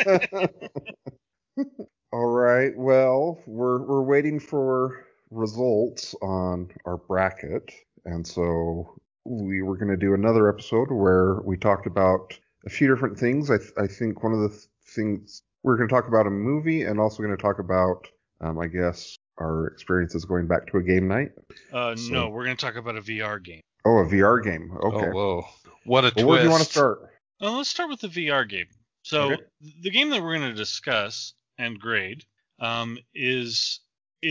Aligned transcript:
all 2.12 2.26
right, 2.26 2.76
well, 2.76 3.40
we're 3.48 3.82
we're 3.82 4.04
waiting 4.04 4.40
for 4.40 5.05
results 5.32 6.16
on 6.22 6.70
our 6.86 6.98
bracket, 6.98 7.72
and 8.06 8.26
so 8.26 8.96
we 9.26 9.62
were 9.62 9.76
going 9.78 9.90
to 9.90 9.98
do 9.98 10.14
another 10.14 10.50
episode 10.50 10.92
where 10.92 11.42
we 11.44 11.58
talked 11.58 11.88
about 11.88 12.38
a 12.66 12.70
few 12.70 12.88
different 12.88 13.18
things. 13.18 13.50
I, 13.50 13.58
th- 13.58 13.72
I 13.78 13.88
think 13.88 14.24
one 14.24 14.34
of 14.34 14.40
the 14.42 14.50
th- 14.50 14.68
things 14.88 15.42
we're 15.64 15.78
going 15.78 15.90
to 15.90 15.94
talk 15.94 16.08
about 16.08 16.28
a 16.28 16.32
movie 16.32 16.84
and 16.84 17.00
also 17.00 17.24
going 17.24 17.36
to 17.36 17.42
talk 17.42 17.58
about, 17.60 18.08
um, 18.42 18.60
I 18.60 18.68
guess, 18.68 19.16
our 19.40 19.68
experiences 19.68 20.26
going 20.26 20.48
back 20.48 20.68
to 20.68 20.78
a 20.78 20.84
game 20.84 21.08
night. 21.08 21.32
Uh, 21.74 21.96
So- 21.96 22.14
No, 22.14 22.30
we're 22.30 22.46
going 22.46 22.56
to 22.56 22.64
talk 22.66 22.76
about 22.76 22.96
a 22.98 23.02
VR 23.02 23.44
game. 23.44 23.62
Oh, 23.84 23.98
a 24.00 24.06
VR 24.06 24.44
game. 24.44 24.72
Okay. 24.84 25.08
Oh, 25.08 25.12
whoa. 25.12 25.46
What 25.86 26.04
a 26.06 26.08
well, 26.08 26.12
twist. 26.12 26.26
where 26.28 26.38
do 26.40 26.44
you 26.46 26.50
want 26.52 26.64
to 26.64 26.70
start? 26.70 27.00
Uh, 27.42 27.52
let's 27.58 27.70
start 27.70 27.90
with 27.90 28.02
the 28.02 28.08
VR 28.08 28.48
game. 28.48 28.66
So 29.04 29.34
Okay. 29.34 29.44
the 29.82 29.92
game 29.92 30.10
that 30.12 30.22
we're 30.24 30.38
going 30.38 30.50
to 30.50 30.56
discuss 30.56 31.34
and 31.60 31.80
grade 31.80 32.24
um, 32.60 32.98
is 33.14 33.82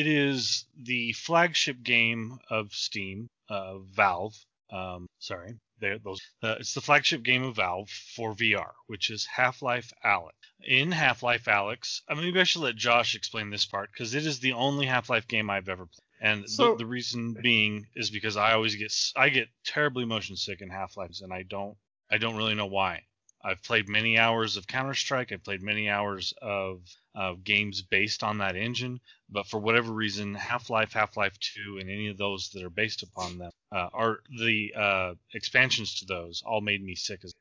it 0.00 0.06
is 0.06 0.66
the 0.76 1.12
flagship 1.12 1.82
game 1.82 2.38
of 2.50 2.72
Steam, 2.72 3.28
uh, 3.48 3.78
Valve. 3.78 4.34
Um, 4.70 5.06
sorry, 5.18 5.54
those. 5.80 6.20
Uh, 6.42 6.56
it's 6.58 6.74
the 6.74 6.80
flagship 6.80 7.22
game 7.22 7.42
of 7.44 7.56
Valve 7.56 7.88
for 8.16 8.34
VR, 8.34 8.70
which 8.86 9.10
is 9.10 9.26
Half-Life 9.26 9.92
Alyx. 10.04 10.32
In 10.66 10.90
Half-Life 10.90 11.44
Alyx, 11.44 12.00
I 12.08 12.14
mean, 12.14 12.24
maybe 12.24 12.40
I 12.40 12.44
should 12.44 12.62
let 12.62 12.76
Josh 12.76 13.14
explain 13.14 13.50
this 13.50 13.66
part 13.66 13.90
because 13.92 14.14
it 14.14 14.26
is 14.26 14.40
the 14.40 14.54
only 14.54 14.86
Half-Life 14.86 15.28
game 15.28 15.50
I've 15.50 15.68
ever 15.68 15.86
played. 15.86 16.30
And 16.32 16.48
So- 16.50 16.72
the, 16.72 16.78
the 16.78 16.86
reason 16.86 17.36
being 17.42 17.86
is 17.94 18.10
because 18.10 18.36
I 18.36 18.52
always 18.54 18.74
get 18.76 18.92
I 19.14 19.28
get 19.28 19.48
terribly 19.64 20.04
motion 20.06 20.36
sick 20.36 20.60
in 20.62 20.70
Half-Life, 20.70 21.18
and 21.20 21.32
I 21.32 21.42
don't 21.42 21.76
I 22.10 22.18
don't 22.18 22.36
really 22.36 22.54
know 22.54 22.66
why. 22.66 23.02
I've 23.44 23.62
played 23.62 23.88
many 23.88 24.18
hours 24.18 24.56
of 24.56 24.66
Counter 24.66 24.94
Strike. 24.94 25.30
I've 25.30 25.44
played 25.44 25.62
many 25.62 25.88
hours 25.90 26.32
of 26.40 26.80
uh, 27.14 27.34
games 27.44 27.82
based 27.82 28.22
on 28.22 28.38
that 28.38 28.56
engine, 28.56 29.00
but 29.28 29.46
for 29.46 29.58
whatever 29.58 29.92
reason, 29.92 30.34
Half 30.34 30.70
Life, 30.70 30.94
Half 30.94 31.16
Life 31.16 31.38
2, 31.38 31.78
and 31.78 31.90
any 31.90 32.08
of 32.08 32.16
those 32.16 32.50
that 32.54 32.62
are 32.62 32.70
based 32.70 33.02
upon 33.02 33.38
them 33.38 33.50
uh, 33.70 33.88
are 33.92 34.18
the 34.38 34.72
uh, 34.74 35.14
expansions 35.34 36.00
to 36.00 36.06
those 36.06 36.42
all 36.46 36.62
made 36.62 36.82
me 36.82 36.94
sick 36.94 37.20
as. 37.24 37.32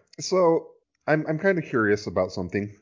so 0.20 0.68
I'm 1.06 1.26
I'm 1.28 1.38
kind 1.38 1.58
of 1.58 1.64
curious 1.64 2.06
about 2.06 2.30
something. 2.32 2.76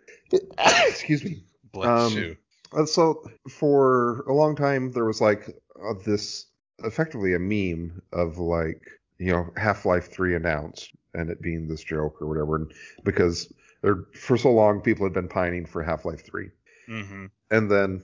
Excuse 0.88 1.24
me. 1.24 1.42
Bless 1.72 2.12
Um, 2.12 2.18
you. 2.18 2.36
Uh, 2.76 2.84
so 2.84 3.24
for 3.48 4.20
a 4.28 4.34
long 4.34 4.54
time 4.54 4.92
there 4.92 5.06
was 5.06 5.20
like 5.20 5.48
uh, 5.82 5.94
this 6.04 6.46
effectively 6.84 7.34
a 7.34 7.38
meme 7.38 8.02
of 8.12 8.38
like 8.38 8.82
you 9.18 9.32
know 9.32 9.50
Half-Life 9.56 10.12
3 10.12 10.36
announced 10.36 10.90
and 11.14 11.30
it 11.30 11.40
being 11.40 11.68
this 11.68 11.82
joke 11.82 12.20
or 12.20 12.26
whatever. 12.26 12.56
And 12.56 12.72
because 13.04 13.52
there 13.82 14.04
for 14.14 14.36
so 14.36 14.52
long 14.52 14.80
people 14.80 15.06
had 15.06 15.12
been 15.12 15.28
pining 15.28 15.66
for 15.66 15.82
Half-Life 15.82 16.24
3 16.24 16.50
hmm 16.86 17.26
and 17.50 17.70
then 17.70 18.02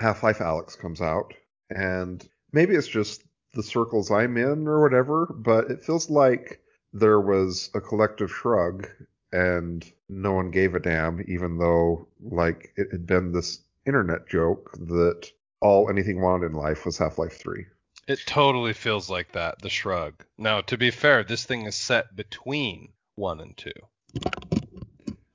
Half-Life 0.00 0.38
Alyx 0.38 0.78
comes 0.78 1.00
out 1.00 1.34
and 1.70 2.28
maybe 2.52 2.74
it's 2.74 2.88
just 2.88 3.22
the 3.54 3.62
circles 3.62 4.10
I'm 4.10 4.36
in 4.36 4.66
or 4.66 4.82
whatever 4.82 5.26
but 5.26 5.70
it 5.70 5.84
feels 5.84 6.10
like 6.10 6.60
there 6.92 7.20
was 7.20 7.70
a 7.74 7.80
collective 7.80 8.30
shrug 8.30 8.88
and 9.32 9.90
no 10.08 10.32
one 10.32 10.50
gave 10.50 10.74
a 10.74 10.80
damn 10.80 11.24
even 11.28 11.58
though 11.58 12.08
like 12.20 12.72
it 12.76 12.88
had 12.90 13.06
been 13.06 13.32
this 13.32 13.60
internet 13.86 14.28
joke 14.28 14.72
that 14.78 15.30
all 15.60 15.88
anything 15.88 16.20
wanted 16.20 16.46
in 16.46 16.52
life 16.52 16.84
was 16.84 16.98
Half-Life 16.98 17.38
3 17.38 17.64
It 18.12 18.26
totally 18.26 18.74
feels 18.74 19.08
like 19.08 19.32
that, 19.32 19.62
the 19.62 19.70
shrug. 19.70 20.22
Now, 20.36 20.60
to 20.60 20.76
be 20.76 20.90
fair, 20.90 21.24
this 21.24 21.46
thing 21.46 21.64
is 21.64 21.74
set 21.74 22.14
between 22.14 22.92
1 23.14 23.40
and 23.40 23.56
2. 23.56 23.72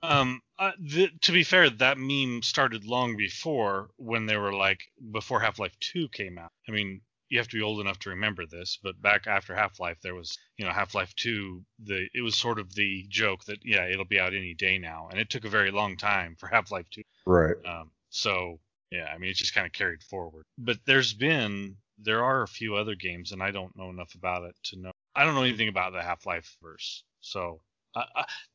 Um, 0.03 0.43
uh, 0.59 0.73
the, 0.79 1.09
to 1.21 1.31
be 1.31 1.43
fair, 1.43 1.71
that 1.71 1.97
meme 1.97 2.43
started 2.43 2.85
long 2.85 3.17
before 3.17 3.89
when 3.97 4.27
they 4.27 4.37
were 4.37 4.53
like 4.53 4.81
before 5.11 5.39
Half 5.39 5.57
Life 5.57 5.75
2 5.79 6.09
came 6.09 6.37
out. 6.37 6.51
I 6.69 6.71
mean, 6.71 7.01
you 7.29 7.39
have 7.39 7.47
to 7.47 7.57
be 7.57 7.63
old 7.63 7.79
enough 7.79 7.97
to 8.01 8.11
remember 8.11 8.45
this, 8.45 8.77
but 8.83 9.01
back 9.01 9.25
after 9.25 9.55
Half 9.55 9.79
Life, 9.79 9.97
there 10.03 10.13
was 10.13 10.37
you 10.57 10.63
know 10.63 10.71
Half 10.71 10.93
Life 10.93 11.15
2. 11.15 11.65
The 11.83 12.07
it 12.13 12.21
was 12.21 12.35
sort 12.35 12.59
of 12.59 12.75
the 12.75 13.07
joke 13.09 13.43
that 13.45 13.57
yeah 13.63 13.85
it'll 13.85 14.05
be 14.05 14.19
out 14.19 14.35
any 14.35 14.53
day 14.53 14.77
now, 14.77 15.07
and 15.09 15.19
it 15.19 15.31
took 15.31 15.45
a 15.45 15.49
very 15.49 15.71
long 15.71 15.97
time 15.97 16.35
for 16.37 16.45
Half 16.45 16.69
Life 16.71 16.89
2 16.91 17.01
right 17.25 17.55
Um, 17.65 17.89
so 18.11 18.59
yeah, 18.91 19.11
I 19.13 19.17
mean, 19.17 19.31
it 19.31 19.35
just 19.35 19.55
kind 19.55 19.65
of 19.65 19.73
carried 19.73 20.03
forward. 20.03 20.45
But 20.59 20.77
there's 20.85 21.13
been 21.13 21.75
there 21.97 22.23
are 22.23 22.43
a 22.43 22.47
few 22.47 22.75
other 22.75 22.95
games, 22.95 23.31
and 23.31 23.41
I 23.41 23.51
don't 23.51 23.75
know 23.75 23.89
enough 23.89 24.13
about 24.15 24.43
it 24.43 24.55
to 24.65 24.79
know. 24.79 24.91
I 25.15 25.23
don't 25.25 25.35
know 25.35 25.43
anything 25.43 25.67
about 25.69 25.93
the 25.93 26.01
Half-Life 26.01 26.57
verse. 26.61 27.03
So 27.21 27.61
uh, 27.95 28.03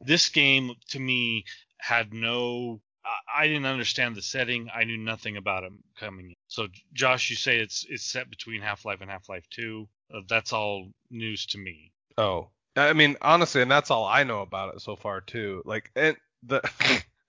this 0.00 0.28
game 0.28 0.72
to 0.90 1.00
me 1.00 1.44
had 1.78 2.12
no. 2.12 2.80
I- 3.04 3.42
I 3.42 3.46
didn't 3.48 3.66
understand 3.66 4.14
the 4.14 4.22
setting. 4.22 4.68
I 4.72 4.84
knew 4.84 4.96
nothing 4.96 5.36
about 5.36 5.64
it 5.64 5.72
coming 5.98 6.26
in. 6.26 6.34
So 6.46 6.68
Josh, 6.92 7.30
you 7.30 7.36
say 7.36 7.58
it's 7.58 7.84
it's 7.88 8.04
set 8.04 8.30
between 8.30 8.62
Half-Life 8.62 9.00
and 9.00 9.10
Half-Life 9.10 9.48
2. 9.50 9.88
Uh, 10.14 10.20
that's 10.28 10.52
all 10.52 10.92
news 11.10 11.46
to 11.46 11.58
me. 11.58 11.90
Oh, 12.16 12.50
I 12.76 12.92
mean, 12.92 13.16
honestly, 13.20 13.60
and 13.62 13.70
that's 13.70 13.90
all 13.90 14.04
I 14.04 14.22
know 14.22 14.42
about 14.42 14.74
it 14.74 14.80
so 14.82 14.94
far 14.96 15.20
too. 15.20 15.62
Like, 15.64 15.90
and 15.96 16.16
the 16.44 16.62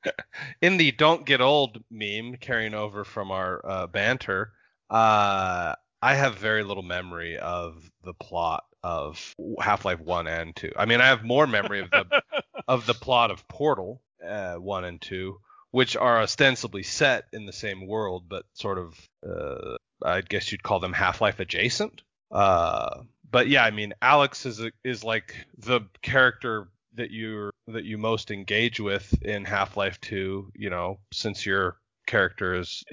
in 0.62 0.78
the 0.78 0.92
"Don't 0.92 1.26
Get 1.26 1.42
Old" 1.42 1.84
meme 1.90 2.36
carrying 2.38 2.74
over 2.74 3.04
from 3.04 3.32
our 3.32 3.66
uh, 3.66 3.88
banter, 3.88 4.54
uh, 4.90 5.74
I 6.04 6.16
have 6.16 6.36
very 6.36 6.66
little 6.66 6.84
memory 6.84 7.38
of 7.38 7.90
the 8.04 8.14
plot 8.14 8.66
of 8.84 9.34
Half-Life 9.62 10.02
One 10.02 10.28
and 10.28 10.54
Two. 10.54 10.74
I 10.76 10.86
mean, 10.86 11.00
I 11.00 11.08
have 11.08 11.24
more 11.24 11.48
memory 11.48 11.80
of 11.80 11.92
the 11.92 12.22
of 12.68 12.86
the 12.86 12.94
plot 12.94 13.32
of 13.32 13.48
Portal 13.48 14.02
uh, 14.22 14.56
One 14.56 14.84
and 14.84 15.00
Two, 15.00 15.40
which 15.72 15.96
are 15.96 16.22
ostensibly 16.22 16.84
set 16.84 17.28
in 17.32 17.46
the 17.46 17.54
same 17.54 17.88
world, 17.88 18.26
but 18.28 18.44
sort 18.54 18.80
of, 18.80 19.10
uh, 19.26 19.78
I 20.04 20.20
guess 20.20 20.52
you'd 20.52 20.62
call 20.62 20.82
them 20.82 20.92
Half-Life 20.92 21.40
adjacent. 21.40 22.02
Uh, 22.30 23.04
but 23.32 23.48
yeah, 23.48 23.64
I 23.64 23.72
mean, 23.72 23.94
Alyx 24.02 24.46
is 24.46 24.60
a, 24.60 24.74
is 24.84 25.06
like 25.06 25.34
the 25.58 25.88
character 26.02 26.68
that 26.96 27.12
you 27.12 27.52
that 27.68 27.86
you 27.86 27.98
most 27.98 28.30
engage 28.30 28.82
with 28.82 29.24
in 29.24 29.46
Half-Life 29.46 30.02
2. 30.02 30.52
You 30.54 30.70
know, 30.70 31.00
since 31.14 31.46
your 31.46 31.78
character 32.06 32.56
is 32.56 32.84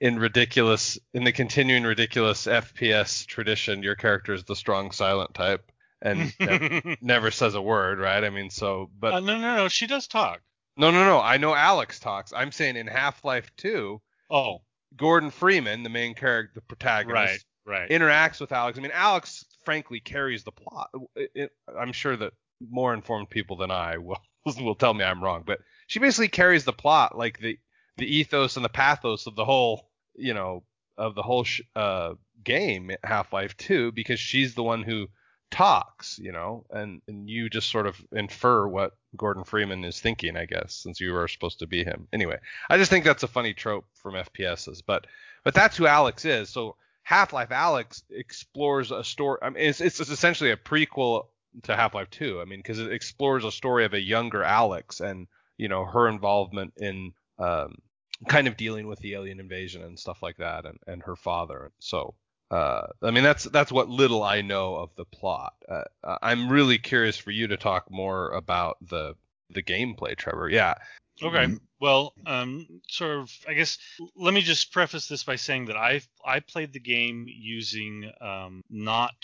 in 0.00 0.18
ridiculous 0.18 0.98
in 1.14 1.24
the 1.24 1.32
continuing 1.32 1.84
ridiculous 1.84 2.46
FPS 2.46 3.26
tradition, 3.26 3.82
your 3.82 3.94
character 3.96 4.32
is 4.34 4.44
the 4.44 4.56
strong 4.56 4.90
silent 4.90 5.34
type 5.34 5.70
and 6.02 6.32
ne- 6.40 6.96
never 7.00 7.30
says 7.30 7.54
a 7.54 7.62
word, 7.62 7.98
right? 7.98 8.22
I 8.24 8.30
mean, 8.30 8.50
so 8.50 8.90
but 8.98 9.14
uh, 9.14 9.20
no, 9.20 9.38
no, 9.38 9.56
no. 9.56 9.68
She 9.68 9.86
does 9.86 10.06
talk. 10.06 10.40
no, 10.76 10.90
no, 10.90 11.04
no. 11.04 11.20
I 11.20 11.36
know 11.38 11.52
Alyx 11.52 12.00
talks. 12.00 12.32
I'm 12.32 12.52
saying 12.52 12.76
in 12.76 12.86
Half-Life 12.86 13.50
2, 13.56 14.00
Oh, 14.30 14.62
Gordon 14.96 15.30
Freeman, 15.30 15.82
the 15.82 15.88
main 15.90 16.14
character, 16.14 16.52
the 16.54 16.60
protagonist, 16.62 17.44
right, 17.66 17.80
right. 17.80 17.90
interacts 17.90 18.40
with 18.40 18.50
Alyx. 18.50 18.78
I 18.78 18.80
mean, 18.80 18.92
Alyx 18.92 19.44
frankly 19.64 20.00
carries 20.00 20.44
the 20.44 20.52
plot. 20.52 20.90
It, 21.16 21.30
it, 21.34 21.50
I'm 21.78 21.92
sure 21.92 22.16
that 22.16 22.32
more 22.70 22.92
informed 22.94 23.30
people 23.30 23.56
than 23.56 23.70
I 23.70 23.98
will 23.98 24.20
will 24.60 24.74
tell 24.74 24.94
me 24.94 25.04
I'm 25.04 25.22
wrong, 25.22 25.42
but 25.46 25.60
she 25.86 25.98
basically 25.98 26.28
carries 26.28 26.64
the 26.64 26.72
plot, 26.72 27.16
like 27.16 27.38
the 27.38 27.58
the 27.98 28.16
ethos 28.16 28.56
and 28.56 28.64
the 28.64 28.70
pathos 28.70 29.26
of 29.26 29.36
the 29.36 29.44
whole, 29.44 29.88
you 30.14 30.34
know, 30.34 30.64
of 30.96 31.14
the 31.14 31.22
whole 31.22 31.44
sh- 31.44 31.60
uh, 31.76 32.14
game, 32.42 32.90
Half-Life 33.04 33.56
2, 33.56 33.92
because 33.92 34.18
she's 34.18 34.54
the 34.54 34.62
one 34.62 34.82
who 34.82 35.08
talks, 35.50 36.18
you 36.18 36.32
know, 36.32 36.64
and 36.70 37.00
and 37.08 37.28
you 37.28 37.48
just 37.48 37.70
sort 37.70 37.86
of 37.86 37.96
infer 38.12 38.66
what 38.66 38.96
Gordon 39.16 39.44
Freeman 39.44 39.84
is 39.84 40.00
thinking, 40.00 40.36
I 40.36 40.46
guess, 40.46 40.74
since 40.74 41.00
you 41.00 41.14
are 41.16 41.28
supposed 41.28 41.60
to 41.60 41.66
be 41.66 41.84
him. 41.84 42.08
Anyway, 42.12 42.38
I 42.68 42.76
just 42.76 42.90
think 42.90 43.04
that's 43.04 43.22
a 43.22 43.28
funny 43.28 43.54
trope 43.54 43.86
from 43.94 44.14
FPSs, 44.14 44.82
but 44.86 45.06
but 45.44 45.54
that's 45.54 45.76
who 45.76 45.84
Alyx 45.84 46.24
is. 46.24 46.50
So 46.50 46.76
Half-Life 47.02 47.48
Alyx 47.48 48.02
explores 48.10 48.90
a 48.90 49.02
story. 49.02 49.38
I 49.40 49.50
mean, 49.50 49.64
it's 49.64 49.80
it's 49.80 50.00
essentially 50.00 50.50
a 50.50 50.56
prequel 50.56 51.28
to 51.62 51.74
Half-Life 51.74 52.10
2. 52.10 52.40
I 52.40 52.44
mean, 52.44 52.58
because 52.58 52.78
it 52.78 52.92
explores 52.92 53.44
a 53.44 53.52
story 53.52 53.84
of 53.84 53.94
a 53.94 54.00
younger 54.00 54.40
Alyx 54.40 55.00
and 55.00 55.26
you 55.56 55.68
know 55.68 55.84
her 55.84 56.08
involvement 56.08 56.74
in 56.76 57.12
um, 57.38 57.76
kind 58.26 58.48
of 58.48 58.56
dealing 58.56 58.86
with 58.86 58.98
the 59.00 59.14
alien 59.14 59.40
invasion 59.40 59.82
and 59.82 59.98
stuff 59.98 60.22
like 60.22 60.36
that, 60.38 60.66
and 60.66 60.78
and 60.86 61.02
her 61.02 61.16
father. 61.16 61.70
So 61.78 62.14
uh, 62.50 62.86
I 63.02 63.10
mean, 63.10 63.24
that's 63.24 63.44
that's 63.44 63.70
what 63.70 63.88
little 63.88 64.22
I 64.22 64.40
know 64.40 64.76
of 64.76 64.90
the 64.96 65.04
plot. 65.04 65.54
Uh, 65.68 65.84
I'm 66.22 66.48
really 66.48 66.78
curious 66.78 67.16
for 67.16 67.30
you 67.30 67.46
to 67.48 67.56
talk 67.56 67.90
more 67.90 68.30
about 68.30 68.78
the 68.88 69.14
the 69.50 69.62
gameplay, 69.62 70.16
Trevor. 70.16 70.48
Yeah. 70.48 70.74
Okay. 71.22 71.48
Well, 71.80 72.14
um, 72.26 72.66
sort 72.88 73.18
of. 73.18 73.30
I 73.46 73.54
guess 73.54 73.78
let 74.16 74.32
me 74.32 74.40
just 74.40 74.72
preface 74.72 75.08
this 75.08 75.24
by 75.24 75.36
saying 75.36 75.66
that 75.66 75.76
I 75.76 76.00
I 76.24 76.40
played 76.40 76.72
the 76.72 76.80
game 76.80 77.26
using 77.28 78.10
um, 78.20 78.62
not 78.70 79.16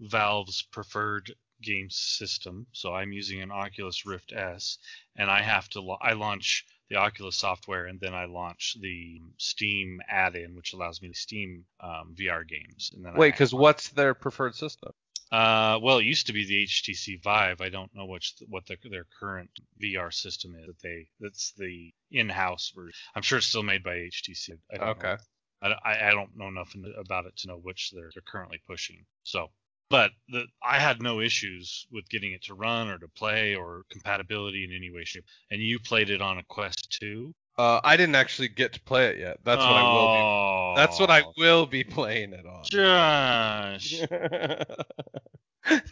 Valve's 0.00 0.62
preferred 0.62 1.32
game 1.62 1.88
system, 1.88 2.66
so 2.72 2.92
I'm 2.92 3.12
using 3.12 3.42
an 3.42 3.52
Oculus 3.52 4.04
Rift 4.04 4.32
S, 4.32 4.78
and 5.14 5.30
I 5.30 5.42
have 5.42 5.68
to 5.70 5.96
I 6.00 6.14
launch 6.14 6.66
the 6.92 6.98
Oculus 6.98 7.36
software, 7.36 7.86
and 7.86 7.98
then 8.00 8.14
I 8.14 8.26
launch 8.26 8.76
the 8.80 9.20
Steam 9.38 10.00
add-in, 10.08 10.54
which 10.54 10.74
allows 10.74 11.00
me 11.00 11.08
to 11.08 11.14
Steam 11.14 11.64
um, 11.80 12.14
VR 12.14 12.46
games. 12.46 12.90
And 12.94 13.04
then 13.04 13.14
wait, 13.14 13.32
because 13.32 13.54
what's 13.54 13.88
their 13.90 14.12
preferred 14.14 14.54
system? 14.54 14.92
Uh, 15.30 15.78
well, 15.82 15.98
it 15.98 16.04
used 16.04 16.26
to 16.26 16.34
be 16.34 16.44
the 16.44 16.66
HTC 16.66 17.22
Vive. 17.22 17.62
I 17.62 17.70
don't 17.70 17.90
know 17.94 18.04
which 18.04 18.34
what 18.48 18.66
the, 18.66 18.76
their 18.90 19.06
current 19.18 19.48
VR 19.82 20.12
system 20.12 20.54
is. 20.54 20.66
That 20.66 20.80
they 20.82 21.06
that's 21.18 21.54
the 21.56 21.90
in-house 22.10 22.72
version. 22.76 22.92
I'm 23.14 23.22
sure 23.22 23.38
it's 23.38 23.46
still 23.46 23.62
made 23.62 23.82
by 23.82 23.96
HTC. 23.96 24.50
I 24.70 24.84
okay. 24.90 25.16
Know. 25.62 25.74
I, 25.84 26.08
I 26.08 26.10
don't 26.10 26.36
know 26.36 26.48
enough 26.48 26.74
about 26.98 27.24
it 27.26 27.36
to 27.38 27.48
know 27.48 27.56
which 27.56 27.92
they're, 27.94 28.10
they're 28.12 28.22
currently 28.26 28.60
pushing. 28.66 29.06
So 29.22 29.46
but 29.92 30.10
the, 30.30 30.46
I 30.64 30.78
had 30.78 31.02
no 31.02 31.20
issues 31.20 31.86
with 31.92 32.08
getting 32.08 32.32
it 32.32 32.44
to 32.44 32.54
run 32.54 32.88
or 32.88 32.96
to 32.96 33.08
play 33.08 33.54
or 33.54 33.82
compatibility 33.90 34.64
in 34.64 34.74
any 34.74 34.90
way, 34.90 35.04
shape. 35.04 35.26
And 35.50 35.60
you 35.60 35.78
played 35.78 36.08
it 36.08 36.22
on 36.22 36.38
a 36.38 36.42
Quest 36.44 36.96
2. 36.98 37.34
Uh, 37.58 37.78
I 37.84 37.98
didn't 37.98 38.14
actually 38.14 38.48
get 38.48 38.72
to 38.72 38.80
play 38.80 39.08
it 39.08 39.18
yet. 39.18 39.36
That's 39.44 39.60
what 39.60 39.70
oh, 39.70 39.74
I 39.74 39.92
will 39.92 40.74
be. 40.74 40.80
That's 40.80 40.98
what 40.98 41.10
I 41.10 41.24
will 41.36 41.66
be 41.66 41.84
playing 41.84 42.32
it 42.32 42.46
on. 42.46 42.64
Josh. 42.64 44.00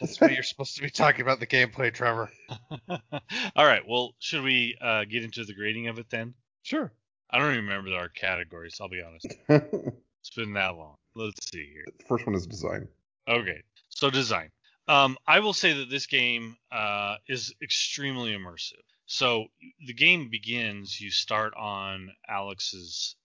That's 0.00 0.20
why 0.20 0.28
you're 0.28 0.44
supposed 0.44 0.76
to 0.76 0.82
be 0.82 0.90
talking 0.90 1.22
about 1.22 1.40
the 1.40 1.48
gameplay, 1.48 1.92
Trevor. 1.92 2.30
All 3.56 3.66
right. 3.66 3.82
Well, 3.88 4.14
should 4.20 4.44
we 4.44 4.78
uh, 4.80 5.02
get 5.04 5.24
into 5.24 5.44
the 5.44 5.52
grading 5.52 5.88
of 5.88 5.98
it 5.98 6.10
then? 6.10 6.34
Sure. 6.62 6.92
I 7.28 7.38
don't 7.38 7.50
even 7.50 7.64
remember 7.64 7.92
our 7.96 8.08
categories. 8.08 8.78
I'll 8.80 8.88
be 8.88 9.02
honest. 9.02 9.26
it's 9.48 10.30
been 10.36 10.52
that 10.52 10.76
long. 10.76 10.94
Let's 11.18 11.50
see 11.50 11.68
here. 11.72 11.84
The 11.98 12.04
first 12.04 12.26
one 12.26 12.36
is 12.36 12.46
design. 12.46 12.86
Okay, 13.26 13.62
so 13.88 14.08
design. 14.08 14.50
Um, 14.86 15.18
I 15.26 15.40
will 15.40 15.52
say 15.52 15.72
that 15.72 15.90
this 15.90 16.06
game 16.06 16.56
uh, 16.70 17.16
is 17.28 17.52
extremely 17.60 18.36
immersive. 18.36 18.84
So 19.06 19.46
the 19.84 19.94
game 19.94 20.30
begins. 20.30 21.00
You 21.00 21.10
start 21.10 21.54
on 21.56 22.10
Alyx's 22.30 23.16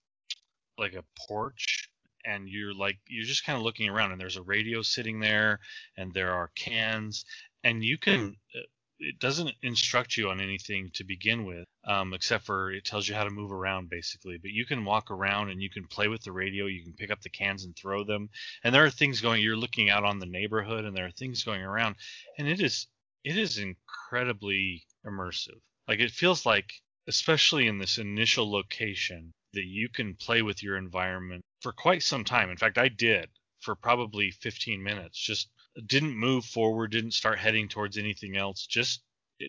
like 0.79 0.93
a 0.93 1.03
porch, 1.27 1.89
and 2.25 2.49
you're 2.49 2.73
like 2.73 2.97
you're 3.07 3.25
just 3.25 3.45
kind 3.45 3.57
of 3.57 3.63
looking 3.63 3.89
around, 3.89 4.11
and 4.11 4.19
there's 4.19 4.37
a 4.37 4.41
radio 4.41 4.81
sitting 4.81 5.19
there, 5.19 5.59
and 5.95 6.11
there 6.13 6.33
are 6.33 6.49
cans, 6.55 7.25
and 7.63 7.83
you 7.83 7.99
can 7.99 8.35
uh, 8.55 8.59
it 8.99 9.19
doesn't 9.19 9.51
instruct 9.61 10.17
you 10.17 10.29
on 10.29 10.39
anything 10.39 10.89
to 10.93 11.03
begin 11.03 11.45
with, 11.45 11.65
um, 11.85 12.13
except 12.13 12.45
for 12.45 12.71
it 12.71 12.85
tells 12.85 13.07
you 13.07 13.15
how 13.15 13.23
to 13.23 13.29
move 13.29 13.51
around 13.51 13.89
basically. 13.89 14.37
But 14.37 14.51
you 14.51 14.65
can 14.65 14.85
walk 14.85 15.11
around 15.11 15.49
and 15.49 15.61
you 15.61 15.69
can 15.69 15.87
play 15.87 16.07
with 16.07 16.21
the 16.23 16.31
radio. 16.31 16.65
You 16.65 16.83
can 16.83 16.93
pick 16.93 17.11
up 17.11 17.21
the 17.21 17.29
cans 17.29 17.65
and 17.65 17.75
throw 17.75 18.03
them. 18.03 18.29
And 18.63 18.73
there 18.73 18.85
are 18.85 18.89
things 18.89 19.21
going. 19.21 19.41
You're 19.41 19.57
looking 19.57 19.89
out 19.89 20.03
on 20.03 20.19
the 20.19 20.25
neighborhood, 20.25 20.85
and 20.85 20.95
there 20.95 21.05
are 21.05 21.11
things 21.11 21.43
going 21.43 21.61
around, 21.61 21.95
and 22.37 22.47
it 22.47 22.61
is 22.61 22.87
it 23.23 23.37
is 23.37 23.57
incredibly 23.57 24.85
immersive. 25.05 25.59
Like 25.87 25.99
it 25.99 26.11
feels 26.11 26.45
like, 26.45 26.73
especially 27.07 27.67
in 27.67 27.79
this 27.79 27.97
initial 27.97 28.51
location, 28.51 29.33
that 29.53 29.65
you 29.65 29.89
can 29.89 30.15
play 30.15 30.41
with 30.41 30.63
your 30.63 30.77
environment 30.77 31.43
for 31.61 31.71
quite 31.71 32.03
some 32.03 32.23
time. 32.23 32.49
In 32.49 32.57
fact, 32.57 32.77
I 32.77 32.87
did 32.89 33.29
for 33.61 33.75
probably 33.75 34.31
15 34.31 34.83
minutes, 34.83 35.17
just 35.17 35.49
didn't 35.85 36.15
move 36.15 36.45
forward, 36.45 36.91
didn't 36.91 37.11
start 37.11 37.39
heading 37.39 37.67
towards 37.67 37.97
anything 37.97 38.37
else. 38.37 38.65
Just 38.65 39.01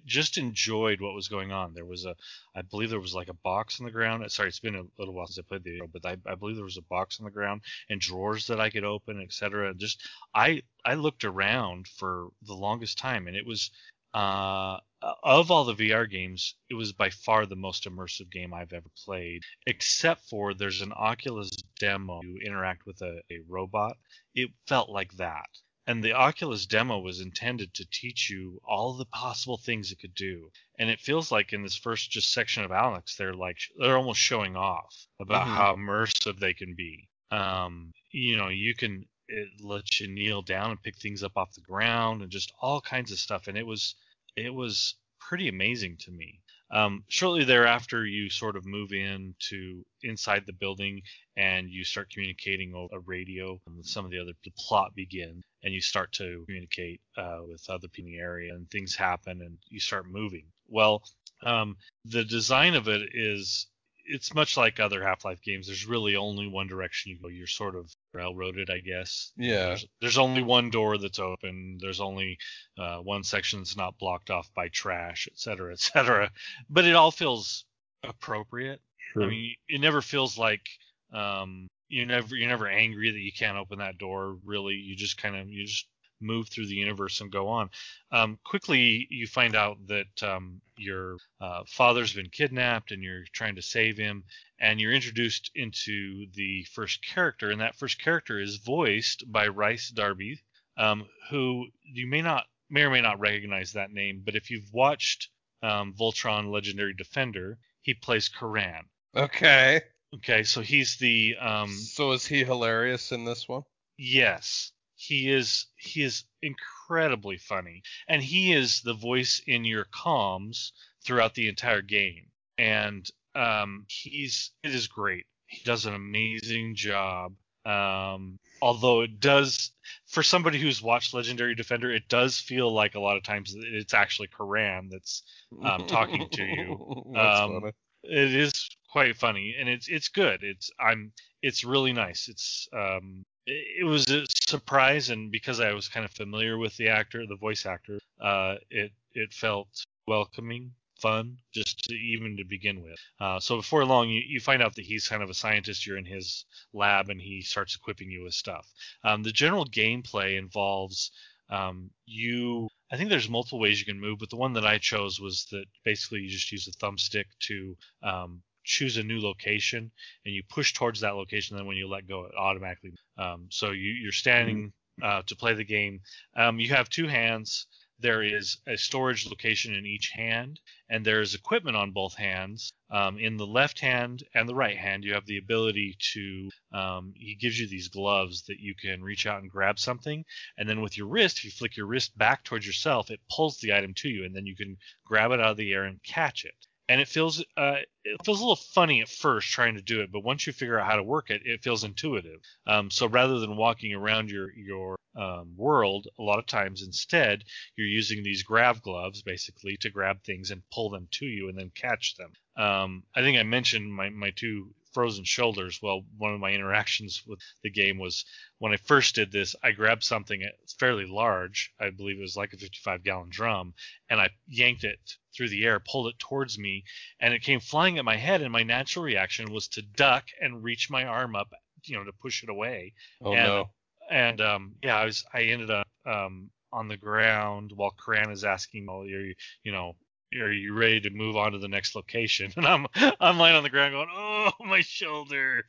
just 0.06 0.38
enjoyed 0.38 1.00
what 1.00 1.14
was 1.14 1.28
going 1.28 1.52
on. 1.52 1.74
There 1.74 1.84
was 1.84 2.04
a, 2.04 2.16
I 2.56 2.62
believe 2.62 2.90
there 2.90 2.98
was 2.98 3.14
like 3.14 3.28
a 3.28 3.34
box 3.34 3.78
on 3.78 3.86
the 3.86 3.92
ground. 3.92 4.28
Sorry, 4.32 4.48
it's 4.48 4.58
been 4.58 4.74
a 4.74 4.82
little 4.98 5.14
while 5.14 5.26
since 5.26 5.38
I 5.38 5.46
played 5.46 5.62
the, 5.62 5.82
but 5.92 6.04
I, 6.04 6.16
I 6.30 6.34
believe 6.34 6.56
there 6.56 6.64
was 6.64 6.78
a 6.78 6.82
box 6.82 7.20
on 7.20 7.24
the 7.24 7.30
ground 7.30 7.60
and 7.90 8.00
drawers 8.00 8.46
that 8.46 8.60
I 8.60 8.70
could 8.70 8.84
open, 8.84 9.20
etc. 9.20 9.74
Just 9.74 10.02
I 10.34 10.62
I 10.84 10.94
looked 10.94 11.24
around 11.24 11.86
for 11.86 12.28
the 12.42 12.54
longest 12.54 12.98
time, 12.98 13.28
and 13.28 13.36
it 13.36 13.46
was 13.46 13.70
uh, 14.14 14.78
of 15.24 15.50
all 15.50 15.64
the 15.64 15.74
VR 15.74 16.08
games, 16.08 16.54
it 16.70 16.74
was 16.74 16.92
by 16.92 17.10
far 17.10 17.46
the 17.46 17.56
most 17.56 17.84
immersive 17.84 18.30
game 18.30 18.54
I've 18.54 18.72
ever 18.72 18.88
played, 19.04 19.42
except 19.66 20.28
for 20.30 20.54
there's 20.54 20.80
an 20.82 20.92
Oculus 20.94 21.50
demo. 21.78 22.20
You 22.22 22.38
interact 22.46 22.86
with 22.86 23.02
a, 23.02 23.20
a 23.30 23.40
robot. 23.48 23.96
It 24.34 24.50
felt 24.66 24.88
like 24.88 25.12
that. 25.14 25.46
And 25.86 26.02
the 26.02 26.14
Oculus 26.14 26.64
demo 26.64 26.98
was 26.98 27.20
intended 27.20 27.74
to 27.74 27.84
teach 27.90 28.30
you 28.30 28.60
all 28.64 28.94
the 28.94 29.04
possible 29.04 29.58
things 29.58 29.92
it 29.92 29.98
could 30.00 30.14
do. 30.14 30.50
And 30.78 30.88
it 30.88 31.00
feels 31.00 31.30
like 31.30 31.52
in 31.52 31.62
this 31.62 31.76
first 31.76 32.10
just 32.10 32.32
section 32.32 32.64
of 32.64 32.70
Alyx, 32.70 33.16
they're 33.16 33.34
like 33.34 33.58
they're 33.78 33.98
almost 33.98 34.20
showing 34.20 34.56
off 34.56 35.06
about 35.20 35.46
mm-hmm. 35.46 35.54
how 35.54 35.76
immersive 35.76 36.38
they 36.38 36.54
can 36.54 36.74
be. 36.74 37.08
Um, 37.30 37.92
you 38.10 38.36
know, 38.36 38.48
you 38.48 38.74
can 38.74 39.06
it 39.28 39.48
lets 39.60 40.00
you 40.00 40.08
kneel 40.08 40.42
down 40.42 40.70
and 40.70 40.82
pick 40.82 40.96
things 40.96 41.22
up 41.22 41.36
off 41.36 41.54
the 41.54 41.60
ground 41.60 42.22
and 42.22 42.30
just 42.30 42.52
all 42.60 42.80
kinds 42.80 43.12
of 43.12 43.18
stuff. 43.18 43.46
And 43.46 43.58
it 43.58 43.66
was 43.66 43.94
it 44.36 44.54
was 44.54 44.94
pretty 45.20 45.48
amazing 45.48 45.98
to 45.98 46.10
me. 46.10 46.40
Um, 46.74 47.04
shortly 47.06 47.44
thereafter, 47.44 48.04
you 48.04 48.28
sort 48.28 48.56
of 48.56 48.66
move 48.66 48.92
in 48.92 49.36
to 49.50 49.86
inside 50.02 50.42
the 50.44 50.52
building 50.52 51.02
and 51.36 51.70
you 51.70 51.84
start 51.84 52.10
communicating 52.10 52.74
over 52.74 52.96
a 52.96 52.98
radio. 52.98 53.60
And 53.68 53.86
some 53.86 54.04
of 54.04 54.10
the 54.10 54.18
other 54.18 54.32
the 54.44 54.50
plot 54.58 54.92
begins, 54.94 55.44
and 55.62 55.72
you 55.72 55.80
start 55.80 56.12
to 56.14 56.42
communicate 56.46 57.00
uh, 57.16 57.38
with 57.48 57.64
other 57.70 57.88
people 57.88 58.10
in 58.10 58.16
the 58.16 58.22
area, 58.22 58.54
and 58.54 58.68
things 58.70 58.96
happen, 58.96 59.40
and 59.40 59.56
you 59.68 59.78
start 59.78 60.10
moving. 60.10 60.46
Well, 60.68 61.04
um, 61.44 61.76
the 62.04 62.24
design 62.24 62.74
of 62.74 62.88
it 62.88 63.10
is 63.14 63.68
it's 64.04 64.34
much 64.34 64.56
like 64.56 64.80
other 64.80 65.02
Half-Life 65.02 65.42
games. 65.42 65.66
There's 65.66 65.86
really 65.86 66.16
only 66.16 66.46
one 66.46 66.66
direction 66.66 67.12
you 67.12 67.18
go. 67.20 67.28
You're 67.28 67.46
sort 67.46 67.76
of 67.76 67.90
railroaded, 68.12 68.70
I 68.70 68.78
guess. 68.78 69.32
Yeah. 69.36 69.66
There's, 69.66 69.86
there's 70.00 70.18
only 70.18 70.42
one 70.42 70.70
door 70.70 70.98
that's 70.98 71.18
open. 71.18 71.78
There's 71.80 72.00
only 72.00 72.38
uh, 72.78 72.98
one 72.98 73.24
section 73.24 73.60
that's 73.60 73.76
not 73.76 73.98
blocked 73.98 74.30
off 74.30 74.50
by 74.54 74.68
trash, 74.68 75.28
et 75.30 75.38
cetera, 75.38 75.72
et 75.72 75.80
cetera. 75.80 76.30
But 76.68 76.84
it 76.84 76.94
all 76.94 77.10
feels 77.10 77.64
appropriate. 78.02 78.80
Sure. 79.12 79.24
I 79.24 79.28
mean, 79.28 79.54
it 79.68 79.80
never 79.80 80.02
feels 80.02 80.36
like 80.36 80.66
um, 81.12 81.68
you're 81.88 82.06
never 82.06 82.34
you're 82.34 82.48
never 82.48 82.66
angry 82.66 83.10
that 83.10 83.18
you 83.18 83.32
can't 83.32 83.56
open 83.56 83.78
that 83.78 83.98
door. 83.98 84.36
Really, 84.44 84.74
you 84.74 84.96
just 84.96 85.16
kind 85.16 85.36
of 85.36 85.48
you 85.48 85.66
just 85.66 85.86
move 86.24 86.48
through 86.48 86.66
the 86.66 86.74
universe 86.74 87.20
and 87.20 87.30
go 87.30 87.48
on. 87.48 87.70
Um, 88.10 88.38
quickly, 88.44 89.06
you 89.10 89.26
find 89.26 89.54
out 89.54 89.76
that 89.86 90.22
um, 90.22 90.60
your 90.76 91.16
uh, 91.40 91.62
father's 91.66 92.12
been 92.12 92.30
kidnapped 92.30 92.90
and 92.90 93.02
you're 93.02 93.24
trying 93.32 93.56
to 93.56 93.62
save 93.62 93.96
him, 93.96 94.24
and 94.58 94.80
you're 94.80 94.92
introduced 94.92 95.50
into 95.54 96.26
the 96.34 96.64
first 96.72 97.04
character, 97.04 97.50
and 97.50 97.60
that 97.60 97.76
first 97.76 98.00
character 98.00 98.40
is 98.40 98.56
voiced 98.56 99.30
by 99.30 99.46
Rhys 99.46 99.90
Darby, 99.90 100.40
um, 100.76 101.06
who 101.30 101.66
you 101.84 102.06
may 102.06 102.22
not 102.22 102.44
may 102.70 102.82
or 102.82 102.90
may 102.90 103.02
not 103.02 103.20
recognize 103.20 103.72
that 103.72 103.92
name, 103.92 104.22
but 104.24 104.34
if 104.34 104.50
you've 104.50 104.72
watched 104.72 105.28
um, 105.62 105.94
Voltron 105.98 106.50
Legendary 106.50 106.94
Defender, 106.94 107.58
he 107.82 107.94
plays 107.94 108.28
Coran. 108.28 108.84
Okay. 109.14 109.82
Okay, 110.14 110.44
so 110.44 110.60
he's 110.60 110.96
the. 110.96 111.36
Um, 111.40 111.70
so 111.70 112.12
is 112.12 112.26
he 112.26 112.44
hilarious 112.44 113.12
in 113.12 113.24
this 113.24 113.48
one? 113.48 113.62
Yes 113.96 114.72
he 114.96 115.30
is 115.30 115.66
he 115.76 116.02
is 116.02 116.24
incredibly 116.42 117.36
funny 117.36 117.82
and 118.08 118.22
he 118.22 118.52
is 118.52 118.80
the 118.82 118.94
voice 118.94 119.40
in 119.46 119.64
your 119.64 119.86
comms 119.86 120.70
throughout 121.04 121.34
the 121.34 121.48
entire 121.48 121.82
game 121.82 122.26
and 122.58 123.10
um, 123.34 123.84
he's 123.88 124.52
it 124.62 124.74
is 124.74 124.86
great 124.86 125.26
he 125.46 125.62
does 125.64 125.86
an 125.86 125.94
amazing 125.94 126.74
job 126.74 127.32
um, 127.66 128.38
although 128.60 129.00
it 129.00 129.20
does 129.20 129.72
for 130.06 130.22
somebody 130.22 130.58
who's 130.60 130.82
watched 130.82 131.14
Legendary 131.14 131.54
Defender, 131.54 131.90
it 131.90 132.08
does 132.08 132.38
feel 132.38 132.70
like 132.70 132.94
a 132.94 133.00
lot 133.00 133.16
of 133.16 133.22
times 133.22 133.54
it's 133.56 133.94
actually 133.94 134.28
Coran 134.28 134.88
that's 134.90 135.22
um, 135.62 135.86
talking 135.86 136.28
to 136.30 136.44
you. 136.44 137.14
Um. 137.16 137.70
It 138.06 138.34
is 138.34 138.68
quite 138.90 139.16
funny, 139.16 139.54
and 139.58 139.66
it's 139.66 139.88
it's 139.88 140.08
good. 140.08 140.42
It's 140.42 140.70
I'm 140.78 141.12
it's 141.40 141.64
really 141.64 141.94
nice. 141.94 142.28
It's 142.28 142.68
um 142.76 143.24
it, 143.46 143.84
was 143.84 144.10
a 144.10 144.24
surprise, 144.48 145.10
and 145.10 145.30
because 145.30 145.60
I 145.60 145.72
was 145.72 145.88
kind 145.88 146.04
of 146.04 146.12
familiar 146.12 146.58
with 146.58 146.76
the 146.76 146.88
actor, 146.88 147.26
the 147.26 147.36
voice 147.36 147.66
actor, 147.66 147.98
uh, 148.20 148.56
it 148.70 148.92
it 149.12 149.32
felt 149.32 149.68
welcoming, 150.06 150.72
fun, 151.00 151.38
just 151.52 151.84
to, 151.84 151.94
even 151.94 152.36
to 152.36 152.44
begin 152.44 152.82
with. 152.82 152.98
Uh, 153.20 153.38
so 153.40 153.56
before 153.56 153.84
long, 153.84 154.08
you, 154.08 154.22
you 154.26 154.40
find 154.40 154.62
out 154.62 154.74
that 154.74 154.84
he's 154.84 155.08
kind 155.08 155.22
of 155.22 155.30
a 155.30 155.34
scientist. 155.34 155.86
You're 155.86 155.98
in 155.98 156.04
his 156.04 156.44
lab, 156.72 157.10
and 157.10 157.20
he 157.20 157.42
starts 157.42 157.76
equipping 157.76 158.10
you 158.10 158.24
with 158.24 158.34
stuff. 158.34 158.66
Um, 159.04 159.22
the 159.22 159.32
general 159.32 159.66
gameplay 159.66 160.38
involves 160.38 161.10
um, 161.50 161.90
you. 162.06 162.68
I 162.90 162.96
think 162.96 163.10
there's 163.10 163.28
multiple 163.28 163.60
ways 163.60 163.80
you 163.80 163.86
can 163.86 164.00
move, 164.00 164.18
but 164.18 164.30
the 164.30 164.36
one 164.36 164.52
that 164.54 164.66
I 164.66 164.78
chose 164.78 165.20
was 165.20 165.46
that 165.50 165.64
basically 165.84 166.20
you 166.20 166.30
just 166.30 166.52
use 166.52 166.68
a 166.68 166.84
thumbstick 166.84 167.24
to 167.40 167.76
um, 168.02 168.42
choose 168.64 168.96
a 168.96 169.02
new 169.02 169.20
location, 169.20 169.90
and 170.24 170.34
you 170.34 170.42
push 170.48 170.72
towards 170.72 171.00
that 171.00 171.16
location. 171.16 171.56
Then 171.56 171.66
when 171.66 171.76
you 171.76 171.88
let 171.88 172.08
go, 172.08 172.24
it 172.24 172.34
automatically. 172.36 172.92
Um, 173.18 173.46
so 173.50 173.70
you, 173.70 173.92
you're 173.92 174.12
standing 174.12 174.72
uh, 175.02 175.22
to 175.26 175.36
play 175.36 175.54
the 175.54 175.64
game. 175.64 176.00
Um, 176.36 176.60
you 176.60 176.70
have 176.74 176.88
two 176.88 177.06
hands. 177.06 177.66
There 178.00 178.22
is 178.22 178.58
a 178.66 178.76
storage 178.76 179.26
location 179.26 179.74
in 179.74 179.86
each 179.86 180.10
hand, 180.10 180.60
and 180.90 181.04
there 181.04 181.20
is 181.20 181.34
equipment 181.34 181.76
on 181.76 181.92
both 181.92 182.14
hands. 182.14 182.72
Um, 182.90 183.18
in 183.18 183.36
the 183.36 183.46
left 183.46 183.78
hand 183.78 184.24
and 184.34 184.48
the 184.48 184.54
right 184.54 184.76
hand, 184.76 185.04
you 185.04 185.14
have 185.14 185.26
the 185.26 185.38
ability 185.38 185.96
to. 186.12 186.50
Um, 186.72 187.12
he 187.16 187.34
gives 187.34 187.58
you 187.58 187.68
these 187.68 187.88
gloves 187.88 188.42
that 188.42 188.58
you 188.58 188.74
can 188.74 189.02
reach 189.02 189.26
out 189.26 189.42
and 189.42 189.50
grab 189.50 189.78
something, 189.78 190.24
and 190.58 190.68
then 190.68 190.80
with 190.80 190.98
your 190.98 191.06
wrist, 191.06 191.38
if 191.38 191.44
you 191.44 191.50
flick 191.52 191.76
your 191.76 191.86
wrist 191.86 192.16
back 192.18 192.42
towards 192.44 192.66
yourself, 192.66 193.10
it 193.10 193.20
pulls 193.30 193.58
the 193.58 193.72
item 193.72 193.94
to 193.94 194.08
you, 194.08 194.24
and 194.24 194.34
then 194.34 194.46
you 194.46 194.56
can 194.56 194.76
grab 195.04 195.30
it 195.30 195.40
out 195.40 195.52
of 195.52 195.56
the 195.56 195.72
air 195.72 195.84
and 195.84 196.02
catch 196.02 196.44
it. 196.44 196.66
And 196.88 197.00
it 197.00 197.08
feels 197.08 197.42
uh, 197.56 197.76
it 198.04 198.24
feels 198.24 198.40
a 198.40 198.42
little 198.42 198.56
funny 198.56 199.00
at 199.00 199.08
first 199.08 199.50
trying 199.50 199.76
to 199.76 199.82
do 199.82 200.02
it, 200.02 200.12
but 200.12 200.22
once 200.22 200.46
you 200.46 200.52
figure 200.52 200.78
out 200.78 200.86
how 200.86 200.96
to 200.96 201.02
work 201.02 201.30
it, 201.30 201.42
it 201.44 201.62
feels 201.62 201.82
intuitive. 201.82 202.40
Um, 202.66 202.90
so 202.90 203.06
rather 203.06 203.38
than 203.38 203.56
walking 203.56 203.94
around 203.94 204.30
your 204.30 204.52
your 204.54 204.96
um, 205.16 205.54
world, 205.56 206.08
a 206.18 206.22
lot 206.22 206.38
of 206.38 206.46
times 206.46 206.82
instead 206.82 207.44
you're 207.76 207.86
using 207.86 208.22
these 208.22 208.42
grab 208.42 208.82
gloves 208.82 209.22
basically 209.22 209.76
to 209.80 209.90
grab 209.90 210.22
things 210.24 210.50
and 210.50 210.62
pull 210.72 210.90
them 210.90 211.08
to 211.12 211.26
you 211.26 211.48
and 211.48 211.58
then 211.58 211.70
catch 211.74 212.16
them. 212.16 212.32
Um, 212.56 213.04
I 213.14 213.22
think 213.22 213.38
I 213.38 213.44
mentioned 213.44 213.92
my, 213.92 214.10
my 214.10 214.30
two 214.36 214.74
frozen 214.94 215.24
shoulders. 215.24 215.80
Well, 215.82 216.02
one 216.16 216.32
of 216.32 216.40
my 216.40 216.52
interactions 216.52 217.22
with 217.26 217.40
the 217.62 217.70
game 217.70 217.98
was 217.98 218.24
when 218.58 218.72
I 218.72 218.76
first 218.76 219.14
did 219.16 219.30
this, 219.32 219.54
I 219.62 219.72
grabbed 219.72 220.04
something 220.04 220.42
fairly 220.78 221.04
large. 221.06 221.72
I 221.80 221.90
believe 221.90 222.18
it 222.18 222.22
was 222.22 222.36
like 222.36 222.52
a 222.54 222.56
55 222.56 223.02
gallon 223.04 223.28
drum, 223.28 223.74
and 224.08 224.20
I 224.20 224.30
yanked 224.48 224.84
it 224.84 224.98
through 225.36 225.48
the 225.50 225.64
air, 225.64 225.80
pulled 225.80 226.06
it 226.08 226.18
towards 226.18 226.58
me, 226.58 226.84
and 227.20 227.34
it 227.34 227.42
came 227.42 227.60
flying 227.60 227.98
at 227.98 228.04
my 228.04 228.16
head. 228.16 228.40
And 228.40 228.52
my 228.52 228.62
natural 228.62 229.04
reaction 229.04 229.52
was 229.52 229.68
to 229.68 229.82
duck 229.82 230.24
and 230.40 230.62
reach 230.62 230.88
my 230.90 231.04
arm 231.04 231.34
up, 231.36 231.52
you 231.84 231.96
know, 231.96 232.04
to 232.04 232.12
push 232.12 232.42
it 232.42 232.48
away 232.48 232.94
Oh 233.20 233.34
and- 233.34 233.46
no. 233.46 233.70
and 234.10 234.40
um, 234.40 234.74
yeah, 234.82 234.96
I 234.96 235.04
was 235.04 235.24
I 235.34 235.42
ended 235.42 235.70
up 235.70 235.86
um, 236.06 236.50
on 236.72 236.88
the 236.88 236.96
ground 236.96 237.72
while 237.74 237.90
Coran 237.92 238.30
is 238.30 238.44
asking, 238.44 238.86
"Well, 238.86 239.04
you 239.06 239.34
you 239.64 239.72
know 239.72 239.96
are 240.40 240.52
you 240.52 240.74
ready 240.74 241.00
to 241.00 241.10
move 241.10 241.36
on 241.36 241.52
to 241.52 241.58
the 241.58 241.68
next 241.68 241.94
location?" 241.94 242.52
And 242.56 242.66
I'm 242.66 242.86
I'm 243.20 243.38
lying 243.38 243.56
on 243.56 243.62
the 243.62 243.70
ground 243.70 243.92
going, 243.92 244.08
"Oh, 244.12 244.52
my 244.60 244.80
shoulder." 244.80 245.64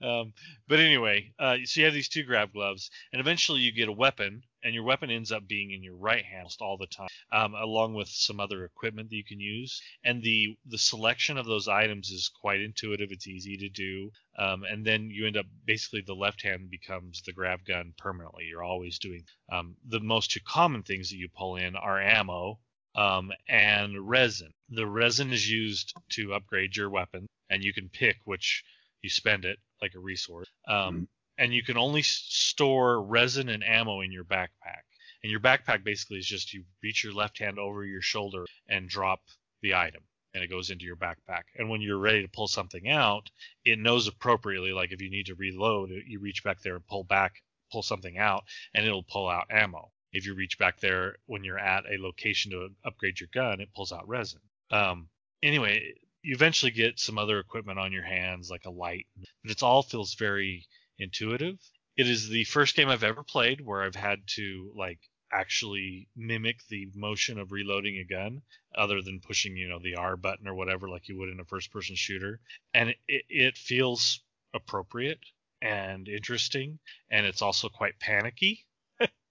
Um, 0.00 0.32
but 0.68 0.78
anyway, 0.78 1.32
uh, 1.38 1.56
so 1.64 1.80
you 1.80 1.86
have 1.86 1.94
these 1.94 2.08
two 2.08 2.22
grab 2.22 2.52
gloves, 2.52 2.90
and 3.12 3.20
eventually 3.20 3.60
you 3.60 3.72
get 3.72 3.88
a 3.88 3.92
weapon, 3.92 4.42
and 4.62 4.72
your 4.72 4.84
weapon 4.84 5.10
ends 5.10 5.32
up 5.32 5.48
being 5.48 5.72
in 5.72 5.82
your 5.82 5.96
right 5.96 6.24
hand 6.24 6.48
all 6.60 6.76
the 6.76 6.86
time, 6.86 7.08
um, 7.32 7.54
along 7.54 7.94
with 7.94 8.08
some 8.08 8.40
other 8.40 8.64
equipment 8.64 9.10
that 9.10 9.16
you 9.16 9.24
can 9.24 9.40
use. 9.40 9.80
And 10.04 10.22
the 10.22 10.56
the 10.66 10.78
selection 10.78 11.36
of 11.36 11.46
those 11.46 11.68
items 11.68 12.10
is 12.10 12.30
quite 12.40 12.60
intuitive. 12.60 13.10
It's 13.10 13.26
easy 13.26 13.56
to 13.56 13.68
do. 13.68 14.10
Um, 14.38 14.62
and 14.64 14.86
then 14.86 15.10
you 15.10 15.26
end 15.26 15.36
up 15.36 15.46
basically 15.64 16.02
the 16.06 16.14
left 16.14 16.42
hand 16.42 16.70
becomes 16.70 17.22
the 17.22 17.32
grab 17.32 17.60
gun 17.66 17.92
permanently. 17.98 18.44
You're 18.44 18.62
always 18.62 18.98
doing 18.98 19.24
um, 19.50 19.76
the 19.86 20.00
most 20.00 20.30
two 20.30 20.40
common 20.46 20.82
things 20.82 21.10
that 21.10 21.16
you 21.16 21.28
pull 21.34 21.56
in 21.56 21.74
are 21.74 22.00
ammo 22.00 22.60
um, 22.98 23.32
and 23.48 24.08
resin. 24.08 24.50
The 24.70 24.86
resin 24.86 25.32
is 25.32 25.48
used 25.50 25.94
to 26.10 26.34
upgrade 26.34 26.76
your 26.76 26.90
weapon, 26.90 27.26
and 27.50 27.62
you 27.62 27.72
can 27.72 27.88
pick 27.88 28.16
which 28.24 28.64
you 29.02 29.10
spend 29.10 29.44
it 29.44 29.58
like 29.80 29.94
a 29.94 30.00
resource. 30.00 30.48
Um, 30.66 31.08
And 31.40 31.54
you 31.54 31.62
can 31.62 31.78
only 31.78 32.00
s- 32.00 32.24
store 32.28 33.00
resin 33.00 33.48
and 33.48 33.62
ammo 33.62 34.00
in 34.00 34.10
your 34.10 34.24
backpack. 34.24 34.82
And 35.22 35.30
your 35.30 35.38
backpack 35.40 35.84
basically 35.84 36.18
is 36.18 36.26
just 36.26 36.52
you 36.52 36.64
reach 36.82 37.04
your 37.04 37.12
left 37.12 37.38
hand 37.38 37.58
over 37.60 37.84
your 37.84 38.02
shoulder 38.02 38.44
and 38.68 38.88
drop 38.88 39.20
the 39.62 39.74
item, 39.74 40.02
and 40.34 40.42
it 40.42 40.50
goes 40.50 40.70
into 40.70 40.84
your 40.84 40.96
backpack. 40.96 41.44
And 41.56 41.68
when 41.68 41.80
you're 41.80 41.98
ready 42.08 42.22
to 42.22 42.28
pull 42.28 42.48
something 42.48 42.88
out, 42.88 43.30
it 43.64 43.78
knows 43.78 44.08
appropriately. 44.08 44.72
Like 44.72 44.90
if 44.90 45.00
you 45.00 45.10
need 45.10 45.26
to 45.26 45.36
reload, 45.36 45.90
you 46.06 46.18
reach 46.18 46.42
back 46.42 46.60
there 46.62 46.74
and 46.74 46.86
pull 46.88 47.04
back, 47.04 47.32
pull 47.70 47.82
something 47.82 48.18
out, 48.18 48.42
and 48.74 48.84
it'll 48.84 49.04
pull 49.04 49.28
out 49.28 49.46
ammo. 49.50 49.92
If 50.12 50.26
you 50.26 50.34
reach 50.34 50.58
back 50.58 50.80
there 50.80 51.16
when 51.26 51.44
you're 51.44 51.58
at 51.58 51.84
a 51.84 52.00
location 52.02 52.52
to 52.52 52.70
upgrade 52.84 53.20
your 53.20 53.28
gun, 53.32 53.60
it 53.60 53.72
pulls 53.74 53.92
out 53.92 54.08
resin. 54.08 54.40
Um, 54.70 55.08
anyway, 55.42 55.94
you 56.22 56.34
eventually 56.34 56.72
get 56.72 56.98
some 56.98 57.18
other 57.18 57.38
equipment 57.38 57.78
on 57.78 57.92
your 57.92 58.04
hands, 58.04 58.50
like 58.50 58.64
a 58.66 58.70
light, 58.70 59.06
but 59.42 59.50
it 59.50 59.62
all 59.62 59.82
feels 59.82 60.14
very 60.14 60.66
intuitive. 60.98 61.58
It 61.96 62.08
is 62.08 62.28
the 62.28 62.44
first 62.44 62.74
game 62.74 62.88
I've 62.88 63.04
ever 63.04 63.22
played 63.22 63.60
where 63.60 63.82
I've 63.82 63.94
had 63.94 64.20
to 64.36 64.72
like 64.76 65.00
actually 65.32 66.08
mimic 66.16 66.60
the 66.68 66.88
motion 66.94 67.38
of 67.38 67.52
reloading 67.52 67.98
a 67.98 68.04
gun 68.04 68.40
other 68.74 69.02
than 69.02 69.20
pushing 69.20 69.56
you 69.56 69.68
know 69.68 69.78
the 69.78 69.94
r 69.94 70.16
button 70.16 70.48
or 70.48 70.54
whatever 70.54 70.88
like 70.88 71.08
you 71.08 71.18
would 71.18 71.28
in 71.28 71.40
a 71.40 71.44
first 71.44 71.70
person 71.70 71.94
shooter 71.94 72.40
and 72.72 72.90
it, 73.06 73.24
it 73.28 73.58
feels 73.58 74.20
appropriate 74.54 75.20
and 75.60 76.08
interesting 76.08 76.78
and 77.10 77.26
it's 77.26 77.42
also 77.42 77.68
quite 77.68 77.98
panicky 78.00 78.64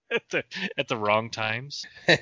at 0.12 0.24
the 0.30 0.44
at 0.78 0.88
the 0.88 0.98
wrong 0.98 1.30
times. 1.30 1.86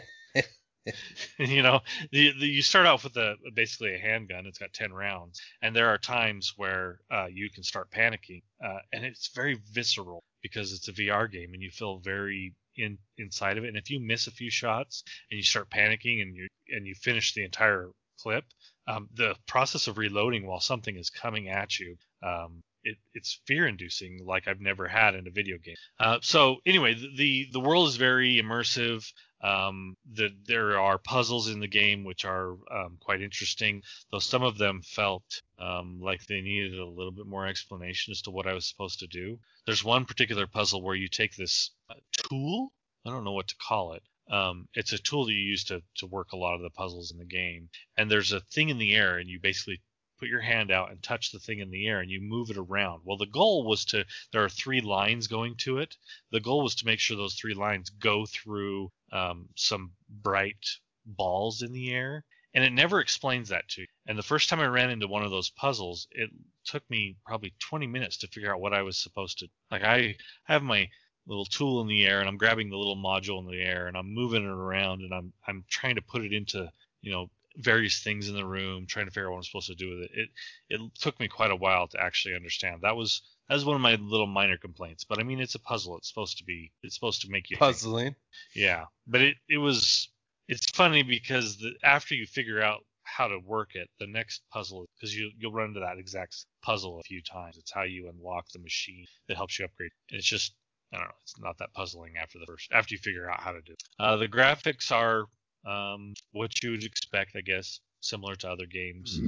You 1.40 1.64
know 1.64 1.82
the, 2.12 2.32
the, 2.40 2.48
you 2.48 2.62
start 2.62 2.86
off 2.86 3.04
with 3.04 3.18
a 3.18 3.36
basically 3.54 3.96
a 3.96 3.98
handgun 3.98 4.46
it's 4.46 4.60
got 4.60 4.74
10 4.74 4.94
rounds 4.94 5.42
and 5.62 5.76
there 5.76 5.90
are 5.90 5.98
times 5.98 6.54
where 6.58 7.00
uh, 7.12 7.26
you 7.26 7.50
can 7.50 7.64
start 7.64 7.92
panicking 7.92 8.44
uh, 8.64 8.80
and 8.94 9.04
it's 9.04 9.30
very 9.34 9.60
visceral 9.72 10.24
because 10.44 10.74
it's 10.74 10.88
a 10.88 10.94
vr 10.94 11.32
game 11.32 11.54
and 11.54 11.64
you 11.64 11.72
feel 11.72 11.98
very 12.00 12.54
in 12.78 12.98
inside 13.18 13.58
of 13.58 13.64
it. 13.64 13.70
And 13.70 13.78
if 13.78 13.90
you 13.90 14.00
miss 14.00 14.28
a 14.28 14.32
few 14.32 14.52
shots 14.52 15.04
and 15.32 15.38
you 15.38 15.44
start 15.44 15.70
panicking 15.70 16.22
and 16.22 16.36
you 16.36 16.48
and 16.70 16.86
you 16.86 16.94
finish 16.96 17.34
the 17.34 17.44
entire 17.44 17.90
clip 18.20 18.46
um, 18.88 19.10
the 19.16 19.36
process 19.48 19.88
of 19.88 19.98
reloading 19.98 20.46
while 20.46 20.60
something 20.60 20.96
is 20.98 21.10
coming 21.10 21.50
at 21.50 21.80
you 21.80 21.96
um, 22.24 22.62
it, 22.86 22.98
it's 23.14 23.42
fear 23.46 23.68
inducing 23.68 24.20
like 24.26 24.48
I've 24.48 24.62
never 24.62 24.88
had 24.88 25.16
in 25.16 25.28
a 25.28 25.32
video 25.32 25.58
game. 25.58 25.76
Uh, 26.00 26.20
so 26.22 26.58
anyway, 26.66 26.94
the, 26.94 27.48
the 27.52 27.60
world 27.60 27.90
is 27.90 27.96
very 27.98 28.42
immersive. 28.42 29.12
Um, 29.42 29.96
the, 30.14 30.30
there 30.48 30.80
are 30.80 30.98
puzzles 30.98 31.50
in 31.50 31.60
the 31.60 31.68
game 31.68 32.04
which 32.04 32.26
are 32.26 32.52
um, 32.72 32.98
quite 33.00 33.22
interesting, 33.22 33.82
though 34.12 34.20
some 34.20 34.44
of 34.44 34.58
them 34.58 34.82
felt 34.84 35.42
um, 35.60 36.00
like 36.02 36.26
they 36.26 36.42
needed 36.42 36.80
a 36.80 36.86
little 36.86 37.12
bit 37.12 37.28
more 37.28 37.46
explanation 37.46 38.12
as 38.12 38.22
to 38.24 38.32
what 38.32 38.48
I 38.48 38.54
was 38.54 38.68
supposed 38.68 39.00
to 39.00 39.08
do. 39.08 39.40
There's 39.66 39.84
one 39.84 40.06
particular 40.06 40.48
puzzle 40.48 40.82
where 40.82 40.96
you 40.96 41.10
take 41.10 41.36
this 41.36 41.72
uh, 41.90 41.96
tool. 42.12 42.72
I 43.06 43.10
don't 43.10 43.24
know 43.24 43.34
what 43.34 43.48
to 43.50 43.56
call 43.68 43.94
it. 43.94 44.04
Um, 44.32 44.68
it's 44.74 44.94
a 44.94 44.98
tool 44.98 45.26
that 45.26 45.34
you 45.34 45.40
use 45.40 45.64
to, 45.66 45.82
to 45.98 46.08
work 46.08 46.32
a 46.32 46.38
lot 46.38 46.56
of 46.56 46.62
the 46.62 46.72
puzzles 46.72 47.12
in 47.12 47.20
the 47.20 47.26
game. 47.26 47.70
And 47.98 48.10
there's 48.10 48.32
a 48.32 48.40
thing 48.40 48.70
in 48.70 48.80
the 48.80 48.96
air, 48.96 49.18
and 49.18 49.30
you 49.30 49.40
basically 49.40 49.82
put 50.18 50.30
your 50.30 50.42
hand 50.42 50.72
out 50.72 50.92
and 50.92 51.02
touch 51.02 51.32
the 51.32 51.40
thing 51.40 51.60
in 51.60 51.70
the 51.70 51.88
air 51.88 52.00
and 52.00 52.10
you 52.10 52.22
move 52.22 52.50
it 52.50 52.58
around. 52.58 53.02
Well, 53.04 53.18
the 53.18 53.26
goal 53.26 53.66
was 53.66 53.86
to, 53.86 54.06
there 54.32 54.44
are 54.44 54.50
three 54.50 54.82
lines 54.82 55.28
going 55.28 55.56
to 55.60 55.80
it. 55.80 55.96
The 56.32 56.40
goal 56.40 56.64
was 56.64 56.76
to 56.76 56.86
make 56.86 57.00
sure 57.00 57.18
those 57.18 57.36
three 57.36 57.54
lines 57.54 57.90
go 57.90 58.26
through 58.26 58.92
um, 59.12 59.50
some 59.56 59.92
bright 60.10 60.66
balls 61.06 61.62
in 61.62 61.72
the 61.72 61.94
air. 61.94 62.24
And 62.54 62.64
it 62.64 62.72
never 62.72 63.02
explains 63.02 63.50
that 63.50 63.68
to 63.70 63.82
you. 63.82 63.88
And 64.08 64.18
the 64.18 64.24
first 64.24 64.50
time 64.50 64.62
I 64.62 64.68
ran 64.68 64.90
into 64.90 65.08
one 65.10 65.24
of 65.24 65.32
those 65.32 65.50
puzzles, 65.50 66.08
it 66.12 66.30
took 66.64 66.90
me 66.90 67.18
probably 67.26 67.54
20 67.60 67.86
minutes 67.86 68.18
to 68.18 68.28
figure 68.28 68.54
out 68.54 68.62
what 68.62 68.74
I 68.74 68.82
was 68.82 68.98
supposed 68.98 69.40
to. 69.40 69.48
Like 69.70 69.84
I 69.84 70.16
have 70.46 70.64
my 70.64 70.90
little 71.28 71.46
tool 71.46 71.82
in 71.82 71.88
the 71.88 72.06
air 72.06 72.20
and 72.20 72.30
I'm 72.30 72.38
grabbing 72.38 72.70
the 72.70 72.78
little 72.78 72.96
module 72.96 73.40
in 73.40 73.48
the 73.48 73.62
air 73.62 73.88
and 73.88 73.98
I'm 73.98 74.14
moving 74.14 74.44
it 74.44 74.50
around 74.50 75.02
and 75.02 75.14
I'm 75.14 75.34
I'm 75.48 75.66
trying 75.70 75.96
to 75.96 76.02
put 76.02 76.24
it 76.24 76.34
into 76.34 76.72
you 77.02 77.12
know 77.12 77.30
various 77.58 78.00
things 78.00 78.30
in 78.30 78.36
the 78.36 78.46
room, 78.46 78.86
trying 78.88 79.06
to 79.06 79.12
figure 79.12 79.28
out 79.28 79.32
what 79.32 79.38
I'm 79.38 79.44
supposed 79.44 79.68
to 79.68 79.76
do 79.76 79.90
with 79.90 80.00
it. 80.00 80.12
It 80.14 80.30
it 80.70 80.82
took 80.96 81.20
me 81.20 81.28
quite 81.28 81.52
a 81.52 81.56
while 81.56 81.88
to 81.90 82.02
actually 82.02 82.36
understand. 82.36 82.82
That 82.82 82.96
was 82.96 83.22
that 83.48 83.56
was 83.56 83.66
one 83.66 83.76
of 83.76 83.82
my 83.82 83.96
little 83.96 84.28
minor 84.28 84.58
complaints. 84.58 85.04
But 85.04 85.20
I 85.20 85.24
mean, 85.24 85.40
it's 85.40 85.56
a 85.56 85.60
puzzle. 85.60 85.98
It's 85.98 86.10
supposed 86.10 86.38
to 86.40 86.44
be. 86.44 86.72
It's 86.84 86.96
supposed 86.96 87.22
to 87.22 87.30
make 87.30 87.50
you 87.50 87.58
think. 87.58 87.60
Puzzling. 87.60 88.16
Yeah, 88.54 88.86
but 89.08 89.22
it 89.22 89.38
it 89.50 89.58
was. 89.58 90.10
It's 90.48 90.70
funny 90.72 91.02
because 91.02 91.58
the, 91.58 91.74
after 91.84 92.14
you 92.14 92.28
figure 92.28 92.62
out 92.62 92.82
how 93.06 93.28
to 93.28 93.40
work 93.40 93.76
it, 93.76 93.90
the 94.00 94.08
next 94.08 94.42
puzzle 94.52 94.88
because 94.96 95.16
you 95.16 95.32
you'll 95.38 95.52
run 95.52 95.70
into 95.70 95.80
that 95.80 95.98
exact 95.98 96.46
puzzle 96.62 97.00
a 97.00 97.04
few 97.04 97.22
times. 97.22 97.58
It's 97.58 97.72
how 97.72 97.84
you 97.84 98.10
unlock 98.10 98.50
the 98.52 98.60
machine 98.60 99.06
that 99.28 99.38
helps 99.38 99.58
you 99.58 99.66
upgrade. 99.66 99.92
And 100.10 100.18
it's 100.18 100.28
just 100.28 100.54
I 100.94 100.98
don't 100.98 101.08
know. 101.08 101.14
It's 101.24 101.40
not 101.40 101.58
that 101.60 101.74
puzzling 101.74 102.14
after 102.22 102.40
the 102.40 102.46
first 102.46 102.72
after 102.72 102.94
you 102.94 103.00
figure 103.00 103.30
out 103.30 103.42
how 103.42 103.52
to 103.52 103.62
do 103.62 103.74
it. 103.74 103.84
Uh, 104.00 104.18
the 104.18 104.28
graphics 104.28 104.92
are 104.92 105.26
um, 105.66 106.14
what 106.32 106.62
you 106.64 106.72
would 106.72 106.84
expect, 106.84 107.36
I 107.36 107.42
guess, 107.42 107.80
similar 108.02 108.36
to 108.38 108.50
other 108.50 108.66
games. 108.68 109.24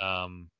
Um, 0.00 0.50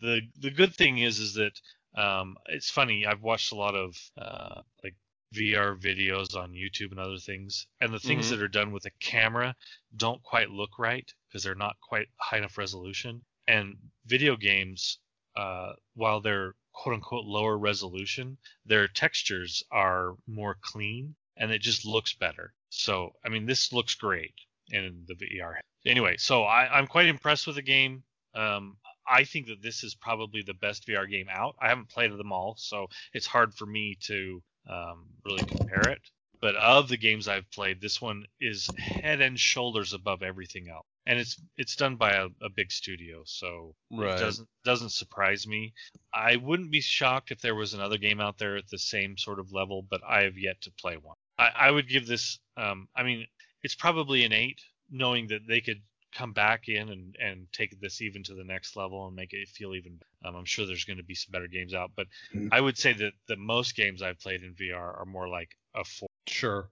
the 0.00 0.20
the 0.40 0.50
good 0.50 0.74
thing 0.74 0.98
is 0.98 1.18
is 1.18 1.34
that 1.34 1.60
um, 1.96 2.36
it's 2.46 2.70
funny. 2.70 3.06
I've 3.06 3.22
watched 3.22 3.52
a 3.52 3.56
lot 3.56 3.74
of 3.74 3.96
uh, 4.18 4.62
like 4.82 4.96
VR 5.34 5.76
videos 5.76 6.34
on 6.36 6.52
YouTube 6.52 6.90
and 6.90 7.00
other 7.00 7.18
things, 7.18 7.66
and 7.80 7.92
the 7.92 7.98
things 8.00 8.28
Mhm. 8.28 8.30
that 8.30 8.42
are 8.42 8.48
done 8.48 8.72
with 8.72 8.84
a 8.86 8.90
camera 9.00 9.54
don't 9.96 10.22
quite 10.22 10.50
look 10.50 10.78
right 10.78 11.10
because 11.28 11.42
they're 11.42 11.54
not 11.54 11.76
quite 11.80 12.08
high 12.18 12.38
enough 12.38 12.58
resolution. 12.58 13.24
And 13.48 13.76
video 14.06 14.36
games, 14.36 14.98
uh, 15.36 15.74
while 15.94 16.20
they're 16.20 16.54
quote 16.72 16.94
unquote 16.94 17.24
lower 17.24 17.58
resolution, 17.58 18.38
their 18.64 18.88
textures 18.88 19.62
are 19.70 20.16
more 20.26 20.56
clean 20.60 21.16
and 21.36 21.50
it 21.50 21.60
just 21.62 21.84
looks 21.84 22.14
better. 22.14 22.54
So, 22.70 23.12
I 23.24 23.28
mean, 23.30 23.46
this 23.46 23.72
looks 23.72 23.94
great 23.94 24.34
in 24.70 25.04
the 25.06 25.14
VR. 25.14 25.54
Anyway, 25.86 26.16
so 26.18 26.42
I, 26.44 26.78
I'm 26.78 26.86
quite 26.86 27.06
impressed 27.06 27.46
with 27.46 27.56
the 27.56 27.62
game. 27.62 28.02
Um, 28.34 28.76
I 29.08 29.24
think 29.24 29.46
that 29.46 29.62
this 29.62 29.84
is 29.84 29.94
probably 29.94 30.42
the 30.42 30.54
best 30.54 30.86
VR 30.86 31.08
game 31.08 31.28
out. 31.30 31.54
I 31.60 31.68
haven't 31.68 31.88
played 31.88 32.10
them 32.12 32.32
all, 32.32 32.56
so 32.58 32.88
it's 33.12 33.26
hard 33.26 33.54
for 33.54 33.66
me 33.66 33.96
to 34.02 34.42
um, 34.68 35.04
really 35.24 35.44
compare 35.44 35.88
it. 35.88 36.00
But 36.40 36.56
of 36.56 36.88
the 36.88 36.96
games 36.98 37.28
I've 37.28 37.50
played, 37.50 37.80
this 37.80 38.00
one 38.02 38.24
is 38.40 38.68
head 38.76 39.20
and 39.22 39.38
shoulders 39.40 39.94
above 39.94 40.22
everything 40.22 40.68
else, 40.68 40.84
and 41.06 41.18
it's 41.18 41.40
it's 41.56 41.76
done 41.76 41.96
by 41.96 42.10
a, 42.12 42.26
a 42.42 42.50
big 42.54 42.70
studio, 42.70 43.22
so 43.24 43.74
Right. 43.90 44.14
it 44.14 44.18
doesn't 44.20 44.48
doesn't 44.64 44.90
surprise 44.90 45.46
me. 45.46 45.72
I 46.12 46.36
wouldn't 46.36 46.70
be 46.70 46.82
shocked 46.82 47.30
if 47.30 47.40
there 47.40 47.54
was 47.54 47.72
another 47.72 47.96
game 47.96 48.20
out 48.20 48.36
there 48.38 48.56
at 48.56 48.68
the 48.68 48.78
same 48.78 49.16
sort 49.16 49.38
of 49.40 49.52
level, 49.52 49.82
but 49.88 50.02
I 50.06 50.22
have 50.22 50.36
yet 50.36 50.60
to 50.62 50.70
play 50.72 50.96
one. 50.96 51.16
I, 51.38 51.50
I 51.56 51.70
would 51.70 51.88
give 51.88 52.06
this. 52.06 52.38
Um, 52.58 52.88
I 52.94 53.02
mean, 53.02 53.26
it's 53.66 53.74
probably 53.74 54.24
an 54.24 54.32
eight, 54.32 54.60
knowing 54.90 55.26
that 55.26 55.46
they 55.48 55.60
could 55.60 55.82
come 56.14 56.32
back 56.32 56.68
in 56.68 56.88
and, 56.88 57.16
and 57.20 57.46
take 57.52 57.78
this 57.80 58.00
even 58.00 58.22
to 58.22 58.34
the 58.34 58.44
next 58.44 58.76
level 58.76 59.06
and 59.06 59.14
make 59.16 59.32
it 59.32 59.48
feel 59.48 59.74
even. 59.74 59.98
Um, 60.24 60.36
I'm 60.36 60.44
sure 60.44 60.64
there's 60.64 60.84
going 60.84 60.96
to 60.98 61.02
be 61.02 61.16
some 61.16 61.32
better 61.32 61.48
games 61.48 61.74
out, 61.74 61.90
but 61.96 62.06
Mm. 62.34 62.48
I 62.52 62.60
would 62.60 62.78
say 62.78 62.92
that 62.94 63.12
the 63.28 63.36
most 63.36 63.74
games 63.76 64.00
I've 64.02 64.18
played 64.20 64.42
in 64.42 64.54
VR 64.54 64.98
are 65.00 65.04
more 65.04 65.28
like 65.28 65.50
a 65.74 65.84
four. 65.84 66.08
Sure. 66.28 66.70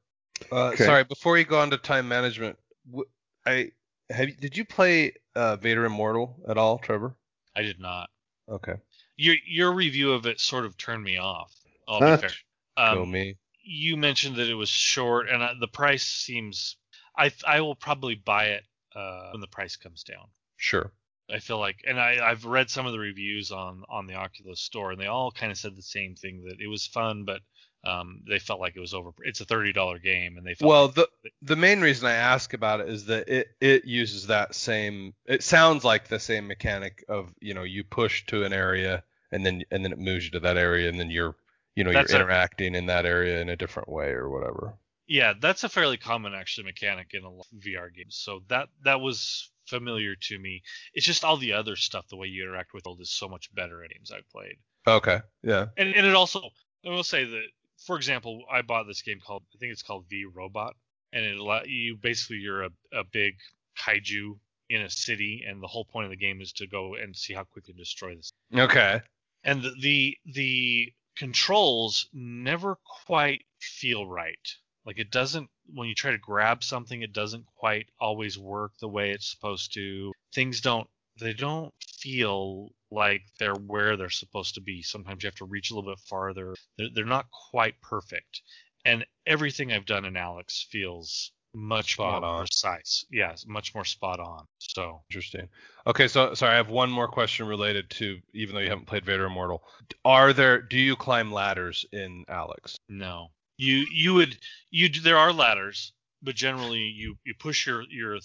Uh, 0.52 0.68
Okay. 0.68 0.84
Sorry, 0.84 1.04
before 1.04 1.36
you 1.36 1.44
go 1.44 1.58
on 1.60 1.70
to 1.70 1.78
time 1.78 2.06
management, 2.08 2.56
w- 2.88 3.08
I 3.44 3.70
have. 4.10 4.28
Did 4.40 4.56
you 4.56 4.64
play 4.64 5.12
uh, 5.34 5.56
Vader 5.56 5.84
Immortal 5.84 6.36
at 6.48 6.56
all, 6.56 6.78
Trevor? 6.78 7.14
I 7.56 7.62
did 7.62 7.80
not. 7.80 8.08
Okay. 8.48 8.74
Your 9.16 9.36
your 9.46 9.72
review 9.72 10.12
of 10.12 10.26
it 10.26 10.40
sort 10.40 10.64
of 10.64 10.76
turned 10.76 11.02
me 11.04 11.18
off. 11.18 11.52
I'll 11.88 12.00
be 12.00 12.20
fair. 12.20 12.30
Go 12.78 13.02
Um, 13.02 13.10
me. 13.10 13.36
you 13.62 13.96
mentioned 13.96 14.36
that 14.36 14.48
it 14.48 14.54
was 14.54 14.68
short, 14.70 15.28
and 15.28 15.42
uh, 15.42 15.54
the 15.60 15.68
price 15.68 16.04
seems. 16.06 16.76
I 17.16 17.32
I 17.46 17.60
will 17.60 17.76
probably 17.76 18.14
buy 18.14 18.46
it 18.46 18.64
uh, 18.94 19.30
when 19.32 19.40
the 19.40 19.46
price 19.46 19.76
comes 19.76 20.02
down. 20.02 20.26
Sure. 20.56 20.92
I 21.30 21.38
feel 21.38 21.58
like, 21.58 21.78
and 21.86 21.98
I, 21.98 22.18
I've 22.22 22.44
read 22.44 22.68
some 22.68 22.84
of 22.86 22.92
the 22.92 22.98
reviews 22.98 23.50
on 23.50 23.82
on 23.88 24.06
the 24.06 24.14
Oculus 24.14 24.60
store, 24.60 24.92
and 24.92 25.00
they 25.00 25.06
all 25.06 25.30
kind 25.30 25.50
of 25.50 25.58
said 25.58 25.74
the 25.74 25.82
same 25.82 26.14
thing 26.14 26.44
that 26.48 26.60
it 26.60 26.68
was 26.68 26.86
fun, 26.86 27.24
but 27.24 27.40
um, 27.84 28.22
they 28.28 28.38
felt 28.38 28.60
like 28.60 28.76
it 28.76 28.80
was 28.80 28.94
over. 28.94 29.10
It's 29.22 29.40
a 29.40 29.44
thirty 29.44 29.72
dollar 29.72 29.98
game, 29.98 30.36
and 30.36 30.46
they 30.46 30.54
felt 30.54 30.68
Well, 30.68 30.86
like, 30.86 30.94
the 30.94 31.08
the 31.42 31.56
main 31.56 31.80
reason 31.80 32.06
I 32.06 32.12
ask 32.14 32.52
about 32.52 32.80
it 32.80 32.88
is 32.88 33.06
that 33.06 33.28
it 33.28 33.48
it 33.60 33.84
uses 33.84 34.26
that 34.26 34.54
same. 34.54 35.14
It 35.26 35.42
sounds 35.42 35.84
like 35.84 36.08
the 36.08 36.18
same 36.18 36.46
mechanic 36.46 37.04
of 37.08 37.32
you 37.40 37.54
know 37.54 37.62
you 37.62 37.84
push 37.84 38.26
to 38.26 38.44
an 38.44 38.52
area 38.52 39.02
and 39.32 39.44
then 39.44 39.62
and 39.70 39.84
then 39.84 39.92
it 39.92 39.98
moves 39.98 40.26
you 40.26 40.30
to 40.32 40.40
that 40.40 40.56
area 40.56 40.88
and 40.88 40.98
then 41.00 41.10
you're 41.10 41.36
you 41.74 41.84
know 41.84 41.90
you're 41.90 42.00
a- 42.00 42.16
interacting 42.16 42.74
in 42.74 42.86
that 42.86 43.06
area 43.06 43.40
in 43.40 43.48
a 43.48 43.56
different 43.56 43.88
way 43.88 44.08
or 44.08 44.28
whatever. 44.28 44.74
Yeah, 45.06 45.34
that's 45.40 45.64
a 45.64 45.68
fairly 45.68 45.96
common 45.96 46.34
actually 46.34 46.64
mechanic 46.64 47.08
in 47.12 47.24
a 47.24 47.30
lot 47.30 47.46
of 47.52 47.58
VR 47.60 47.92
games. 47.94 48.16
So 48.22 48.40
that 48.48 48.68
that 48.84 49.00
was 49.00 49.50
familiar 49.66 50.14
to 50.14 50.38
me. 50.38 50.62
It's 50.92 51.06
just 51.06 51.24
all 51.24 51.36
the 51.36 51.52
other 51.54 51.76
stuff, 51.76 52.06
the 52.08 52.16
way 52.16 52.26
you 52.26 52.42
interact 52.44 52.74
with 52.74 52.86
it 52.86 53.00
is 53.00 53.10
so 53.10 53.28
much 53.28 53.52
better 53.54 53.82
in 53.82 53.90
games 53.90 54.10
I've 54.10 54.28
played. 54.30 54.56
Okay. 54.86 55.20
Yeah. 55.42 55.66
and 55.76 55.94
and 55.94 56.06
it 56.06 56.14
also 56.14 56.42
I 56.86 56.90
will 56.90 57.02
say 57.04 57.24
that 57.24 57.44
for 57.86 57.96
example 57.96 58.44
I 58.52 58.62
bought 58.62 58.86
this 58.86 59.02
game 59.02 59.18
called 59.24 59.42
I 59.54 59.58
think 59.58 59.72
it's 59.72 59.82
called 59.82 60.04
V 60.10 60.26
Robot 60.32 60.74
and 61.12 61.24
it 61.24 61.68
you 61.68 61.96
basically 61.96 62.36
you're 62.36 62.64
a, 62.64 62.70
a 62.92 63.04
big 63.10 63.34
kaiju 63.78 64.38
in 64.68 64.82
a 64.82 64.90
city 64.90 65.44
and 65.46 65.62
the 65.62 65.66
whole 65.66 65.84
point 65.84 66.04
of 66.06 66.10
the 66.10 66.16
game 66.16 66.40
is 66.40 66.52
to 66.52 66.66
go 66.66 66.94
and 66.94 67.14
see 67.16 67.32
how 67.34 67.44
quickly 67.44 67.74
you 67.76 67.82
destroy 67.82 68.14
this 68.14 68.30
Okay. 68.54 69.00
and 69.44 69.62
the 69.62 69.72
the, 69.80 70.18
the 70.26 70.92
controls 71.16 72.08
never 72.12 72.78
quite 73.06 73.42
feel 73.60 74.06
right 74.06 74.48
like 74.86 74.98
it 74.98 75.10
doesn't 75.10 75.48
when 75.72 75.88
you 75.88 75.94
try 75.94 76.10
to 76.10 76.18
grab 76.18 76.62
something 76.62 77.02
it 77.02 77.12
doesn't 77.12 77.44
quite 77.56 77.86
always 78.00 78.38
work 78.38 78.72
the 78.80 78.88
way 78.88 79.10
it's 79.10 79.30
supposed 79.30 79.72
to 79.74 80.12
things 80.34 80.60
don't 80.60 80.88
they 81.20 81.32
don't 81.32 81.72
feel 81.98 82.70
like 82.90 83.22
they're 83.38 83.54
where 83.54 83.96
they're 83.96 84.10
supposed 84.10 84.54
to 84.54 84.60
be 84.60 84.82
sometimes 84.82 85.22
you 85.22 85.26
have 85.26 85.34
to 85.34 85.44
reach 85.44 85.70
a 85.70 85.74
little 85.74 85.90
bit 85.90 86.00
farther 86.00 86.54
they're, 86.76 86.88
they're 86.94 87.04
not 87.04 87.26
quite 87.50 87.80
perfect 87.80 88.42
and 88.84 89.04
everything 89.26 89.72
i've 89.72 89.86
done 89.86 90.04
in 90.04 90.14
alyx 90.14 90.64
feels 90.66 91.32
much 91.56 91.92
Spot 91.92 92.22
more 92.22 92.30
on. 92.30 92.46
precise 92.46 93.04
yes 93.10 93.44
much 93.46 93.74
more 93.74 93.84
spot 93.84 94.18
on 94.18 94.44
so 94.58 95.02
Interesting. 95.10 95.48
Okay, 95.86 96.08
so 96.08 96.34
sorry, 96.34 96.54
I 96.54 96.56
have 96.56 96.68
one 96.68 96.90
more 96.90 97.06
question 97.06 97.46
related 97.46 97.88
to 97.90 98.18
even 98.32 98.54
though 98.54 98.60
you 98.60 98.68
haven't 98.68 98.86
played 98.86 99.04
Vader 99.04 99.26
Immortal. 99.26 99.62
Are 100.04 100.32
there 100.32 100.60
do 100.60 100.76
you 100.76 100.96
climb 100.96 101.30
ladders 101.30 101.86
in 101.92 102.24
Alyx? 102.28 102.74
No. 102.88 103.28
You 103.56 103.86
you 103.90 104.14
would 104.14 104.36
you 104.70 104.88
there 104.88 105.18
are 105.18 105.32
ladders, 105.32 105.92
but 106.22 106.34
generally 106.34 106.80
you 106.80 107.16
you 107.24 107.34
push 107.38 107.66
your 107.66 107.82
your 107.88 108.18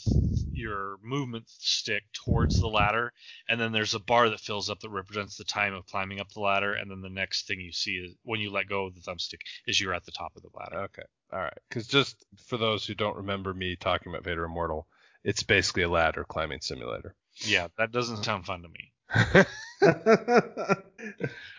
your 0.51 0.97
movement 1.03 1.45
stick 1.47 2.03
towards 2.13 2.59
the 2.59 2.67
ladder, 2.67 3.13
and 3.47 3.59
then 3.59 3.71
there's 3.71 3.93
a 3.93 3.99
bar 3.99 4.29
that 4.29 4.39
fills 4.39 4.69
up 4.69 4.79
that 4.79 4.89
represents 4.89 5.37
the 5.37 5.43
time 5.43 5.73
of 5.73 5.85
climbing 5.85 6.19
up 6.19 6.29
the 6.31 6.39
ladder, 6.39 6.73
and 6.73 6.89
then 6.89 7.01
the 7.01 7.09
next 7.09 7.47
thing 7.47 7.59
you 7.59 7.71
see 7.71 7.97
is 7.97 8.15
when 8.23 8.39
you 8.39 8.51
let 8.51 8.67
go 8.67 8.85
of 8.87 8.95
the 8.95 9.01
thumbstick 9.01 9.41
is 9.67 9.79
you're 9.79 9.93
at 9.93 10.05
the 10.05 10.11
top 10.11 10.35
of 10.35 10.41
the 10.41 10.49
ladder. 10.53 10.77
Okay. 10.85 11.03
All 11.31 11.39
right. 11.39 11.57
Because 11.67 11.87
just 11.87 12.25
for 12.47 12.57
those 12.57 12.85
who 12.85 12.95
don't 12.95 13.17
remember 13.17 13.53
me 13.53 13.75
talking 13.75 14.11
about 14.11 14.23
Vader 14.23 14.45
Immortal, 14.45 14.87
it's 15.23 15.43
basically 15.43 15.83
a 15.83 15.89
ladder 15.89 16.23
climbing 16.23 16.61
simulator. 16.61 17.15
Yeah, 17.45 17.67
that 17.77 17.91
doesn't 17.91 18.23
sound 18.23 18.45
fun 18.45 18.63
to 18.63 18.69
me. 18.69 18.91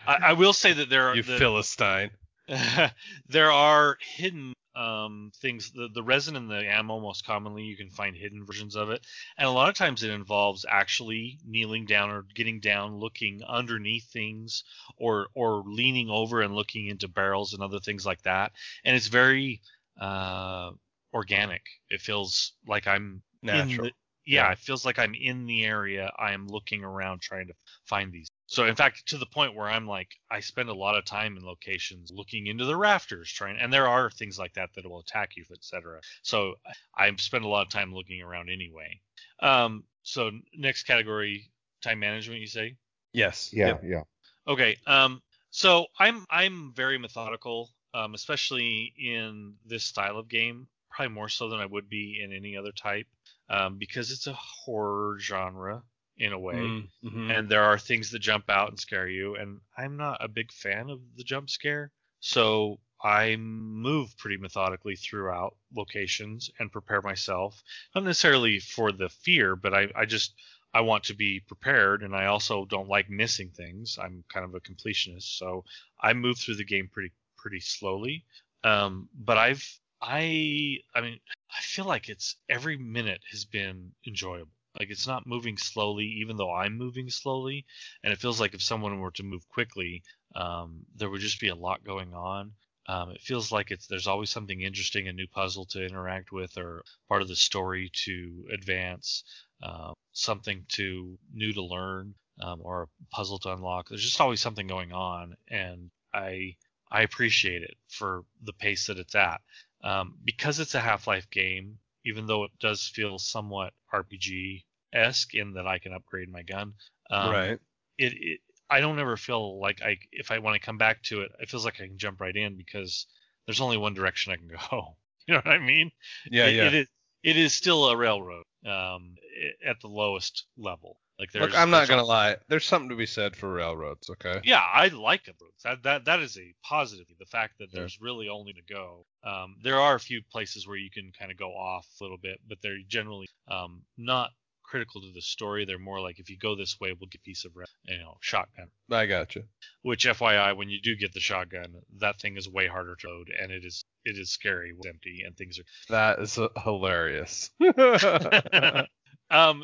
I, 0.07 0.17
I 0.29 0.33
will 0.33 0.53
say 0.53 0.73
that 0.73 0.89
there 0.89 1.09
are 1.09 1.15
you 1.15 1.23
the- 1.23 1.37
philistine. 1.37 2.11
there 3.29 3.51
are 3.51 3.97
hidden 4.15 4.53
um, 4.75 5.31
things. 5.41 5.71
The, 5.71 5.89
the 5.93 6.03
resin 6.03 6.35
and 6.35 6.49
the 6.49 6.65
ammo, 6.65 6.99
most 6.99 7.25
commonly, 7.25 7.63
you 7.63 7.77
can 7.77 7.89
find 7.89 8.15
hidden 8.15 8.45
versions 8.45 8.75
of 8.75 8.89
it. 8.89 9.05
And 9.37 9.47
a 9.47 9.51
lot 9.51 9.69
of 9.69 9.75
times 9.75 10.03
it 10.03 10.11
involves 10.11 10.65
actually 10.69 11.39
kneeling 11.45 11.85
down 11.85 12.09
or 12.09 12.25
getting 12.35 12.59
down, 12.59 12.95
looking 12.97 13.41
underneath 13.47 14.09
things, 14.11 14.63
or 14.97 15.27
or 15.35 15.63
leaning 15.65 16.09
over 16.09 16.41
and 16.41 16.55
looking 16.55 16.87
into 16.87 17.07
barrels 17.07 17.53
and 17.53 17.61
other 17.63 17.79
things 17.79 18.05
like 18.05 18.21
that. 18.23 18.51
And 18.85 18.95
it's 18.95 19.07
very 19.07 19.61
uh, 19.99 20.71
organic. 21.13 21.63
It 21.89 22.01
feels 22.01 22.53
like 22.67 22.87
I'm 22.87 23.21
in 23.47 23.47
Natural. 23.47 23.87
the- 23.87 23.93
yeah, 24.25 24.47
Yeah. 24.47 24.51
it 24.51 24.59
feels 24.59 24.85
like 24.85 24.99
I'm 24.99 25.15
in 25.15 25.45
the 25.47 25.63
area. 25.65 26.11
I 26.17 26.33
am 26.33 26.47
looking 26.47 26.83
around 26.83 27.21
trying 27.21 27.47
to 27.47 27.53
find 27.85 28.11
these. 28.11 28.27
So 28.51 28.65
in 28.65 28.75
fact, 28.75 29.07
to 29.07 29.17
the 29.17 29.25
point 29.25 29.55
where 29.55 29.69
I'm 29.69 29.87
like, 29.87 30.09
I 30.29 30.41
spend 30.41 30.67
a 30.67 30.73
lot 30.73 30.97
of 30.97 31.05
time 31.05 31.37
in 31.37 31.45
locations 31.45 32.11
looking 32.13 32.47
into 32.47 32.65
the 32.65 32.75
rafters, 32.75 33.31
trying, 33.31 33.57
and 33.57 33.71
there 33.71 33.87
are 33.87 34.11
things 34.11 34.37
like 34.37 34.55
that 34.55 34.71
that 34.75 34.85
will 34.85 34.99
attack 34.99 35.37
you, 35.37 35.45
etc. 35.53 36.01
So 36.21 36.55
I 36.93 37.15
spend 37.15 37.45
a 37.45 37.47
lot 37.47 37.65
of 37.65 37.69
time 37.71 37.93
looking 37.93 38.21
around 38.21 38.49
anyway. 38.49 38.99
Um, 39.39 39.85
so 40.03 40.31
next 40.53 40.83
category, 40.83 41.49
time 41.81 41.99
management. 42.01 42.41
You 42.41 42.47
say? 42.47 42.75
Yes. 43.13 43.51
yeah, 43.53 43.67
Yep. 43.67 43.83
yeah. 43.85 44.03
Okay. 44.49 44.75
Um, 44.85 45.21
so 45.51 45.85
I'm 45.97 46.25
I'm 46.29 46.73
very 46.75 46.97
methodical, 46.97 47.69
um, 47.93 48.13
especially 48.15 48.93
in 48.97 49.53
this 49.65 49.85
style 49.85 50.17
of 50.17 50.27
game. 50.27 50.67
Probably 50.89 51.15
more 51.15 51.29
so 51.29 51.47
than 51.47 51.61
I 51.61 51.67
would 51.67 51.87
be 51.87 52.19
in 52.21 52.33
any 52.33 52.57
other 52.57 52.73
type, 52.73 53.07
um, 53.49 53.77
because 53.77 54.11
it's 54.11 54.27
a 54.27 54.33
horror 54.33 55.17
genre 55.21 55.83
in 56.21 56.33
a 56.33 56.39
way, 56.39 56.55
Mm, 56.57 56.89
mhm. 57.03 57.31
and 57.37 57.49
there 57.49 57.63
are 57.63 57.77
things 57.79 58.11
that 58.11 58.19
jump 58.19 58.49
out 58.49 58.69
and 58.69 58.79
scare 58.79 59.07
you. 59.07 59.35
And 59.35 59.59
I'm 59.77 59.97
not 59.97 60.23
a 60.23 60.27
big 60.27 60.51
fan 60.51 60.89
of 60.89 60.99
the 61.17 61.23
jump 61.23 61.49
scare, 61.49 61.91
so 62.19 62.79
I 63.03 63.35
move 63.37 64.15
pretty 64.17 64.37
methodically 64.37 64.95
throughout 64.95 65.57
locations 65.75 66.49
and 66.59 66.71
prepare 66.71 67.01
myself, 67.01 67.63
not 67.95 68.03
necessarily 68.03 68.59
for 68.59 68.91
the 68.91 69.09
fear, 69.09 69.55
but 69.55 69.73
I, 69.73 69.89
I 69.95 70.05
just 70.05 70.35
I 70.73 70.81
want 70.81 71.03
to 71.05 71.15
be 71.15 71.39
prepared, 71.39 72.03
and 72.03 72.15
I 72.15 72.27
also 72.27 72.65
don't 72.65 72.87
like 72.87 73.09
missing 73.09 73.49
things. 73.51 73.97
I'm 74.01 74.23
kind 74.31 74.45
of 74.45 74.53
a 74.55 74.61
completionist, 74.61 75.37
so 75.37 75.65
I 75.99 76.13
move 76.13 76.37
through 76.37 76.55
the 76.55 76.63
game 76.65 76.87
pretty 76.91 77.11
pretty 77.37 77.59
slowly. 77.59 78.25
Um, 78.63 79.09
but 79.15 79.37
I've 79.37 79.65
I 80.01 80.77
I 80.95 81.01
mean 81.01 81.19
I 81.51 81.61
feel 81.61 81.85
like 81.85 82.07
it's 82.09 82.35
every 82.49 82.77
minute 82.77 83.21
has 83.31 83.45
been 83.45 83.91
enjoyable. 84.07 84.51
Like 84.79 84.89
it's 84.89 85.07
not 85.07 85.27
moving 85.27 85.57
slowly, 85.57 86.05
even 86.05 86.37
though 86.37 86.53
I'm 86.53 86.77
moving 86.77 87.09
slowly, 87.09 87.65
and 88.03 88.13
it 88.13 88.19
feels 88.19 88.39
like 88.39 88.53
if 88.53 88.61
someone 88.63 88.99
were 88.99 89.11
to 89.11 89.23
move 89.23 89.47
quickly, 89.49 90.03
um, 90.35 90.85
there 90.95 91.09
would 91.09 91.21
just 91.21 91.39
be 91.39 91.49
a 91.49 91.55
lot 91.55 91.83
going 91.83 92.13
on. 92.13 92.53
Um, 92.87 93.11
it 93.11 93.21
feels 93.21 93.51
like 93.51 93.71
it's 93.71 93.87
there's 93.87 94.07
always 94.07 94.29
something 94.29 94.61
interesting, 94.61 95.07
a 95.07 95.13
new 95.13 95.27
puzzle 95.27 95.65
to 95.67 95.85
interact 95.85 96.31
with, 96.31 96.57
or 96.57 96.83
part 97.07 97.21
of 97.21 97.27
the 97.27 97.35
story 97.35 97.91
to 98.05 98.45
advance, 98.53 99.23
uh, 99.61 99.93
something 100.13 100.65
to 100.69 101.17
new 101.33 101.53
to 101.53 101.61
learn, 101.63 102.15
um, 102.41 102.59
or 102.63 102.83
a 102.83 103.15
puzzle 103.15 103.39
to 103.39 103.53
unlock. 103.53 103.89
There's 103.89 104.03
just 104.03 104.21
always 104.21 104.41
something 104.41 104.67
going 104.67 104.91
on, 104.93 105.35
and 105.47 105.91
I 106.13 106.55
I 106.91 107.01
appreciate 107.03 107.61
it 107.63 107.77
for 107.87 108.23
the 108.43 108.53
pace 108.53 108.87
that 108.87 108.97
it's 108.97 109.15
at. 109.15 109.41
Um, 109.83 110.17
because 110.23 110.59
it's 110.59 110.75
a 110.75 110.79
Half-Life 110.79 111.29
game, 111.29 111.79
even 112.05 112.25
though 112.25 112.43
it 112.43 112.51
does 112.59 112.87
feel 112.87 113.19
somewhat 113.19 113.73
RPG 113.93 114.63
esque 114.93 115.33
in 115.33 115.53
that 115.53 115.67
I 115.67 115.79
can 115.79 115.93
upgrade 115.93 116.29
my 116.29 116.43
gun. 116.43 116.73
Um, 117.09 117.31
right. 117.31 117.59
It, 117.97 118.13
it 118.13 118.39
I 118.69 118.79
don't 118.79 118.99
ever 118.99 119.17
feel 119.17 119.59
like 119.59 119.81
I 119.81 119.97
if 120.11 120.31
I 120.31 120.39
want 120.39 120.55
to 120.55 120.65
come 120.65 120.77
back 120.77 121.03
to 121.03 121.21
it, 121.21 121.31
it 121.39 121.49
feels 121.49 121.65
like 121.65 121.81
I 121.81 121.87
can 121.87 121.97
jump 121.97 122.21
right 122.21 122.35
in 122.35 122.55
because 122.55 123.05
there's 123.45 123.61
only 123.61 123.77
one 123.77 123.93
direction 123.93 124.31
I 124.33 124.37
can 124.37 124.47
go. 124.47 124.95
You 125.27 125.35
know 125.35 125.41
what 125.45 125.53
I 125.53 125.59
mean? 125.59 125.91
Yeah, 126.31 126.47
it, 126.47 126.55
yeah. 126.55 126.63
It 126.65 126.73
is 126.73 126.87
it 127.23 127.37
is 127.37 127.53
still 127.53 127.89
a 127.89 127.95
railroad 127.95 128.43
um, 128.65 129.15
at 129.63 129.79
the 129.79 129.87
lowest 129.87 130.45
level. 130.57 130.97
Like 131.21 131.31
there's, 131.33 131.51
Look, 131.51 131.59
I'm 131.59 131.69
not 131.69 131.87
gonna 131.87 132.03
lie. 132.03 132.37
There's 132.47 132.65
something 132.65 132.89
to 132.89 132.95
be 132.95 133.05
said 133.05 133.35
for 133.35 133.53
railroads. 133.53 134.09
Okay. 134.09 134.41
yeah, 134.43 134.59
I 134.59 134.87
like 134.87 135.25
them. 135.25 135.35
That 135.63 135.83
that 135.83 136.05
that 136.05 136.19
is 136.19 136.35
a 136.35 136.51
positive. 136.67 137.05
The 137.19 137.27
fact 137.27 137.59
that 137.59 137.67
Yeah. 137.71 137.81
there's 137.81 138.01
really 138.01 138.27
only 138.27 138.53
to 138.53 138.61
go. 138.67 139.05
Um, 139.23 139.57
there 139.61 139.79
are 139.79 139.93
a 139.93 139.99
few 139.99 140.23
places 140.31 140.67
where 140.67 140.77
you 140.77 140.89
can 140.89 141.11
kind 141.19 141.31
of 141.31 141.37
go 141.37 141.51
off 141.51 141.85
a 141.99 142.03
little 142.03 142.17
bit, 142.17 142.39
but 142.49 142.57
they're 142.63 142.79
generally 142.87 143.27
um, 143.47 143.83
not 143.99 144.31
critical 144.63 144.99
to 145.01 145.11
the 145.13 145.21
story. 145.21 145.63
They're 145.63 145.77
more 145.77 146.01
like 146.01 146.17
if 146.17 146.27
you 146.31 146.39
go 146.39 146.55
this 146.55 146.79
way, 146.79 146.91
we'll 146.91 147.07
get 147.11 147.21
a 147.21 147.23
piece 147.23 147.45
of 147.45 147.51
you 147.85 147.99
know 147.99 148.17
shotgun. 148.21 148.69
I 148.89 149.05
got 149.05 149.35
you. 149.35 149.43
Which 149.83 150.07
FYI, 150.07 150.57
when 150.57 150.69
you 150.69 150.81
do 150.81 150.95
get 150.95 151.13
the 151.13 151.19
shotgun, 151.19 151.75
that 151.99 152.19
thing 152.19 152.35
is 152.35 152.49
way 152.49 152.65
harder 152.65 152.95
to 152.95 153.07
load, 153.07 153.27
and 153.39 153.51
it 153.51 153.63
is 153.63 153.85
it 154.05 154.17
is 154.17 154.31
scary, 154.31 154.73
when 154.73 154.89
it's 154.89 154.95
empty, 154.95 155.21
and 155.23 155.37
things 155.37 155.59
are. 155.59 155.65
That 155.89 156.17
is 156.17 156.39
uh, 156.39 156.47
hilarious. 156.63 157.51
um, 157.59 157.75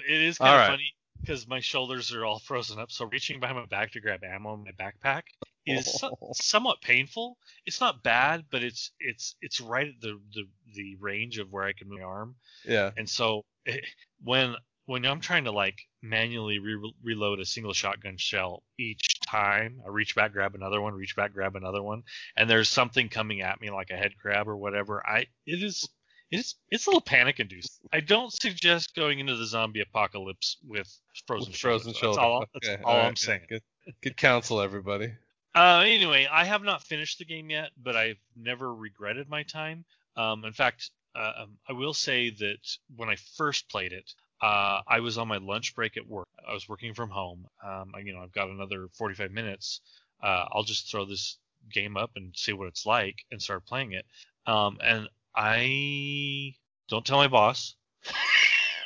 it 0.08 0.22
is 0.22 0.38
kind 0.38 0.50
All 0.52 0.56
of 0.56 0.62
right. 0.62 0.70
funny 0.70 0.94
because 1.22 1.48
my 1.48 1.60
shoulders 1.60 2.14
are 2.14 2.26
all 2.26 2.40
frozen 2.40 2.80
up, 2.80 2.92
so 2.92 3.06
reaching 3.06 3.40
behind 3.40 3.58
my 3.58 3.66
back 3.66 3.92
to 3.92 4.00
grab 4.00 4.24
ammo 4.24 4.54
in 4.54 4.64
my 4.64 4.72
backpack 4.72 5.24
is 5.66 6.00
so- 6.00 6.18
somewhat 6.34 6.82
painful. 6.82 7.38
It's 7.66 7.82
not 7.82 8.04
bad, 8.04 8.46
but 8.50 8.64
it's 8.64 8.92
it's 9.00 9.36
it's 9.42 9.60
right 9.60 9.88
at 9.88 10.02
the 10.02 10.20
the, 10.34 10.44
the 10.74 10.96
range 11.00 11.38
of 11.40 11.52
where 11.52 11.64
I 11.64 11.74
can 11.74 11.90
move 11.90 12.00
my 12.00 12.06
arm, 12.06 12.36
yeah. 12.66 12.92
and 12.98 13.10
so 13.10 13.44
eh, 13.66 13.78
when 14.24 14.56
when 14.86 15.06
I'm 15.06 15.20
trying 15.20 15.44
to 15.44 15.52
like 15.52 15.82
manually 16.02 16.60
re- 16.60 16.94
reload 17.04 17.40
a 17.40 17.46
single 17.46 17.74
shotgun 17.74 18.18
shell 18.18 18.64
each 18.80 19.20
time, 19.20 19.82
I 19.86 19.90
reach 19.90 20.16
back, 20.16 20.32
grab 20.32 20.56
another 20.56 20.82
one, 20.82 20.94
reach 20.94 21.16
back, 21.16 21.34
grab 21.34 21.58
another 21.58 21.84
one, 21.84 22.04
and 22.38 22.50
there's 22.50 22.70
something 22.70 23.10
coming 23.10 23.42
at 23.42 23.60
me 23.60 23.70
like 23.70 23.90
a 23.90 23.98
head 23.98 24.14
crab 24.20 24.48
or 24.48 24.56
whatever. 24.56 25.06
I 25.06 25.26
it 25.46 25.62
is 25.62 25.88
it 26.32 26.40
is 26.40 26.56
it's 26.70 26.88
a 26.88 26.90
little 26.90 27.02
panic 27.02 27.40
inducing. 27.40 27.88
I 27.94 28.02
don't 28.02 28.32
suggest 28.34 28.96
going 28.96 29.20
into 29.20 29.36
the 29.36 29.46
zombie 29.46 29.82
apocalypse 29.82 30.58
with 30.66 30.88
frozen 31.26 31.52
With 31.52 31.60
frozen 31.60 31.94
shoulder. 31.94 32.16
That's 32.16 32.18
all, 32.18 32.46
that's 32.54 32.70
Okay, 32.70 32.84
all 32.84 32.96
all 32.96 33.06
I'm 33.06 33.16
saying. 33.16 33.42
Good, 33.50 33.64
good 34.02 34.18
counsel, 34.18 34.62
everybody. 34.62 35.14
Uh, 35.56 35.84
anyway, 35.86 36.28
I 36.32 36.46
have 36.46 36.64
not 36.64 36.84
finished 36.84 37.18
the 37.18 37.26
game 37.26 37.50
yet, 37.50 37.72
but 37.82 37.96
I've 37.96 38.20
never 38.36 38.74
regretted 38.74 39.28
my 39.30 39.44
time. 39.44 39.86
Um, 40.16 40.46
in 40.46 40.54
fact, 40.54 40.92
uh, 41.16 41.32
um, 41.44 41.58
I 41.68 41.74
will 41.74 41.94
say 41.94 42.30
that 42.30 42.78
when 42.96 43.10
I 43.10 43.16
first 43.38 43.70
played 43.70 43.94
it, 43.94 44.12
uh, 44.42 44.82
I 44.88 45.00
was 45.00 45.18
on 45.18 45.28
my 45.28 45.38
lunch 45.38 45.74
break 45.74 45.98
at 45.98 46.08
work. 46.08 46.28
I 46.48 46.54
was 46.54 46.70
working 46.70 46.94
from 46.94 47.10
home. 47.10 47.48
Um, 47.66 47.92
I, 47.96 48.00
you 48.00 48.14
know, 48.14 48.22
I've 48.22 48.34
got 48.34 48.50
another 48.50 48.88
45 48.94 49.32
minutes. 49.32 49.82
Uh, 50.22 50.46
I'll 50.52 50.64
just 50.64 50.92
throw 50.92 51.06
this 51.06 51.38
game 51.74 51.98
up 51.98 52.12
and 52.16 52.36
see 52.36 52.54
what 52.54 52.68
it's 52.68 52.86
like, 52.86 53.16
and 53.32 53.42
start 53.42 53.66
playing 53.66 53.94
it. 53.94 54.06
Um, 54.46 54.78
and 54.84 55.10
I 55.38 56.56
don't 56.90 57.06
tell 57.06 57.18
my 57.18 57.28
boss, 57.28 57.76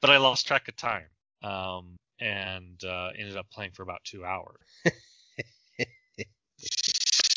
but 0.00 0.10
I 0.10 0.16
lost 0.16 0.48
track 0.48 0.66
of 0.66 0.76
time. 0.76 1.06
Um, 1.42 1.96
and 2.20 2.82
uh, 2.84 3.10
ended 3.16 3.36
up 3.36 3.48
playing 3.50 3.70
for 3.72 3.82
about 3.84 4.02
two 4.04 4.24
hours. 4.24 4.56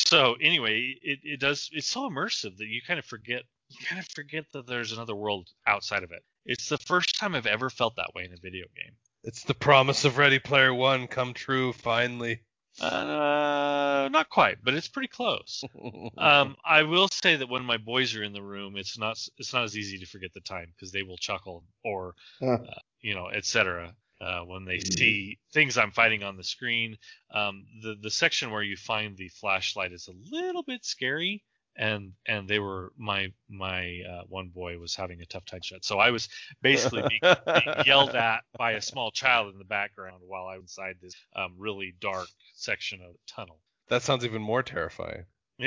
so 0.06 0.34
anyway, 0.40 0.96
it, 1.02 1.20
it 1.22 1.40
does 1.40 1.70
it's 1.72 1.86
so 1.86 2.10
immersive 2.10 2.56
that 2.56 2.66
you 2.66 2.80
kind 2.86 2.98
of 2.98 3.04
forget 3.04 3.42
you 3.68 3.78
kind 3.86 4.00
of 4.00 4.06
forget 4.08 4.44
that 4.52 4.66
there's 4.66 4.92
another 4.92 5.14
world 5.14 5.48
outside 5.66 6.02
of 6.02 6.10
it. 6.10 6.24
It's 6.44 6.68
the 6.68 6.78
first 6.78 7.18
time 7.18 7.34
I've 7.34 7.46
ever 7.46 7.70
felt 7.70 7.96
that 7.96 8.12
way 8.14 8.24
in 8.24 8.32
a 8.32 8.36
video 8.36 8.66
game. 8.76 8.94
It's 9.24 9.44
the 9.44 9.54
promise 9.54 10.04
of 10.04 10.18
Ready 10.18 10.40
Player 10.40 10.74
One 10.74 11.06
come 11.06 11.32
true 11.32 11.72
finally. 11.72 12.40
Uh, 12.80 14.08
not 14.10 14.28
quite, 14.28 14.58
but 14.64 14.74
it's 14.74 14.88
pretty 14.88 15.08
close. 15.08 15.64
Um, 16.18 16.56
I 16.64 16.82
will 16.82 17.08
say 17.08 17.36
that 17.36 17.48
when 17.48 17.64
my 17.64 17.78
boys 17.78 18.14
are 18.14 18.22
in 18.22 18.32
the 18.32 18.42
room, 18.42 18.76
it's 18.76 18.98
not 18.98 19.18
it's 19.38 19.52
not 19.52 19.64
as 19.64 19.76
easy 19.76 19.98
to 19.98 20.06
forget 20.06 20.32
the 20.34 20.40
time 20.40 20.66
because 20.74 20.92
they 20.92 21.02
will 21.02 21.16
chuckle 21.16 21.64
or 21.84 22.14
Huh. 22.40 22.58
you 23.00 23.14
know, 23.14 23.28
etc. 23.28 23.94
Uh, 24.20 24.40
when 24.42 24.64
they 24.64 24.78
see 24.78 25.38
things 25.52 25.76
I'm 25.76 25.90
fighting 25.90 26.22
on 26.22 26.36
the 26.36 26.44
screen, 26.44 26.96
um, 27.32 27.66
the 27.82 27.96
the 28.00 28.10
section 28.10 28.50
where 28.50 28.62
you 28.62 28.76
find 28.76 29.16
the 29.16 29.28
flashlight 29.28 29.92
is 29.92 30.08
a 30.08 30.34
little 30.34 30.62
bit 30.62 30.84
scary, 30.84 31.44
and 31.76 32.12
and 32.26 32.48
they 32.48 32.58
were 32.58 32.92
my 32.96 33.32
my 33.48 34.00
uh, 34.08 34.22
one 34.28 34.48
boy 34.48 34.78
was 34.78 34.94
having 34.94 35.20
a 35.20 35.26
tough 35.26 35.44
time 35.44 35.60
shut, 35.62 35.84
so 35.84 35.98
I 35.98 36.10
was 36.10 36.28
basically 36.60 37.02
being, 37.08 37.34
being 37.46 37.76
yelled 37.86 38.14
at 38.14 38.44
by 38.58 38.72
a 38.72 38.80
small 38.82 39.10
child 39.10 39.52
in 39.52 39.58
the 39.58 39.64
background 39.64 40.22
while 40.26 40.46
I 40.46 40.56
was 40.56 40.62
inside 40.64 40.96
this 41.00 41.14
um, 41.36 41.54
really 41.58 41.94
dark 42.00 42.28
section 42.54 43.00
of 43.02 43.12
the 43.12 43.18
tunnel. 43.26 43.58
that 43.88 44.02
sounds 44.02 44.24
even 44.24 44.42
more 44.42 44.62
terrifying. 44.62 45.24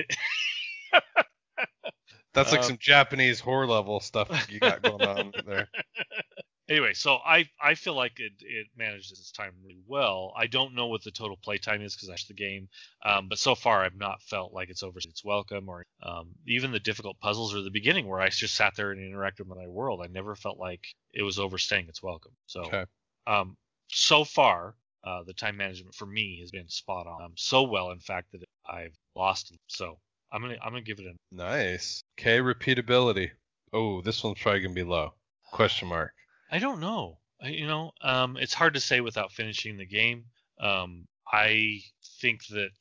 That's 2.34 2.52
like 2.52 2.62
Uh, 2.62 2.64
some 2.64 2.78
Japanese 2.80 3.40
horror 3.40 3.66
level 3.68 4.00
stuff 4.02 4.30
you 4.52 4.60
got 4.60 4.82
going 4.82 5.02
on 5.02 5.32
there. 5.46 5.70
anyway, 6.70 6.94
so 6.94 7.18
I 7.26 7.50
I 7.62 7.76
feel 7.76 7.96
like 7.96 8.20
it 8.20 8.34
it 8.40 8.68
manages 8.76 9.12
its 9.12 9.32
time 9.32 9.54
really 9.64 9.82
well. 9.88 10.34
I 10.38 10.48
don't 10.48 10.76
know 10.76 10.88
what 10.88 11.04
the 11.04 11.12
total 11.12 11.38
play 11.38 11.58
time 11.58 11.82
is 11.82 11.96
because 11.96 12.10
watched 12.10 12.28
the 12.28 12.34
game, 12.34 12.70
um, 13.04 13.28
but 13.30 13.40
so 13.40 13.56
far 13.56 13.84
I've 13.84 13.96
not 13.96 14.22
felt 14.22 14.54
like 14.54 14.70
it's 14.70 14.84
over 14.84 15.00
its 15.00 15.24
welcome 15.24 15.70
or 15.70 15.84
um, 16.04 16.30
even 16.48 16.72
the 16.72 16.80
difficult 16.80 17.20
puzzles 17.20 17.54
or 17.54 17.62
the 17.62 17.72
beginning 17.72 18.08
where 18.08 18.22
I 18.22 18.30
just 18.30 18.56
sat 18.56 18.76
there 18.76 18.92
and 18.92 19.02
interacted 19.02 19.48
with 19.48 19.58
my 19.58 19.68
world. 19.68 20.02
I 20.04 20.08
never 20.08 20.36
felt 20.36 20.58
like 20.60 20.86
it 21.14 21.24
was 21.24 21.40
overstaying 21.40 21.88
its 21.88 22.04
welcome. 22.04 22.34
So 22.48 22.62
Okay. 22.64 22.86
um, 23.28 23.56
so 23.88 24.24
far 24.24 24.76
uh, 25.04 25.24
the 25.24 25.34
time 25.34 25.58
management 25.58 25.94
for 25.96 26.06
me 26.06 26.40
has 26.42 26.52
been 26.52 26.68
spot 26.68 27.08
on. 27.08 27.22
Um, 27.22 27.34
so 27.36 27.64
well, 27.64 27.92
in 27.92 28.00
fact, 28.00 28.32
that 28.32 28.44
I've 28.68 28.98
lost. 29.16 29.52
it. 29.52 29.60
So 29.68 30.00
I'm 30.32 30.42
gonna 30.42 30.58
I'm 30.64 30.72
gonna 30.72 30.82
give 30.82 31.00
it 31.00 31.06
a 31.06 31.14
Nice. 31.32 32.02
Okay, 32.20 32.40
repeatability. 32.40 33.32
Oh, 33.74 34.02
this 34.02 34.24
one's 34.24 34.40
probably 34.40 34.62
gonna 34.62 34.74
be 34.74 34.84
low. 34.84 35.14
Question 35.52 35.90
mark. 35.90 36.14
I 36.52 36.60
don't 36.60 36.80
know. 36.80 37.18
I, 37.42 37.50
you 37.50 37.68
know, 37.68 37.92
um, 38.02 38.38
it's 38.38 38.54
hard 38.54 38.76
to 38.76 38.80
say 38.80 39.02
without 39.02 39.32
finishing 39.32 39.78
the 39.78 39.86
game. 39.86 40.26
Um, 40.60 41.08
I 41.32 41.82
think 42.22 42.46
that 42.48 42.72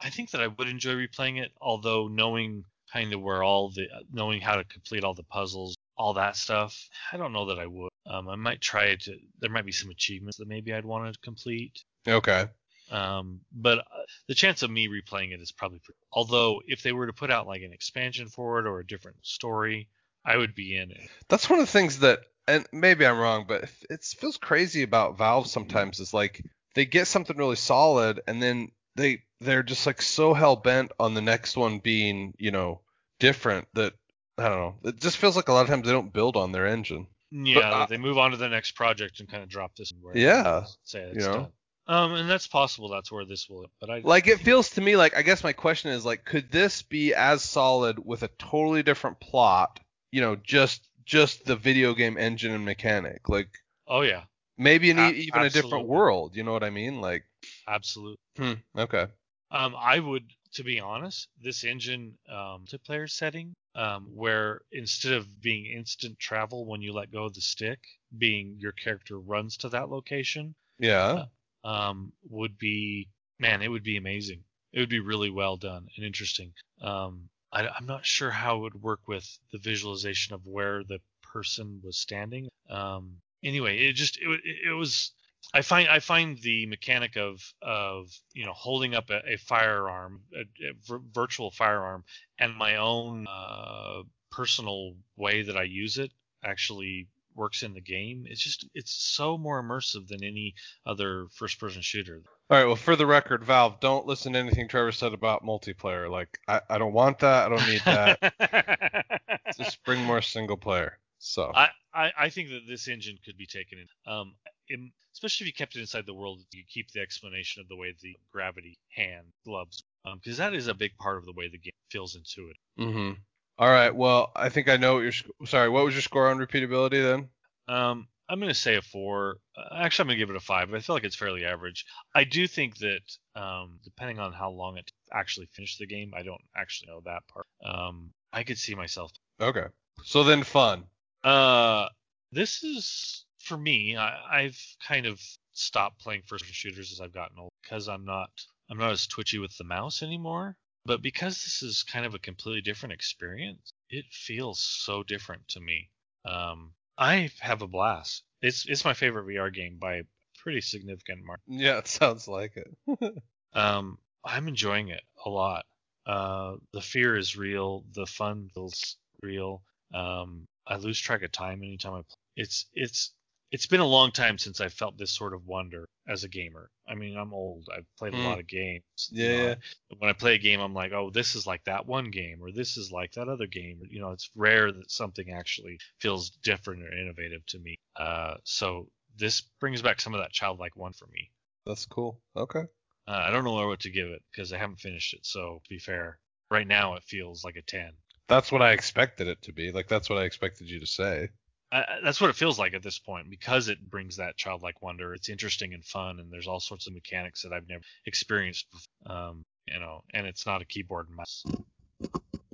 I 0.00 0.10
think 0.10 0.30
that 0.30 0.40
I 0.40 0.46
would 0.46 0.68
enjoy 0.68 0.94
replaying 0.94 1.42
it, 1.42 1.52
although 1.60 2.08
knowing 2.08 2.64
kind 2.92 3.12
of 3.12 3.20
where 3.20 3.42
all 3.42 3.70
the 3.70 3.86
knowing 4.12 4.40
how 4.40 4.56
to 4.56 4.64
complete 4.64 5.04
all 5.04 5.14
the 5.14 5.22
puzzles, 5.22 5.76
all 5.96 6.14
that 6.14 6.36
stuff, 6.36 6.88
I 7.12 7.16
don't 7.16 7.32
know 7.32 7.46
that 7.46 7.58
I 7.58 7.66
would. 7.66 7.90
Um, 8.06 8.28
I 8.28 8.36
might 8.36 8.60
try 8.60 8.96
to. 8.96 9.16
There 9.40 9.50
might 9.50 9.66
be 9.66 9.72
some 9.72 9.90
achievements 9.90 10.38
that 10.38 10.48
maybe 10.48 10.72
I'd 10.72 10.84
want 10.84 11.12
to 11.12 11.20
complete. 11.20 11.84
Okay. 12.08 12.46
Um, 12.90 13.40
but 13.52 13.78
uh, 13.78 14.02
the 14.26 14.34
chance 14.34 14.62
of 14.62 14.70
me 14.70 14.88
replaying 14.88 15.32
it 15.32 15.40
is 15.40 15.52
probably. 15.52 15.80
Pretty, 15.80 15.98
although 16.12 16.62
if 16.66 16.82
they 16.82 16.92
were 16.92 17.06
to 17.06 17.12
put 17.12 17.30
out 17.30 17.46
like 17.46 17.62
an 17.62 17.72
expansion 17.72 18.28
for 18.28 18.58
it 18.58 18.66
or 18.66 18.80
a 18.80 18.86
different 18.86 19.18
story, 19.22 19.88
I 20.24 20.36
would 20.36 20.54
be 20.54 20.76
in 20.76 20.90
it. 20.90 21.10
That's 21.28 21.48
one 21.48 21.60
of 21.60 21.66
the 21.66 21.72
things 21.72 22.00
that, 22.00 22.20
and 22.50 22.66
maybe 22.72 23.06
I'm 23.06 23.18
wrong, 23.18 23.44
but 23.46 23.64
it 23.88 24.02
feels 24.02 24.36
crazy 24.36 24.82
about 24.82 25.18
Valve 25.18 25.46
sometimes. 25.46 26.00
Is 26.00 26.12
like 26.12 26.44
they 26.74 26.84
get 26.84 27.06
something 27.06 27.36
really 27.36 27.56
solid, 27.56 28.20
and 28.26 28.42
then 28.42 28.70
they 28.96 29.22
they're 29.40 29.62
just 29.62 29.86
like 29.86 30.02
so 30.02 30.34
hell 30.34 30.56
bent 30.56 30.92
on 30.98 31.14
the 31.14 31.22
next 31.22 31.56
one 31.56 31.78
being, 31.78 32.34
you 32.38 32.50
know, 32.50 32.80
different 33.18 33.68
that 33.74 33.94
I 34.36 34.48
don't 34.48 34.58
know. 34.58 34.90
It 34.90 35.00
just 35.00 35.16
feels 35.16 35.36
like 35.36 35.48
a 35.48 35.52
lot 35.52 35.62
of 35.62 35.68
times 35.68 35.86
they 35.86 35.92
don't 35.92 36.12
build 36.12 36.36
on 36.36 36.52
their 36.52 36.66
engine. 36.66 37.06
Yeah, 37.30 37.66
I- 37.68 37.70
that 37.80 37.88
they 37.88 37.98
move 37.98 38.18
on 38.18 38.32
to 38.32 38.36
the 38.36 38.48
next 38.48 38.72
project 38.72 39.20
and 39.20 39.28
kind 39.28 39.42
of 39.42 39.48
drop 39.48 39.76
this. 39.76 39.92
Where 40.00 40.16
Yeah, 40.16 40.64
say 40.82 41.00
it's 41.00 41.24
you 41.24 41.30
know. 41.30 41.38
done. 41.40 41.52
Um, 41.86 42.14
and 42.14 42.30
that's 42.30 42.46
possible. 42.46 42.88
That's 42.88 43.10
where 43.10 43.24
this 43.24 43.48
will. 43.48 43.66
But 43.80 43.90
I 43.90 44.00
Like 44.00 44.28
it 44.28 44.38
feels 44.38 44.70
to 44.70 44.80
me 44.80 44.96
like 44.96 45.16
I 45.16 45.22
guess 45.22 45.42
my 45.42 45.52
question 45.52 45.90
is 45.90 46.04
like, 46.04 46.24
could 46.24 46.50
this 46.50 46.82
be 46.82 47.14
as 47.14 47.42
solid 47.42 47.98
with 48.04 48.22
a 48.22 48.28
totally 48.38 48.82
different 48.82 49.20
plot? 49.20 49.80
You 50.12 50.20
know, 50.20 50.36
just 50.36 50.86
just 51.10 51.44
the 51.44 51.56
video 51.56 51.94
game 51.94 52.16
engine 52.18 52.52
and 52.52 52.64
mechanic. 52.64 53.28
Like 53.28 53.50
oh 53.86 54.02
yeah, 54.02 54.24
maybe 54.58 54.90
A- 54.90 55.12
even 55.12 55.42
a 55.42 55.50
different 55.50 55.86
world. 55.88 56.36
You 56.36 56.44
know 56.44 56.52
what 56.52 56.64
I 56.64 56.70
mean? 56.70 57.00
Like, 57.00 57.24
absolutely. 57.68 58.18
hmm, 58.36 58.54
okay. 58.78 59.06
Um, 59.50 59.74
I 59.76 59.98
would, 59.98 60.30
to 60.54 60.62
be 60.64 60.80
honest, 60.80 61.28
this 61.42 61.64
engine 61.64 62.18
um, 62.28 62.64
player 62.84 63.08
setting, 63.08 63.54
um, 63.74 64.08
where 64.14 64.62
instead 64.72 65.12
of 65.12 65.40
being 65.40 65.66
instant 65.66 66.18
travel 66.18 66.66
when 66.66 66.82
you 66.82 66.92
let 66.92 67.10
go 67.10 67.24
of 67.24 67.34
the 67.34 67.40
stick, 67.40 67.80
being 68.16 68.56
your 68.58 68.72
character 68.72 69.18
runs 69.18 69.56
to 69.58 69.68
that 69.70 69.88
location, 69.88 70.54
Yeah. 70.78 71.26
um, 71.64 72.12
would 72.28 72.58
be 72.58 73.08
man, 73.38 73.62
it 73.62 73.68
would 73.68 73.82
be 73.82 73.96
amazing. 73.96 74.44
it 74.72 74.80
would 74.80 74.88
be 74.88 75.00
really 75.00 75.30
well 75.30 75.56
done 75.56 75.88
and 75.96 76.04
interesting. 76.06 76.52
Um, 76.80 77.28
I, 77.52 77.68
I'm 77.68 77.86
not 77.86 78.06
sure 78.06 78.30
how 78.30 78.56
it 78.56 78.60
would 78.60 78.82
work 78.82 79.00
with 79.06 79.26
the 79.52 79.58
visualization 79.58 80.34
of 80.34 80.46
where 80.46 80.84
the 80.84 81.00
person 81.22 81.80
was 81.82 81.98
standing. 81.98 82.48
Um, 82.68 83.16
anyway, 83.42 83.78
it 83.78 83.94
just 83.94 84.18
it, 84.18 84.40
it 84.66 84.72
was 84.72 85.12
I 85.54 85.62
find 85.62 85.88
I 85.88 86.00
find 86.00 86.38
the 86.38 86.66
mechanic 86.66 87.16
of 87.16 87.40
of 87.62 88.08
you 88.34 88.44
know 88.44 88.52
holding 88.52 88.94
up 88.94 89.10
a, 89.10 89.20
a 89.26 89.36
firearm, 89.36 90.22
a, 90.34 90.40
a 90.40 90.98
virtual 91.12 91.50
firearm, 91.50 92.04
and 92.38 92.54
my 92.54 92.76
own 92.76 93.26
uh, 93.28 94.02
personal 94.30 94.94
way 95.16 95.42
that 95.42 95.56
I 95.56 95.64
use 95.64 95.98
it 95.98 96.12
actually 96.44 97.08
works 97.34 97.62
in 97.62 97.74
the 97.74 97.80
game. 97.80 98.24
It's 98.28 98.40
just 98.40 98.68
it's 98.74 98.92
so 98.92 99.38
more 99.38 99.62
immersive 99.62 100.08
than 100.08 100.24
any 100.24 100.54
other 100.86 101.26
first 101.32 101.58
person 101.58 101.82
shooter. 101.82 102.22
All 102.50 102.58
right. 102.58 102.66
Well, 102.66 102.76
for 102.76 102.96
the 102.96 103.06
record, 103.06 103.44
Valve, 103.44 103.80
don't 103.80 104.06
listen 104.06 104.32
to 104.32 104.38
anything 104.38 104.68
Trevor 104.68 104.92
said 104.92 105.12
about 105.12 105.44
multiplayer. 105.44 106.10
Like, 106.10 106.38
I, 106.48 106.60
I 106.68 106.78
don't 106.78 106.92
want 106.92 107.20
that. 107.20 107.46
I 107.46 107.48
don't 107.48 107.68
need 107.68 107.82
that. 107.84 109.44
Just 109.56 109.82
bring 109.84 110.02
more 110.04 110.22
single 110.22 110.56
player. 110.56 110.98
So 111.18 111.52
I, 111.54 111.68
I, 111.94 112.12
I 112.18 112.28
think 112.30 112.48
that 112.48 112.62
this 112.66 112.88
engine 112.88 113.18
could 113.24 113.36
be 113.36 113.46
taken 113.46 113.78
in. 113.78 114.12
Um, 114.12 114.34
in, 114.68 114.90
especially 115.12 115.44
if 115.44 115.48
you 115.48 115.52
kept 115.52 115.76
it 115.76 115.80
inside 115.80 116.06
the 116.06 116.14
world, 116.14 116.40
you 116.52 116.64
keep 116.68 116.90
the 116.90 117.00
explanation 117.00 117.60
of 117.60 117.68
the 117.68 117.76
way 117.76 117.94
the 118.00 118.16
gravity 118.32 118.78
hand 118.94 119.26
gloves, 119.44 119.82
because 120.04 120.40
um, 120.40 120.52
that 120.52 120.54
is 120.56 120.68
a 120.68 120.74
big 120.74 120.96
part 120.98 121.18
of 121.18 121.26
the 121.26 121.32
way 121.32 121.48
the 121.48 121.58
game 121.58 121.72
feels 121.90 122.16
intuitive. 122.16 122.56
Mm-hmm. 122.78 123.20
All 123.60 123.68
right. 123.68 123.94
Well, 123.94 124.32
I 124.34 124.48
think 124.48 124.70
I 124.70 124.78
know 124.78 124.94
what 124.94 125.00
your 125.00 125.12
sorry. 125.44 125.68
What 125.68 125.84
was 125.84 125.94
your 125.94 126.00
score 126.00 126.30
on 126.30 126.38
repeatability 126.38 127.02
then? 127.02 127.28
Um, 127.68 128.08
I'm 128.26 128.38
going 128.38 128.48
to 128.48 128.54
say 128.54 128.76
a 128.76 128.82
four. 128.82 129.36
Uh, 129.54 129.74
actually, 129.76 130.04
I'm 130.04 130.06
going 130.08 130.18
to 130.18 130.22
give 130.24 130.30
it 130.30 130.36
a 130.36 130.40
five, 130.40 130.70
but 130.70 130.78
I 130.78 130.80
feel 130.80 130.96
like 130.96 131.04
it's 131.04 131.14
fairly 131.14 131.44
average. 131.44 131.84
I 132.14 132.24
do 132.24 132.46
think 132.46 132.78
that 132.78 133.02
um, 133.36 133.78
depending 133.84 134.18
on 134.18 134.32
how 134.32 134.48
long 134.50 134.78
it 134.78 134.90
actually 135.12 135.46
finished 135.52 135.78
the 135.78 135.86
game, 135.86 136.12
I 136.16 136.22
don't 136.22 136.40
actually 136.56 136.90
know 136.90 137.02
that 137.04 137.28
part. 137.28 137.46
Um, 137.62 138.12
I 138.32 138.44
could 138.44 138.56
see 138.56 138.74
myself. 138.74 139.12
Okay. 139.38 139.66
So 140.04 140.24
then 140.24 140.42
fun. 140.42 140.84
Uh, 141.22 141.90
this 142.32 142.64
is 142.64 143.26
for 143.40 143.58
me. 143.58 143.94
I, 143.94 144.44
I've 144.44 144.58
kind 144.88 145.04
of 145.04 145.20
stopped 145.52 146.00
playing 146.00 146.22
first 146.26 146.44
person 146.44 146.54
shooters 146.54 146.92
as 146.92 147.00
I've 147.02 147.12
gotten 147.12 147.38
old 147.38 147.52
because 147.62 147.90
I'm 147.90 148.06
not 148.06 148.30
I'm 148.70 148.78
not 148.78 148.92
as 148.92 149.06
twitchy 149.06 149.38
with 149.38 149.54
the 149.58 149.64
mouse 149.64 150.02
anymore. 150.02 150.56
But 150.84 151.02
because 151.02 151.42
this 151.42 151.62
is 151.62 151.82
kind 151.82 152.06
of 152.06 152.14
a 152.14 152.18
completely 152.18 152.62
different 152.62 152.94
experience, 152.94 153.72
it 153.88 154.06
feels 154.12 154.60
so 154.60 155.02
different 155.02 155.46
to 155.48 155.60
me. 155.60 155.90
Um, 156.24 156.74
I 156.96 157.30
have 157.40 157.62
a 157.62 157.66
blast. 157.68 158.24
It's 158.42 158.66
it's 158.66 158.84
my 158.84 158.94
favorite 158.94 159.26
VR 159.26 159.50
game 159.50 159.78
by 159.78 159.96
a 159.96 160.02
pretty 160.38 160.60
significant 160.60 161.24
margin. 161.24 161.44
Yeah, 161.60 161.78
it 161.78 161.88
sounds 161.88 162.28
like 162.28 162.56
it. 162.56 163.14
um, 163.52 163.98
I'm 164.24 164.48
enjoying 164.48 164.88
it 164.88 165.02
a 165.24 165.30
lot. 165.30 165.64
Uh, 166.06 166.56
the 166.72 166.80
fear 166.80 167.16
is 167.16 167.36
real. 167.36 167.84
The 167.94 168.06
fun 168.06 168.48
feels 168.54 168.96
real. 169.22 169.62
Um, 169.94 170.46
I 170.66 170.76
lose 170.76 170.98
track 171.00 171.22
of 171.22 171.32
time 171.32 171.62
anytime 171.62 171.94
I 171.94 172.02
play. 172.02 172.16
It's 172.36 172.66
it's 172.74 173.12
it's 173.50 173.66
been 173.66 173.80
a 173.80 173.86
long 173.86 174.12
time 174.12 174.38
since 174.38 174.60
I 174.60 174.68
felt 174.68 174.96
this 174.96 175.10
sort 175.10 175.34
of 175.34 175.46
wonder 175.46 175.88
as 176.08 176.24
a 176.24 176.28
gamer. 176.28 176.70
I 176.88 176.94
mean, 176.94 177.16
I'm 177.16 177.34
old. 177.34 177.68
I've 177.74 177.86
played 177.98 178.12
mm. 178.12 178.24
a 178.24 178.28
lot 178.28 178.38
of 178.38 178.46
games. 178.46 178.82
Yeah. 179.10 179.30
You 179.30 179.38
know, 179.38 179.54
when 179.98 180.10
I 180.10 180.12
play 180.12 180.34
a 180.34 180.38
game, 180.38 180.60
I'm 180.60 180.74
like, 180.74 180.92
oh, 180.92 181.10
this 181.10 181.34
is 181.34 181.46
like 181.46 181.64
that 181.64 181.86
one 181.86 182.10
game, 182.10 182.38
or 182.40 182.52
this 182.52 182.76
is 182.76 182.92
like 182.92 183.12
that 183.12 183.28
other 183.28 183.46
game. 183.46 183.80
You 183.90 184.00
know, 184.00 184.10
it's 184.10 184.30
rare 184.36 184.70
that 184.70 184.90
something 184.90 185.30
actually 185.30 185.78
feels 185.98 186.30
different 186.30 186.82
or 186.82 186.92
innovative 186.92 187.44
to 187.46 187.58
me. 187.58 187.78
Uh, 187.96 188.34
so 188.44 188.88
this 189.16 189.42
brings 189.60 189.82
back 189.82 190.00
some 190.00 190.14
of 190.14 190.20
that 190.20 190.32
childlike 190.32 190.76
one 190.76 190.92
for 190.92 191.06
me. 191.06 191.30
That's 191.66 191.86
cool. 191.86 192.20
Okay. 192.36 192.64
Uh, 193.06 193.24
I 193.26 193.30
don't 193.30 193.44
know 193.44 193.66
what 193.66 193.80
to 193.80 193.90
give 193.90 194.08
it 194.08 194.22
because 194.30 194.52
I 194.52 194.58
haven't 194.58 194.80
finished 194.80 195.14
it. 195.14 195.26
So 195.26 195.60
to 195.64 195.68
be 195.68 195.78
fair, 195.78 196.18
right 196.50 196.66
now 196.66 196.94
it 196.94 197.04
feels 197.04 197.44
like 197.44 197.56
a 197.56 197.62
10. 197.62 197.90
That's 198.28 198.52
what 198.52 198.62
I 198.62 198.72
expected 198.72 199.26
it 199.26 199.42
to 199.42 199.52
be. 199.52 199.72
Like 199.72 199.88
that's 199.88 200.08
what 200.08 200.18
I 200.18 200.24
expected 200.24 200.70
you 200.70 200.78
to 200.78 200.86
say. 200.86 201.30
I, 201.72 201.84
that's 202.02 202.20
what 202.20 202.30
it 202.30 202.36
feels 202.36 202.58
like 202.58 202.74
at 202.74 202.82
this 202.82 202.98
point 202.98 203.30
because 203.30 203.68
it 203.68 203.78
brings 203.90 204.16
that 204.16 204.36
childlike 204.36 204.82
wonder. 204.82 205.14
It's 205.14 205.28
interesting 205.28 205.72
and 205.72 205.84
fun, 205.84 206.18
and 206.18 206.32
there's 206.32 206.48
all 206.48 206.60
sorts 206.60 206.86
of 206.86 206.94
mechanics 206.94 207.42
that 207.42 207.52
I've 207.52 207.68
never 207.68 207.84
experienced. 208.06 208.66
Before, 208.70 209.16
um, 209.16 209.44
you 209.68 209.78
know, 209.78 210.02
and 210.12 210.26
it's 210.26 210.46
not 210.46 210.62
a 210.62 210.64
keyboard 210.64 211.08
and 211.08 211.16
mouse. 211.16 211.44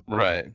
Right. 0.07 0.47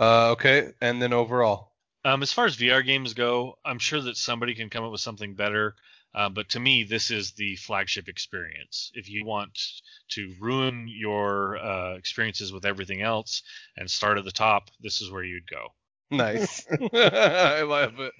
Uh, 0.00 0.30
okay, 0.32 0.72
and 0.80 1.00
then 1.00 1.12
overall. 1.12 1.72
Um, 2.04 2.22
as 2.22 2.32
far 2.32 2.46
as 2.46 2.56
VR 2.56 2.84
games 2.84 3.14
go, 3.14 3.58
I'm 3.64 3.78
sure 3.78 4.00
that 4.00 4.16
somebody 4.16 4.54
can 4.54 4.70
come 4.70 4.84
up 4.84 4.92
with 4.92 5.00
something 5.00 5.34
better. 5.34 5.74
Uh, 6.14 6.30
but 6.30 6.48
to 6.50 6.60
me, 6.60 6.82
this 6.82 7.10
is 7.10 7.32
the 7.32 7.56
flagship 7.56 8.08
experience. 8.08 8.90
If 8.94 9.10
you 9.10 9.26
want 9.26 9.58
to 10.10 10.34
ruin 10.40 10.86
your 10.88 11.58
uh, 11.58 11.94
experiences 11.96 12.52
with 12.52 12.64
everything 12.64 13.02
else 13.02 13.42
and 13.76 13.90
start 13.90 14.16
at 14.16 14.24
the 14.24 14.32
top, 14.32 14.70
this 14.80 15.02
is 15.02 15.10
where 15.10 15.24
you'd 15.24 15.50
go. 15.50 15.74
Nice. 16.10 16.66
I 16.92 17.62
love 17.62 18.00
it. 18.00 18.12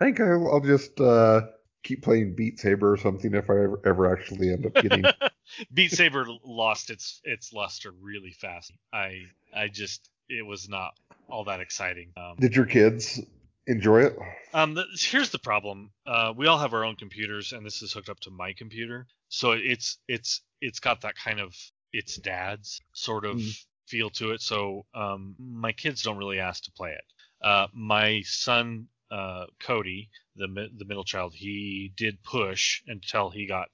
I 0.00 0.04
think 0.04 0.20
I'll, 0.20 0.48
I'll 0.50 0.60
just 0.60 1.00
uh, 1.00 1.42
keep 1.82 2.02
playing 2.02 2.34
Beat 2.34 2.58
Saber 2.58 2.92
or 2.92 2.96
something 2.96 3.34
if 3.34 3.48
I 3.48 3.54
ever, 3.54 3.80
ever 3.84 4.12
actually 4.12 4.52
end 4.52 4.66
up 4.66 4.74
getting. 4.74 5.04
Beat 5.74 5.92
Saber 5.92 6.26
lost 6.44 6.90
its 6.90 7.20
its 7.24 7.52
luster 7.52 7.92
really 8.00 8.32
fast. 8.32 8.72
I 8.92 9.22
I 9.54 9.68
just 9.68 10.08
it 10.28 10.46
was 10.46 10.68
not 10.68 10.92
all 11.28 11.44
that 11.44 11.60
exciting. 11.60 12.12
Um, 12.16 12.36
Did 12.38 12.54
your 12.54 12.66
kids 12.66 13.20
enjoy 13.66 14.02
it? 14.02 14.18
Um, 14.52 14.74
the, 14.74 14.84
here's 14.96 15.30
the 15.30 15.38
problem. 15.38 15.90
Uh, 16.06 16.32
we 16.36 16.46
all 16.46 16.58
have 16.58 16.72
our 16.72 16.84
own 16.84 16.96
computers, 16.96 17.52
and 17.52 17.64
this 17.64 17.82
is 17.82 17.92
hooked 17.92 18.08
up 18.08 18.20
to 18.20 18.30
my 18.30 18.52
computer, 18.52 19.06
so 19.28 19.52
it's 19.52 19.98
it's 20.08 20.42
it's 20.60 20.80
got 20.80 21.02
that 21.02 21.14
kind 21.16 21.40
of 21.40 21.54
it's 21.92 22.16
dad's 22.16 22.80
sort 22.92 23.24
of 23.24 23.36
mm 23.36 23.64
feel 23.90 24.10
to 24.10 24.30
it. 24.30 24.40
So 24.40 24.86
um, 24.94 25.34
my 25.38 25.72
kids 25.72 26.02
don't 26.02 26.16
really 26.18 26.40
ask 26.40 26.64
to 26.64 26.72
play 26.72 26.92
it. 26.92 27.04
Uh, 27.42 27.66
my 27.72 28.22
son 28.22 28.86
uh, 29.10 29.46
Cody, 29.58 30.08
the 30.36 30.46
the 30.76 30.84
middle 30.84 31.04
child, 31.04 31.34
he 31.34 31.92
did 31.96 32.22
push 32.22 32.82
until 32.86 33.30
he 33.30 33.46
got 33.46 33.70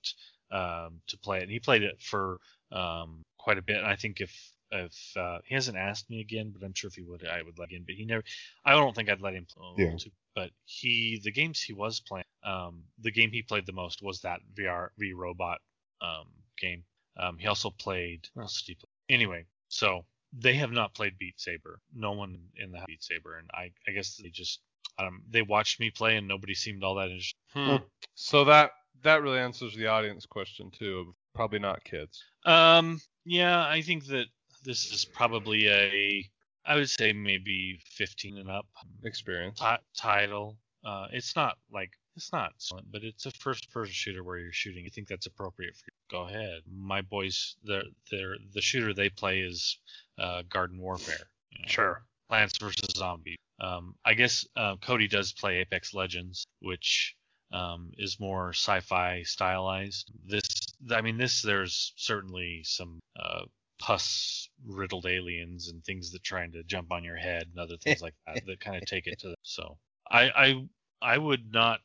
um, 0.50 1.00
to 1.08 1.18
play 1.18 1.38
it. 1.38 1.42
And 1.42 1.50
he 1.50 1.60
played 1.60 1.82
it 1.82 2.00
for 2.00 2.38
um, 2.72 3.22
quite 3.38 3.58
a 3.58 3.62
bit. 3.62 3.76
And 3.76 3.86
I 3.86 3.96
think 3.96 4.20
if 4.20 4.32
if 4.72 5.16
uh, 5.16 5.38
he 5.44 5.54
hasn't 5.54 5.76
asked 5.76 6.10
me 6.10 6.20
again, 6.20 6.52
but 6.52 6.64
I'm 6.64 6.74
sure 6.74 6.88
if 6.88 6.94
he 6.94 7.02
would, 7.02 7.26
I 7.26 7.42
would 7.42 7.58
let 7.58 7.70
him. 7.70 7.84
But 7.86 7.94
he 7.96 8.04
never. 8.04 8.24
I 8.64 8.72
don't 8.72 8.94
think 8.94 9.10
I'd 9.10 9.20
let 9.20 9.34
him 9.34 9.46
play. 9.46 9.84
Yeah. 9.84 9.96
But 10.34 10.50
he, 10.64 11.20
the 11.22 11.32
games 11.32 11.62
he 11.62 11.72
was 11.72 12.00
playing, 12.00 12.26
um, 12.44 12.82
the 13.00 13.10
game 13.10 13.30
he 13.30 13.42
played 13.42 13.64
the 13.64 13.72
most 13.72 14.02
was 14.02 14.20
that 14.20 14.40
VR 14.54 14.88
V 14.98 15.12
Robot 15.14 15.60
um, 16.02 16.26
game. 16.58 16.84
Um, 17.18 17.38
he 17.38 17.46
also 17.46 17.70
played. 17.70 18.28
What 18.34 18.42
else 18.42 18.62
did 18.62 18.72
he 18.72 18.74
play? 18.74 18.90
Anyway, 19.08 19.46
so 19.76 20.04
they 20.32 20.54
have 20.54 20.72
not 20.72 20.94
played 20.94 21.18
Beat 21.18 21.38
Saber. 21.38 21.80
No 21.94 22.12
one 22.12 22.38
in 22.56 22.72
the 22.72 22.82
Beat 22.86 23.02
Saber, 23.02 23.38
and 23.38 23.48
I, 23.52 23.70
I 23.86 23.92
guess 23.92 24.16
they 24.16 24.30
just 24.30 24.60
um, 24.98 25.22
they 25.30 25.42
watched 25.42 25.80
me 25.80 25.90
play, 25.90 26.16
and 26.16 26.26
nobody 26.26 26.54
seemed 26.54 26.82
all 26.82 26.94
that 26.94 27.10
interested. 27.10 27.36
Hmm. 27.52 27.76
So 28.14 28.44
that 28.44 28.70
that 29.02 29.22
really 29.22 29.38
answers 29.38 29.74
the 29.76 29.86
audience 29.86 30.24
question 30.24 30.70
too. 30.70 31.14
Probably 31.34 31.58
not 31.58 31.84
kids. 31.84 32.22
Um, 32.46 33.00
yeah, 33.24 33.66
I 33.66 33.82
think 33.82 34.06
that 34.06 34.26
this 34.64 34.90
is 34.90 35.04
probably 35.04 35.68
a, 35.68 36.28
I 36.64 36.74
would 36.76 36.88
say 36.88 37.12
maybe 37.12 37.78
15 37.90 38.38
and 38.38 38.50
up 38.50 38.66
experience 39.04 39.60
t- 39.60 39.66
title. 39.96 40.56
Uh, 40.84 41.08
it's 41.12 41.36
not 41.36 41.58
like 41.70 41.90
it's 42.16 42.32
not 42.32 42.52
but 42.90 43.04
it's 43.04 43.26
a 43.26 43.30
first-person 43.30 43.92
shooter 43.92 44.24
where 44.24 44.38
you're 44.38 44.52
shooting. 44.52 44.84
You 44.84 44.90
think 44.90 45.08
that's 45.08 45.26
appropriate 45.26 45.76
for 45.76 45.84
you? 45.86 45.92
Go 46.10 46.26
ahead. 46.26 46.62
My 46.70 47.02
boys, 47.02 47.56
the 47.64 47.82
the 48.10 48.36
the 48.54 48.62
shooter 48.62 48.94
they 48.94 49.10
play 49.10 49.40
is 49.40 49.78
uh, 50.18 50.42
Garden 50.48 50.78
Warfare. 50.80 51.28
You 51.50 51.58
know, 51.60 51.68
sure. 51.68 52.02
Plants 52.28 52.58
vs 52.58 52.96
Zombies. 52.96 53.36
Um, 53.60 53.94
I 54.04 54.14
guess 54.14 54.46
uh, 54.56 54.76
Cody 54.76 55.08
does 55.08 55.32
play 55.32 55.58
Apex 55.58 55.94
Legends, 55.94 56.44
which 56.60 57.14
um, 57.52 57.92
is 57.96 58.20
more 58.20 58.50
sci-fi 58.50 59.22
stylized. 59.22 60.10
This, 60.26 60.44
I 60.90 61.00
mean, 61.00 61.16
this 61.16 61.42
there's 61.42 61.92
certainly 61.96 62.62
some 62.64 62.98
uh, 63.18 63.42
pus 63.78 64.48
riddled 64.66 65.06
aliens 65.06 65.68
and 65.68 65.84
things 65.84 66.12
that 66.12 66.22
trying 66.22 66.52
to 66.52 66.62
jump 66.64 66.92
on 66.92 67.04
your 67.04 67.16
head 67.16 67.44
and 67.50 67.58
other 67.58 67.76
things 67.76 68.02
like 68.02 68.14
that 68.26 68.44
that 68.46 68.60
kind 68.60 68.76
of 68.76 68.86
take 68.86 69.06
it 69.06 69.20
to. 69.20 69.28
The, 69.28 69.34
so 69.42 69.76
I, 70.10 70.30
I 70.30 70.66
I 71.00 71.18
would 71.18 71.52
not 71.52 71.80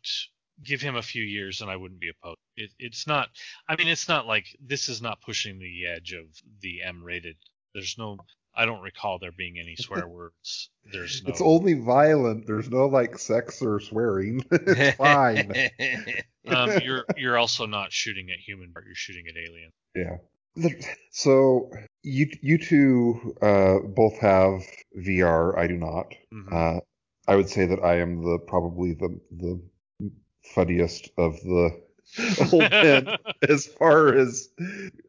give 0.64 0.82
him 0.82 0.96
a 0.96 1.02
few 1.02 1.24
years 1.24 1.62
and 1.62 1.70
I 1.70 1.76
wouldn't 1.76 2.00
be 2.00 2.10
opposed. 2.10 2.40
It, 2.56 2.72
it's 2.80 3.08
not. 3.08 3.30
I 3.68 3.76
mean, 3.76 3.88
it's 3.88 4.08
not 4.08 4.28
like 4.28 4.46
this 4.60 4.90
is 4.90 5.02
not 5.02 5.22
pushing 5.22 5.60
the 5.60 5.88
edge 5.88 6.14
of 6.14 6.26
the 6.62 6.82
M-rated. 6.84 7.38
There's 7.74 7.96
no. 7.98 8.18
I 8.54 8.66
don't 8.66 8.82
recall 8.82 9.18
there 9.18 9.32
being 9.32 9.58
any 9.60 9.78
swear 9.78 10.08
words. 10.08 10.70
There's 10.92 11.24
no. 11.24 11.30
It's 11.30 11.42
only 11.42 11.74
violent. 11.74 12.46
There's 12.46 12.70
no 12.70 12.88
like 12.88 13.18
sex 13.18 13.62
or 13.62 13.80
swearing. 13.80 14.44
it's 14.52 14.98
fine. 14.98 15.54
um, 16.48 16.80
you're 16.84 17.06
you're 17.16 17.38
also 17.38 17.66
not 17.66 17.94
shooting 17.94 18.30
at 18.30 18.40
human, 18.40 18.72
but 18.74 18.84
you're 18.86 18.96
shooting 18.96 19.26
at 19.28 19.36
alien. 19.38 19.72
Yeah. 19.96 20.18
So 21.12 21.72
you 22.04 22.30
you 22.42 22.58
two 22.58 23.36
uh, 23.42 23.80
both 23.88 24.18
have 24.20 24.62
VR. 24.98 25.58
I 25.58 25.68
do 25.68 25.78
not. 25.78 26.14
Mm-hmm. 26.34 26.54
Uh, 26.54 26.80
I 27.28 27.36
would 27.36 27.50
say 27.50 27.66
that 27.66 27.80
I 27.80 28.00
am 28.00 28.24
the 28.24 28.40
probably 28.40 28.94
the 28.94 29.20
the 29.32 29.62
funniest 30.54 31.10
of 31.18 31.40
the 31.42 31.82
old 32.52 32.72
men 32.72 33.16
as 33.50 33.68
far 33.68 34.14
as 34.16 34.50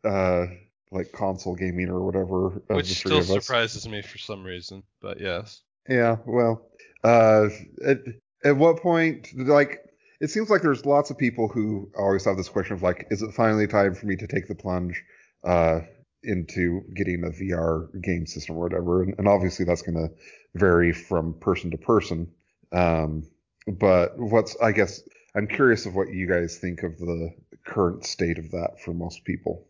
uh, 0.04 0.46
like 0.90 1.12
console 1.12 1.54
gaming 1.54 1.88
or 1.88 2.04
whatever. 2.04 2.62
Which 2.68 2.98
still 2.98 3.22
surprises 3.22 3.88
me 3.88 4.02
for 4.02 4.18
some 4.18 4.44
reason, 4.44 4.82
but 5.00 5.20
yes. 5.20 5.62
Yeah, 5.88 6.16
well, 6.26 6.68
uh, 7.02 7.48
at, 7.84 7.98
at 8.44 8.56
what 8.56 8.80
point, 8.80 9.28
like, 9.36 9.80
it 10.20 10.30
seems 10.30 10.48
like 10.48 10.62
there's 10.62 10.86
lots 10.86 11.10
of 11.10 11.18
people 11.18 11.48
who 11.48 11.90
always 11.98 12.24
have 12.24 12.36
this 12.36 12.48
question 12.48 12.74
of, 12.74 12.82
like, 12.82 13.08
is 13.10 13.22
it 13.22 13.34
finally 13.34 13.66
time 13.66 13.94
for 13.94 14.06
me 14.06 14.14
to 14.16 14.26
take 14.28 14.46
the 14.46 14.54
plunge 14.54 15.02
uh, 15.42 15.80
into 16.22 16.82
getting 16.94 17.24
a 17.24 17.30
VR 17.30 17.88
game 18.00 18.26
system 18.26 18.56
or 18.56 18.60
whatever? 18.60 19.02
And, 19.02 19.14
and 19.18 19.26
obviously 19.26 19.64
that's 19.64 19.82
going 19.82 19.96
to 19.96 20.14
vary 20.54 20.92
from 20.92 21.34
person 21.34 21.70
to 21.70 21.78
person. 21.78 22.30
Um, 22.72 23.28
but 23.66 24.18
what's, 24.18 24.56
I 24.60 24.72
guess, 24.72 25.02
I'm 25.34 25.46
curious 25.46 25.86
of 25.86 25.94
what 25.94 26.12
you 26.12 26.28
guys 26.28 26.58
think 26.58 26.82
of 26.82 26.98
the 26.98 27.34
current 27.64 28.04
state 28.04 28.38
of 28.38 28.50
that 28.50 28.80
for 28.84 28.92
most 28.92 29.24
people. 29.24 29.66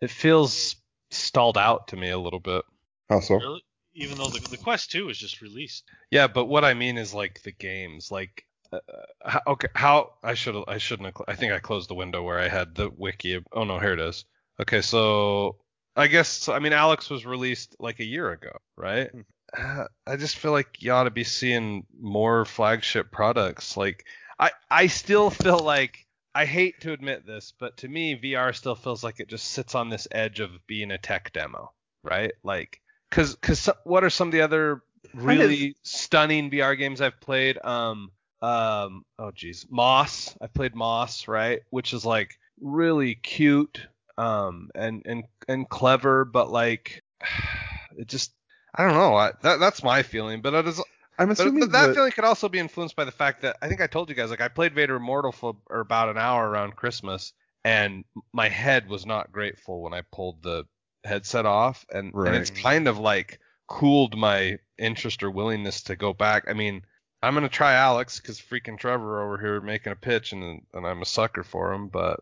it 0.00 0.10
feels 0.10 0.76
stalled 1.10 1.58
out 1.58 1.88
to 1.88 1.96
me 1.96 2.10
a 2.10 2.18
little 2.18 2.40
bit. 2.40 2.64
How 3.08 3.20
so? 3.20 3.36
Really? 3.36 3.64
Even 3.94 4.18
though 4.18 4.28
the, 4.28 4.40
the 4.50 4.56
Quest 4.56 4.90
2 4.90 5.06
was 5.06 5.18
just 5.18 5.40
released. 5.40 5.84
Yeah, 6.10 6.26
but 6.26 6.46
what 6.46 6.64
I 6.64 6.74
mean 6.74 6.98
is 6.98 7.14
like 7.14 7.42
the 7.42 7.52
games, 7.52 8.10
like 8.10 8.44
uh, 8.72 8.78
how, 9.24 9.40
okay, 9.46 9.68
how 9.74 10.14
I 10.22 10.34
should 10.34 10.64
I 10.66 10.78
shouldn't 10.78 11.06
have, 11.06 11.24
I 11.28 11.36
think 11.36 11.52
I 11.52 11.60
closed 11.60 11.88
the 11.88 11.94
window 11.94 12.22
where 12.22 12.40
I 12.40 12.48
had 12.48 12.74
the 12.74 12.90
wiki. 12.90 13.40
Oh 13.52 13.64
no, 13.64 13.78
here 13.78 13.92
it 13.92 14.00
is. 14.00 14.24
Okay, 14.60 14.80
so 14.80 15.56
I 15.96 16.08
guess 16.08 16.48
I 16.48 16.58
mean 16.58 16.72
Alyx 16.72 17.10
was 17.10 17.24
released 17.24 17.76
like 17.78 18.00
a 18.00 18.04
year 18.04 18.30
ago, 18.32 18.56
right? 18.76 19.10
Uh, 19.56 19.84
I 20.06 20.16
just 20.16 20.36
feel 20.36 20.52
like 20.52 20.82
you 20.82 20.92
ought 20.92 21.04
to 21.04 21.10
be 21.10 21.24
seeing 21.24 21.86
more 22.00 22.44
flagship 22.44 23.10
products. 23.10 23.76
Like 23.76 24.04
I 24.38 24.50
I 24.70 24.86
still 24.88 25.30
feel 25.30 25.58
like 25.58 26.06
I 26.34 26.46
hate 26.46 26.80
to 26.80 26.92
admit 26.92 27.26
this, 27.26 27.52
but 27.58 27.76
to 27.78 27.88
me 27.88 28.18
VR 28.20 28.54
still 28.54 28.74
feels 28.74 29.04
like 29.04 29.20
it 29.20 29.28
just 29.28 29.46
sits 29.46 29.74
on 29.74 29.88
this 29.88 30.08
edge 30.10 30.40
of 30.40 30.50
being 30.66 30.90
a 30.90 30.98
tech 30.98 31.32
demo, 31.32 31.72
right? 32.02 32.32
Like 32.42 32.80
cuz 33.10 33.36
cuz 33.36 33.68
what 33.84 34.04
are 34.04 34.10
some 34.10 34.28
of 34.28 34.32
the 34.32 34.42
other 34.42 34.82
really 35.12 35.76
stunning 35.82 36.50
VR 36.50 36.76
games 36.76 37.00
I've 37.00 37.20
played? 37.20 37.58
Um 37.64 38.10
um 38.42 39.04
oh 39.18 39.30
geez, 39.32 39.64
Moss. 39.70 40.36
I 40.40 40.48
played 40.48 40.74
Moss, 40.74 41.28
right? 41.28 41.60
Which 41.70 41.92
is 41.92 42.04
like 42.04 42.36
really 42.60 43.14
cute 43.14 43.86
um 44.18 44.70
and 44.74 45.02
and 45.06 45.24
and 45.48 45.68
clever, 45.68 46.24
but 46.24 46.50
like 46.50 47.02
it 47.96 48.08
just 48.08 48.32
I 48.74 48.84
don't 48.84 48.94
know. 48.94 49.14
I, 49.14 49.32
that 49.42 49.60
that's 49.60 49.82
my 49.82 50.02
feeling, 50.02 50.40
but 50.42 50.54
it 50.54 50.66
is 50.66 50.80
I'm 51.18 51.30
assuming 51.30 51.60
but 51.60 51.72
that 51.72 51.86
that- 51.86 51.94
feeling 51.94 52.12
could 52.12 52.24
also 52.24 52.48
be 52.48 52.58
influenced 52.58 52.96
by 52.96 53.04
the 53.04 53.12
fact 53.12 53.42
that 53.42 53.56
I 53.62 53.68
think 53.68 53.80
I 53.80 53.86
told 53.86 54.08
you 54.08 54.14
guys 54.14 54.30
like 54.30 54.40
I 54.40 54.48
played 54.48 54.74
Vader 54.74 54.96
Immortal 54.96 55.32
for 55.32 55.56
about 55.70 56.08
an 56.08 56.18
hour 56.18 56.48
around 56.48 56.76
Christmas, 56.76 57.32
and 57.64 58.04
my 58.32 58.48
head 58.48 58.88
was 58.88 59.06
not 59.06 59.32
grateful 59.32 59.82
when 59.82 59.94
I 59.94 60.02
pulled 60.12 60.42
the 60.42 60.64
headset 61.04 61.46
off, 61.46 61.86
and, 61.92 62.12
and 62.14 62.36
it's 62.36 62.50
kind 62.62 62.88
of 62.88 62.98
like 62.98 63.38
cooled 63.66 64.16
my 64.16 64.58
interest 64.78 65.22
or 65.22 65.30
willingness 65.30 65.82
to 65.84 65.96
go 65.96 66.12
back. 66.12 66.44
I 66.48 66.52
mean, 66.52 66.82
I'm 67.22 67.34
gonna 67.34 67.48
try 67.48 67.74
Alyx 67.74 68.20
because 68.20 68.40
freaking 68.40 68.78
Trevor 68.78 69.22
over 69.22 69.38
here 69.38 69.60
making 69.60 69.92
a 69.92 69.96
pitch, 69.96 70.32
and 70.32 70.62
and 70.72 70.86
I'm 70.86 71.02
a 71.02 71.06
sucker 71.06 71.44
for 71.44 71.72
him, 71.72 71.88
but 71.88 72.20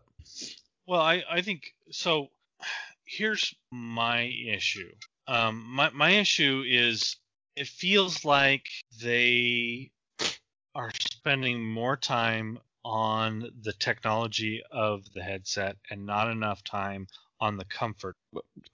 Well, 0.87 1.01
I, 1.01 1.23
I 1.29 1.41
think 1.41 1.73
so. 1.91 2.29
Here's 3.05 3.53
my 3.71 4.21
issue. 4.23 4.91
Um, 5.27 5.65
my 5.67 5.89
my 5.91 6.11
issue 6.11 6.63
is 6.67 7.17
it 7.55 7.67
feels 7.67 8.25
like 8.25 8.67
they 9.01 9.91
are 10.75 10.91
spending 10.99 11.63
more 11.63 11.95
time 11.97 12.59
on 12.83 13.49
the 13.61 13.73
technology 13.73 14.61
of 14.71 15.05
the 15.13 15.23
headset 15.23 15.77
and 15.89 16.05
not 16.05 16.29
enough 16.29 16.63
time 16.63 17.07
on 17.39 17.57
the 17.57 17.65
comfort. 17.65 18.15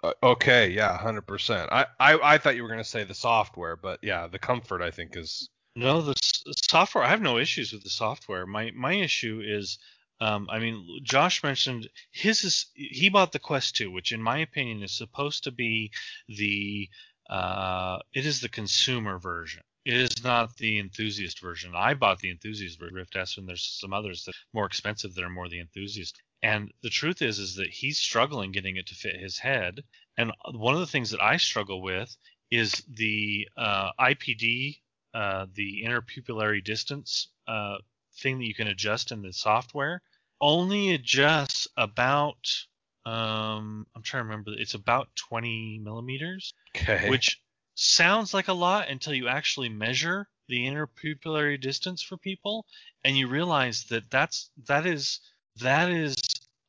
uh, 0.03 0.13
okay, 0.23 0.69
yeah, 0.69 0.97
hundred 0.97 1.23
percent. 1.27 1.69
I, 1.71 1.85
I 1.99 2.35
I 2.35 2.37
thought 2.37 2.55
you 2.55 2.63
were 2.63 2.69
gonna 2.69 2.83
say 2.83 3.03
the 3.03 3.13
software, 3.13 3.75
but 3.75 3.99
yeah, 4.03 4.27
the 4.27 4.39
comfort 4.39 4.81
I 4.81 4.91
think 4.91 5.15
is 5.15 5.49
No, 5.75 6.01
the 6.01 6.11
s- 6.11 6.43
software. 6.69 7.03
I 7.03 7.09
have 7.09 7.21
no 7.21 7.37
issues 7.37 7.73
with 7.73 7.83
the 7.83 7.89
software. 7.89 8.45
My 8.45 8.71
my 8.71 8.93
issue 8.93 9.41
is, 9.43 9.77
um, 10.21 10.47
I 10.49 10.59
mean, 10.59 10.99
Josh 11.03 11.43
mentioned 11.43 11.89
his 12.11 12.43
is 12.43 12.65
he 12.73 13.09
bought 13.09 13.31
the 13.31 13.39
Quest 13.39 13.75
2, 13.77 13.91
which 13.91 14.11
in 14.11 14.21
my 14.21 14.39
opinion 14.39 14.83
is 14.83 14.91
supposed 14.91 15.43
to 15.45 15.51
be 15.51 15.91
the 16.27 16.89
uh, 17.29 17.99
it 18.13 18.25
is 18.25 18.41
the 18.41 18.49
consumer 18.49 19.19
version. 19.19 19.61
It 19.85 19.95
is 19.95 20.23
not 20.23 20.57
the 20.57 20.77
enthusiast 20.79 21.39
version. 21.39 21.73
I 21.75 21.93
bought 21.93 22.19
the 22.19 22.31
enthusiast 22.31 22.79
version, 22.79 22.95
Rift 22.95 23.15
S, 23.15 23.37
and 23.37 23.47
there's 23.47 23.65
some 23.79 23.93
others 23.93 24.25
that 24.25 24.35
more 24.53 24.65
expensive 24.65 25.15
that 25.15 25.23
are 25.23 25.29
more 25.29 25.47
the 25.47 25.59
enthusiast. 25.59 26.21
And 26.43 26.71
the 26.83 26.89
truth 26.89 27.21
is, 27.21 27.39
is 27.39 27.55
that 27.55 27.69
he's 27.69 27.97
struggling 27.97 28.51
getting 28.51 28.75
it 28.75 28.87
to 28.87 28.95
fit 28.95 29.19
his 29.19 29.37
head. 29.37 29.83
And 30.17 30.31
one 30.51 30.73
of 30.73 30.79
the 30.81 30.87
things 30.87 31.11
that 31.11 31.21
I 31.21 31.37
struggle 31.37 31.81
with 31.81 32.15
is 32.51 32.83
the 32.87 33.47
uh, 33.57 33.91
IPD 33.99 34.79
uh, 35.13 35.47
the 35.55 35.83
interpupillary 35.83 36.63
distance 36.63 37.29
uh, 37.47 37.77
thing 38.19 38.39
that 38.39 38.45
you 38.45 38.55
can 38.55 38.67
adjust 38.67 39.11
in 39.11 39.21
the 39.21 39.33
software 39.33 40.01
only 40.41 40.93
adjusts 40.93 41.67
about 41.77 42.37
um, 43.05 43.87
I'm 43.95 44.03
trying 44.03 44.21
to 44.23 44.29
remember 44.29 44.51
it's 44.55 44.73
about 44.73 45.09
20 45.15 45.79
millimeters, 45.83 46.53
okay. 46.75 47.09
which 47.09 47.41
sounds 47.75 48.33
like 48.33 48.49
a 48.49 48.53
lot 48.53 48.89
until 48.89 49.13
you 49.13 49.27
actually 49.27 49.69
measure 49.69 50.27
the 50.49 50.67
interpupillary 50.67 51.59
distance 51.59 52.01
for 52.01 52.17
people 52.17 52.65
and 53.03 53.17
you 53.17 53.27
realize 53.27 53.85
that 53.85 54.03
that's 54.11 54.49
that 54.67 54.85
is 54.85 55.21
that 55.61 55.89
is 55.89 56.15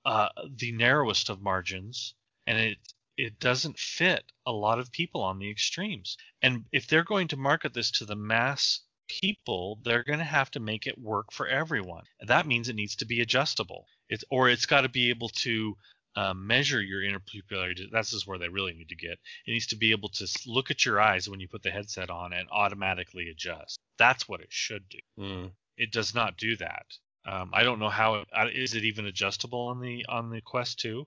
uh, 0.05 0.29
the 0.57 0.71
narrowest 0.73 1.29
of 1.29 1.43
margins 1.43 2.15
and 2.47 2.59
it 2.59 2.79
it 3.17 3.39
doesn't 3.41 3.79
fit 3.79 4.23
a 4.47 4.53
lot 4.53 4.79
of 4.79 4.93
people 4.93 5.23
on 5.23 5.39
the 5.39 5.51
extremes 5.51 6.17
and 6.43 6.65
if 6.73 6.87
they're 6.87 7.05
going 7.05 7.27
to 7.27 7.37
market 7.37 7.75
this 7.75 7.91
to 7.91 8.05
the 8.05 8.15
mass 8.15 8.81
people 9.21 9.79
they're 9.85 10.05
going 10.05 10.19
to 10.21 10.25
have 10.25 10.51
to 10.53 10.61
make 10.61 10.87
it 10.87 10.99
work 10.99 11.33
for 11.33 11.47
everyone. 11.47 12.05
And 12.21 12.29
that 12.31 12.47
means 12.47 12.69
it 12.69 12.77
needs 12.77 12.97
to 12.97 13.07
be 13.07 13.21
adjustable. 13.21 13.87
It's 14.09 14.25
or 14.31 14.49
it's 14.49 14.67
got 14.67 14.83
to 14.83 14.89
be 14.89 15.11
able 15.11 15.29
to 15.47 15.77
uh, 16.17 16.35
measure 16.35 16.81
your 16.83 17.03
interpupillary 17.03 17.77
di- 17.77 17.89
this 17.93 18.13
is 18.13 18.27
where 18.27 18.39
they 18.39 18.49
really 18.49 18.73
need 18.73 18.89
to 18.89 18.97
get. 18.97 19.19
It 19.47 19.53
needs 19.53 19.69
to 19.69 19.77
be 19.77 19.93
able 19.93 20.09
to 20.11 20.27
look 20.47 20.71
at 20.71 20.85
your 20.85 21.01
eyes 21.01 21.29
when 21.29 21.41
you 21.41 21.49
put 21.49 21.63
the 21.63 21.71
headset 21.71 22.11
on 22.11 22.33
and 22.33 22.49
automatically 22.51 23.29
adjust. 23.31 23.79
That's 23.99 24.29
what 24.29 24.41
it 24.41 24.53
should 24.53 24.85
do. 24.89 24.99
Mm. 25.19 25.51
it 25.77 25.93
does 25.93 26.15
not 26.15 26.37
do 26.37 26.57
that. 26.57 26.87
Um, 27.27 27.51
i 27.53 27.63
don't 27.63 27.79
know 27.79 27.91
how 27.91 28.15
it, 28.17 28.29
uh, 28.35 28.47
is 28.53 28.75
it 28.75 28.85
even 28.85 29.07
adjustable 29.07 29.69
on 29.69 29.81
the 29.81 30.07
on 30.09 30.31
the 30.31 30.41
quest 30.41 30.79
2 30.81 31.07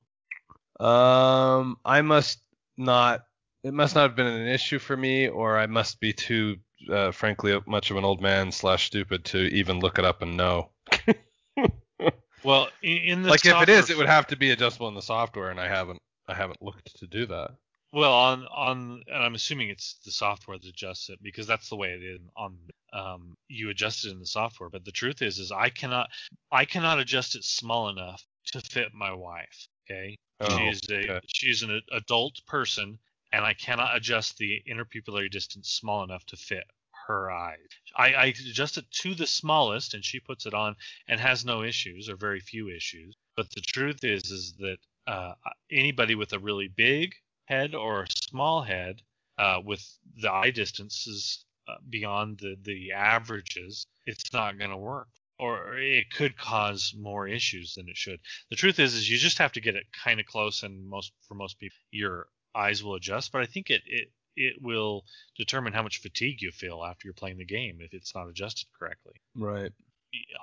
Um, 0.79 1.77
I 1.83 2.01
must 2.01 2.39
not. 2.77 3.25
It 3.63 3.73
must 3.73 3.95
not 3.95 4.09
have 4.09 4.15
been 4.15 4.27
an 4.27 4.47
issue 4.47 4.77
for 4.77 4.95
me, 4.95 5.27
or 5.27 5.57
I 5.57 5.67
must 5.67 5.99
be 6.01 6.11
too, 6.11 6.57
uh, 6.89 7.11
frankly, 7.11 7.59
much 7.65 7.91
of 7.91 7.97
an 7.97 8.05
old 8.05 8.21
man 8.21 8.51
slash 8.51 8.87
stupid 8.87 9.25
to 9.25 9.39
even 9.53 9.79
look 9.79 9.99
it 9.99 10.05
up 10.05 10.21
and 10.21 10.37
know. 10.37 10.69
well 12.43 12.69
in, 12.81 13.23
the 13.23 13.29
like 13.29 13.45
if 13.45 13.61
it 13.61 13.69
is, 13.69 13.89
it 13.89 13.97
would 13.97 14.07
have 14.07 14.27
to 14.27 14.35
be 14.35 14.51
adjustable 14.51 14.87
in 14.87 14.95
the 14.95 15.01
software, 15.01 15.49
and 15.49 15.59
I 15.59 15.67
haven't. 15.67 15.99
I 16.27 16.33
haven't 16.33 16.61
looked 16.61 16.97
to 16.99 17.07
do 17.07 17.25
that. 17.25 17.51
Well, 17.91 18.13
on 18.13 18.47
on, 18.47 19.03
and 19.07 19.23
I'm 19.23 19.35
assuming 19.35 19.69
it's 19.69 19.95
the 20.05 20.11
software 20.11 20.57
that 20.57 20.67
adjusts 20.67 21.09
it 21.09 21.19
because 21.21 21.45
that's 21.45 21.69
the 21.69 21.75
way 21.75 21.89
it 21.89 22.03
is 22.03 22.21
on. 22.35 22.57
Um, 22.91 23.35
you 23.47 23.69
adjust 23.69 24.05
it 24.05 24.11
in 24.11 24.19
the 24.19 24.25
software, 24.25 24.69
but 24.69 24.85
the 24.85 24.91
truth 24.91 25.21
is, 25.21 25.39
is 25.39 25.51
I 25.51 25.69
cannot, 25.69 26.09
I 26.51 26.65
cannot 26.65 26.99
adjust 26.99 27.35
it 27.35 27.43
small 27.43 27.89
enough 27.89 28.23
to 28.47 28.61
fit 28.61 28.93
my 28.93 29.11
wife. 29.11 29.67
Okay, 29.85 30.15
she 30.41 30.63
Oh, 30.63 30.69
is 30.69 30.81
a 30.89 30.99
okay. 30.99 31.19
she 31.27 31.47
is 31.49 31.63
an 31.63 31.81
adult 31.91 32.39
person, 32.47 32.97
and 33.33 33.43
I 33.43 33.55
cannot 33.55 33.95
adjust 33.95 34.37
the 34.37 34.61
interpupillary 34.69 35.29
distance 35.29 35.69
small 35.69 36.03
enough 36.03 36.23
to 36.27 36.37
fit 36.37 36.65
her 37.07 37.31
eyes. 37.31 37.57
I, 37.97 38.13
I 38.13 38.25
adjust 38.27 38.77
it 38.77 38.89
to 39.01 39.15
the 39.15 39.25
smallest, 39.25 39.95
and 39.95 40.05
she 40.05 40.19
puts 40.19 40.45
it 40.45 40.53
on 40.53 40.75
and 41.07 41.19
has 41.19 41.43
no 41.43 41.63
issues 41.63 42.09
or 42.09 42.15
very 42.15 42.39
few 42.39 42.69
issues. 42.69 43.15
But 43.35 43.49
the 43.49 43.61
truth 43.61 44.03
is, 44.03 44.31
is 44.31 44.53
that 44.59 44.77
uh, 45.07 45.33
anybody 45.71 46.15
with 46.15 46.31
a 46.33 46.39
really 46.39 46.67
big 46.67 47.15
head 47.45 47.73
or 47.73 48.03
a 48.03 48.07
small 48.29 48.61
head 48.61 49.01
uh, 49.39 49.59
with 49.65 49.83
the 50.21 50.31
eye 50.31 50.51
distances 50.51 51.43
uh, 51.67 51.75
beyond 51.89 52.37
the, 52.37 52.55
the 52.61 52.91
averages, 52.91 53.87
it's 54.05 54.31
not 54.31 54.59
going 54.59 54.69
to 54.69 54.77
work. 54.77 55.07
Or 55.39 55.75
it 55.75 56.11
could 56.11 56.37
cause 56.37 56.93
more 56.97 57.27
issues 57.27 57.73
than 57.73 57.89
it 57.89 57.97
should. 57.97 58.19
The 58.51 58.55
truth 58.55 58.79
is, 58.79 58.93
is 58.93 59.09
you 59.09 59.17
just 59.17 59.39
have 59.39 59.51
to 59.53 59.61
get 59.61 59.75
it 59.75 59.87
kind 59.91 60.19
of 60.19 60.27
close, 60.27 60.61
and 60.61 60.87
most 60.87 61.11
for 61.27 61.33
most 61.33 61.59
people, 61.59 61.75
your 61.91 62.27
eyes 62.55 62.83
will 62.83 62.95
adjust. 62.95 63.31
But 63.31 63.41
I 63.41 63.45
think 63.45 63.69
it 63.69 63.81
it 63.85 64.09
it 64.35 64.61
will 64.61 65.05
determine 65.37 65.73
how 65.73 65.83
much 65.83 66.01
fatigue 66.01 66.41
you 66.41 66.51
feel 66.51 66.83
after 66.83 67.07
you're 67.07 67.13
playing 67.13 67.37
the 67.37 67.45
game 67.45 67.77
if 67.81 67.93
it's 67.93 68.15
not 68.15 68.27
adjusted 68.27 68.67
correctly 68.77 69.13
Right. 69.35 69.71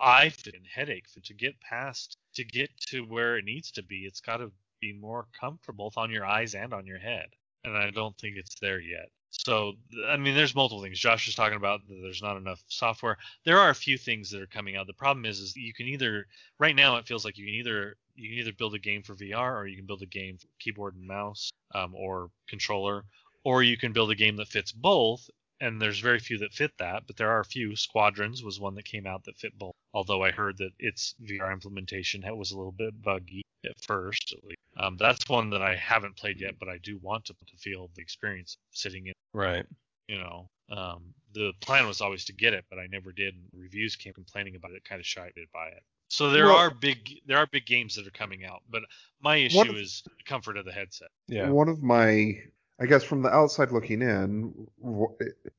eye 0.01 0.29
fit 0.31 0.55
and 0.55 0.67
headache 0.67 1.07
to 1.25 1.35
get 1.35 1.61
past 1.61 2.17
to 2.35 2.45
get 2.45 2.71
to 2.89 3.01
where 3.03 3.37
it 3.37 3.45
needs 3.45 3.73
to 3.73 3.83
be 3.83 4.05
it's 4.07 4.21
got 4.21 4.37
to 4.39 4.53
be 4.81 4.93
more 4.93 5.27
comfortable 5.39 5.87
both 5.87 5.99
on 5.99 6.11
your 6.11 6.25
eyes 6.25 6.55
and 6.55 6.73
on 6.73 6.87
your 6.87 6.99
head 6.99 7.27
and 7.65 7.77
i 7.77 7.91
don't 7.91 8.17
think 8.19 8.37
it's 8.37 8.55
there 8.61 8.81
yet 8.81 9.09
So 9.31 9.75
I 10.09 10.17
mean, 10.17 10.35
there's 10.35 10.55
multiple 10.55 10.83
things. 10.83 10.99
Josh 10.99 11.27
was 11.27 11.35
talking 11.35 11.57
about 11.57 11.87
that 11.89 12.01
there's 12.03 12.23
not 12.23 12.37
enough 12.37 12.63
software. 12.67 13.17
There 13.45 13.59
are 13.59 13.71
a 13.71 13.75
few 13.75 13.97
things 13.97 14.31
that 14.31 14.43
are 14.43 14.47
coming 14.47 14.77
out. 14.77 14.87
The 14.87 14.93
problem 14.93 15.25
is, 15.25 15.41
is 15.41 15.57
you 15.57 15.73
can 15.73 15.87
either 15.87 16.27
right 16.59 16.75
now 16.75 16.97
it 16.97 17.07
feels 17.07 17.25
like 17.25 17.39
you 17.39 17.47
can 17.47 17.55
either 17.55 17.97
you 18.17 18.29
can 18.29 18.39
either 18.39 18.53
build 18.53 18.75
a 18.75 18.79
game 18.79 19.03
for 19.03 19.15
VR 19.15 19.57
or 19.57 19.67
you 19.67 19.77
can 19.77 19.87
build 19.87 20.03
a 20.03 20.07
game 20.07 20.37
for 20.37 20.49
keyboard 20.59 20.95
and 20.95 21.07
mouse 21.07 21.51
um, 21.75 21.95
or 21.95 22.31
controller, 22.49 23.05
or 23.45 23.63
you 23.63 23.77
can 23.77 23.93
build 23.93 24.11
a 24.11 24.15
game 24.17 24.37
that 24.37 24.49
fits 24.49 24.73
both. 24.73 25.29
And 25.61 25.81
there's 25.81 25.99
very 26.01 26.19
few 26.19 26.39
that 26.39 26.55
fit 26.55 26.73
that, 26.79 27.07
but 27.07 27.17
there 27.17 27.31
are 27.31 27.41
a 27.41 27.45
few. 27.45 27.77
Squadrons 27.77 28.43
was 28.43 28.59
one 28.59 28.75
that 28.77 28.85
came 28.85 29.07
out 29.07 29.25
that 29.25 29.39
fit 29.39 29.59
both. 29.59 29.75
Although 29.93 30.23
I 30.25 30.31
heard 30.31 30.57
that 30.59 30.71
its 30.79 31.15
VR 31.23 31.53
implementation 31.53 32.23
was 32.37 32.51
a 32.53 32.57
little 32.57 32.73
bit 32.73 33.03
buggy 33.03 33.43
at 33.65 33.79
first, 33.83 34.33
at 34.37 34.43
least. 34.45 34.57
Um, 34.79 34.97
that's 34.97 35.29
one 35.29 35.51
that 35.51 35.61
I 35.61 35.75
haven't 35.77 36.17
played 36.17 36.41
yet, 36.41 36.55
but 36.59 36.69
I 36.69 36.79
do 36.83 36.99
want 37.03 37.27
to, 37.27 37.35
to 37.35 37.57
feel 37.59 37.91
the 37.95 38.01
experience 38.01 38.57
sitting 38.71 39.09
in. 39.09 39.13
Right. 39.35 39.67
You 40.09 40.19
know, 40.19 40.49
um, 40.71 41.13
the 41.35 41.53
plan 41.61 41.87
was 41.87 42.01
always 42.01 42.25
to 42.27 42.33
get 42.33 42.55
it, 42.55 42.65
but 42.71 42.79
I 42.79 42.87
never 42.87 43.13
did. 43.13 43.35
And 43.35 43.45
reviews 43.55 43.97
came 43.97 44.13
complaining 44.15 44.57
about 44.57 44.73
it, 44.73 44.85
kind 44.85 45.01
of 45.01 45.07
shied 45.07 45.33
by 45.53 45.67
it. 45.69 45.83
So 46.09 46.31
there 46.31 46.47
Well- 46.47 46.57
are 46.57 46.71
big 46.71 47.21
there 47.27 47.39
are 47.39 47.47
big 47.47 47.67
games 47.67 47.95
that 47.97 48.07
are 48.07 48.11
coming 48.13 48.45
out, 48.45 48.63
but 48.69 48.83
my 49.21 49.37
issue 49.37 49.61
of- 49.61 49.77
is 49.77 50.03
the 50.05 50.11
comfort 50.25 50.57
of 50.57 50.65
the 50.65 50.73
headset. 50.73 51.11
Yeah. 51.29 51.51
One 51.51 51.69
of 51.69 51.83
my, 51.83 52.43
I 52.81 52.87
guess, 52.87 53.05
from 53.05 53.23
the 53.23 53.29
outside 53.29 53.73
looking 53.73 54.01
in, 54.03 54.67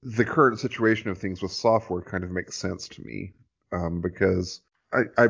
the 0.02 0.26
current 0.26 0.60
situation 0.60 1.10
of 1.10 1.18
things 1.18 1.42
with 1.42 1.52
software 1.52 2.02
kind 2.02 2.24
of 2.24 2.32
makes 2.32 2.58
sense 2.58 2.88
to 2.90 3.04
me 3.04 3.34
um, 3.72 4.02
because 4.02 4.62
I, 4.92 5.02
I 5.18 5.28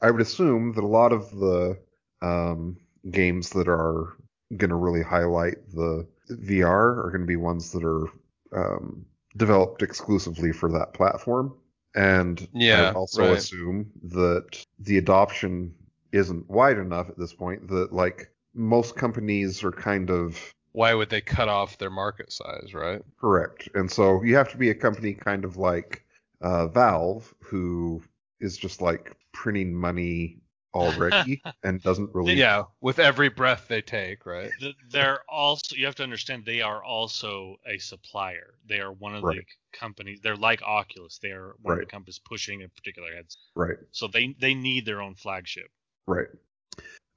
I 0.00 0.10
would 0.10 0.22
assume 0.22 0.72
that 0.72 0.84
a 0.84 0.86
lot 0.86 1.12
of 1.12 1.30
the 1.30 1.78
um, 2.22 2.78
games 3.10 3.50
that 3.50 3.68
are 3.68 4.16
going 4.56 4.70
to 4.70 4.76
really 4.76 5.02
highlight 5.02 5.56
the 5.74 6.06
VR 6.30 6.98
are 7.04 7.10
going 7.10 7.20
to 7.20 7.26
be 7.26 7.36
ones 7.36 7.72
that 7.72 7.84
are 7.84 8.06
um, 8.52 9.04
developed 9.36 9.82
exclusively 9.82 10.52
for 10.52 10.70
that 10.72 10.94
platform. 10.94 11.54
And 11.94 12.48
Yeah, 12.54 12.90
I 12.90 12.92
also 12.92 13.22
right. 13.22 13.38
assume 13.38 13.90
that 14.04 14.64
the 14.78 14.98
adoption 14.98 15.74
isn't 16.12 16.48
wide 16.48 16.78
enough 16.78 17.08
at 17.10 17.18
this 17.18 17.34
point 17.34 17.68
that 17.68 17.92
like 17.92 18.30
most 18.54 18.96
companies 18.96 19.62
are 19.64 19.72
kind 19.72 20.10
of 20.10 20.54
Why 20.74 20.92
would 20.92 21.08
they 21.08 21.20
cut 21.22 21.48
off 21.48 21.78
their 21.78 21.90
market 21.90 22.32
size, 22.32 22.74
right? 22.74 23.00
correct. 23.20 23.68
And 23.74 23.90
so 23.90 24.22
you 24.22 24.36
have 24.36 24.50
to 24.50 24.58
be 24.58 24.70
a 24.70 24.74
company 24.74 25.14
kind 25.14 25.44
of 25.44 25.56
like 25.56 26.04
uh, 26.40 26.68
Valve 26.68 27.34
who 27.40 28.02
is 28.40 28.58
just 28.58 28.82
like 28.82 29.16
printing 29.32 29.74
money 29.74 30.38
already 30.74 31.42
and 31.62 31.82
doesn't 31.82 32.14
really 32.14 32.36
Yeah, 32.36 32.64
with 32.80 32.98
every 32.98 33.28
breath 33.28 33.68
they 33.68 33.82
take, 33.82 34.26
right? 34.26 34.52
They're 34.90 35.20
also 35.28 35.76
you 35.76 35.86
have 35.86 35.94
to 35.96 36.02
understand 36.02 36.44
they 36.44 36.60
are 36.60 36.82
also 36.82 37.56
a 37.66 37.78
supplier. 37.78 38.54
They 38.66 38.80
are 38.80 38.92
one 38.92 39.14
of 39.14 39.22
Right. 39.22 39.36
the 39.38 39.44
companies. 39.78 40.20
They're 40.22 40.36
like 40.36 40.62
Oculus. 40.62 41.18
They 41.22 41.30
are 41.30 41.54
one 41.62 41.74
of 41.74 41.80
the 41.80 41.86
companies 41.86 42.18
pushing 42.18 42.62
a 42.62 42.68
particular 42.68 43.14
headset. 43.14 43.40
right. 43.54 43.76
So 43.92 44.08
they 44.08 44.34
they 44.40 44.54
need 44.54 44.86
their 44.86 45.00
own 45.00 45.14
flagship. 45.14 45.70
Right. 46.06 46.28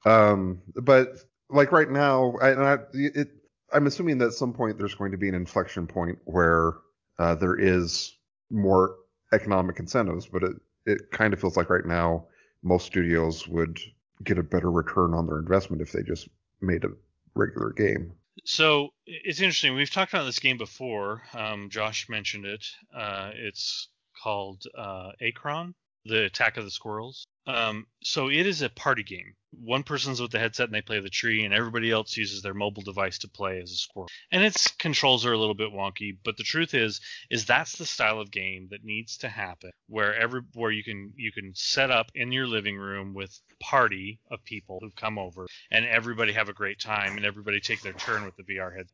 Um, 0.05 0.61
but 0.75 1.17
like 1.49 1.71
right 1.71 1.89
now, 1.89 2.35
I, 2.41 2.49
and 2.51 2.61
I, 2.61 2.77
it, 2.93 3.29
I'm 3.73 3.87
assuming 3.87 4.17
that 4.19 4.27
at 4.27 4.33
some 4.33 4.53
point 4.53 4.77
there's 4.77 4.95
going 4.95 5.11
to 5.11 5.17
be 5.17 5.29
an 5.29 5.35
inflection 5.35 5.87
point 5.87 6.17
where 6.25 6.73
uh, 7.19 7.35
there 7.35 7.55
is 7.55 8.15
more 8.49 8.95
economic 9.33 9.79
incentives, 9.79 10.25
but 10.27 10.43
it, 10.43 10.55
it 10.85 11.11
kind 11.11 11.33
of 11.33 11.39
feels 11.39 11.57
like 11.57 11.69
right 11.69 11.85
now 11.85 12.25
most 12.63 12.85
studios 12.85 13.47
would 13.47 13.79
get 14.23 14.37
a 14.37 14.43
better 14.43 14.71
return 14.71 15.13
on 15.13 15.27
their 15.27 15.39
investment 15.39 15.81
if 15.81 15.91
they 15.91 16.01
just 16.01 16.27
made 16.61 16.83
a 16.83 16.89
regular 17.35 17.71
game. 17.71 18.13
So 18.45 18.89
it's 19.05 19.41
interesting. 19.41 19.75
We've 19.75 19.91
talked 19.91 20.13
about 20.13 20.25
this 20.25 20.39
game 20.39 20.57
before. 20.57 21.23
Um, 21.33 21.69
Josh 21.69 22.07
mentioned 22.09 22.45
it. 22.45 22.65
Uh, 22.95 23.31
it's 23.33 23.89
called 24.21 24.63
uh, 24.77 25.11
Acron, 25.21 25.73
the 26.05 26.25
Attack 26.25 26.57
of 26.57 26.63
the 26.63 26.71
Squirrels. 26.71 27.25
Um, 27.45 27.87
so 28.03 28.29
it 28.29 28.45
is 28.45 28.61
a 28.61 28.69
party 28.69 29.03
game. 29.03 29.33
One 29.63 29.83
person's 29.83 30.21
with 30.21 30.31
the 30.31 30.39
headset 30.39 30.67
and 30.67 30.73
they 30.73 30.81
play 30.81 30.99
the 30.99 31.09
tree, 31.09 31.43
and 31.43 31.53
everybody 31.53 31.91
else 31.91 32.15
uses 32.15 32.41
their 32.41 32.53
mobile 32.53 32.83
device 32.83 33.17
to 33.19 33.27
play 33.27 33.61
as 33.61 33.71
a 33.71 33.75
squirrel. 33.75 34.09
And 34.31 34.43
its 34.43 34.67
controls 34.67 35.25
are 35.25 35.33
a 35.33 35.37
little 35.37 35.55
bit 35.55 35.73
wonky, 35.73 36.17
but 36.23 36.37
the 36.37 36.43
truth 36.43 36.73
is, 36.73 37.01
is 37.29 37.45
that's 37.45 37.77
the 37.77 37.85
style 37.85 38.19
of 38.19 38.31
game 38.31 38.67
that 38.71 38.83
needs 38.83 39.17
to 39.17 39.29
happen, 39.29 39.71
where 39.87 40.15
every 40.15 40.41
where 40.53 40.71
you 40.71 40.83
can 40.83 41.13
you 41.15 41.31
can 41.31 41.53
set 41.55 41.91
up 41.91 42.11
in 42.15 42.31
your 42.31 42.47
living 42.47 42.77
room 42.77 43.13
with 43.13 43.39
party 43.59 44.19
of 44.29 44.43
people 44.43 44.79
who've 44.81 44.95
come 44.95 45.17
over, 45.17 45.47
and 45.71 45.85
everybody 45.85 46.33
have 46.33 46.49
a 46.49 46.53
great 46.53 46.79
time, 46.79 47.17
and 47.17 47.25
everybody 47.25 47.59
take 47.59 47.81
their 47.81 47.93
turn 47.93 48.25
with 48.25 48.35
the 48.35 48.43
VR 48.43 48.75
head. 48.75 48.87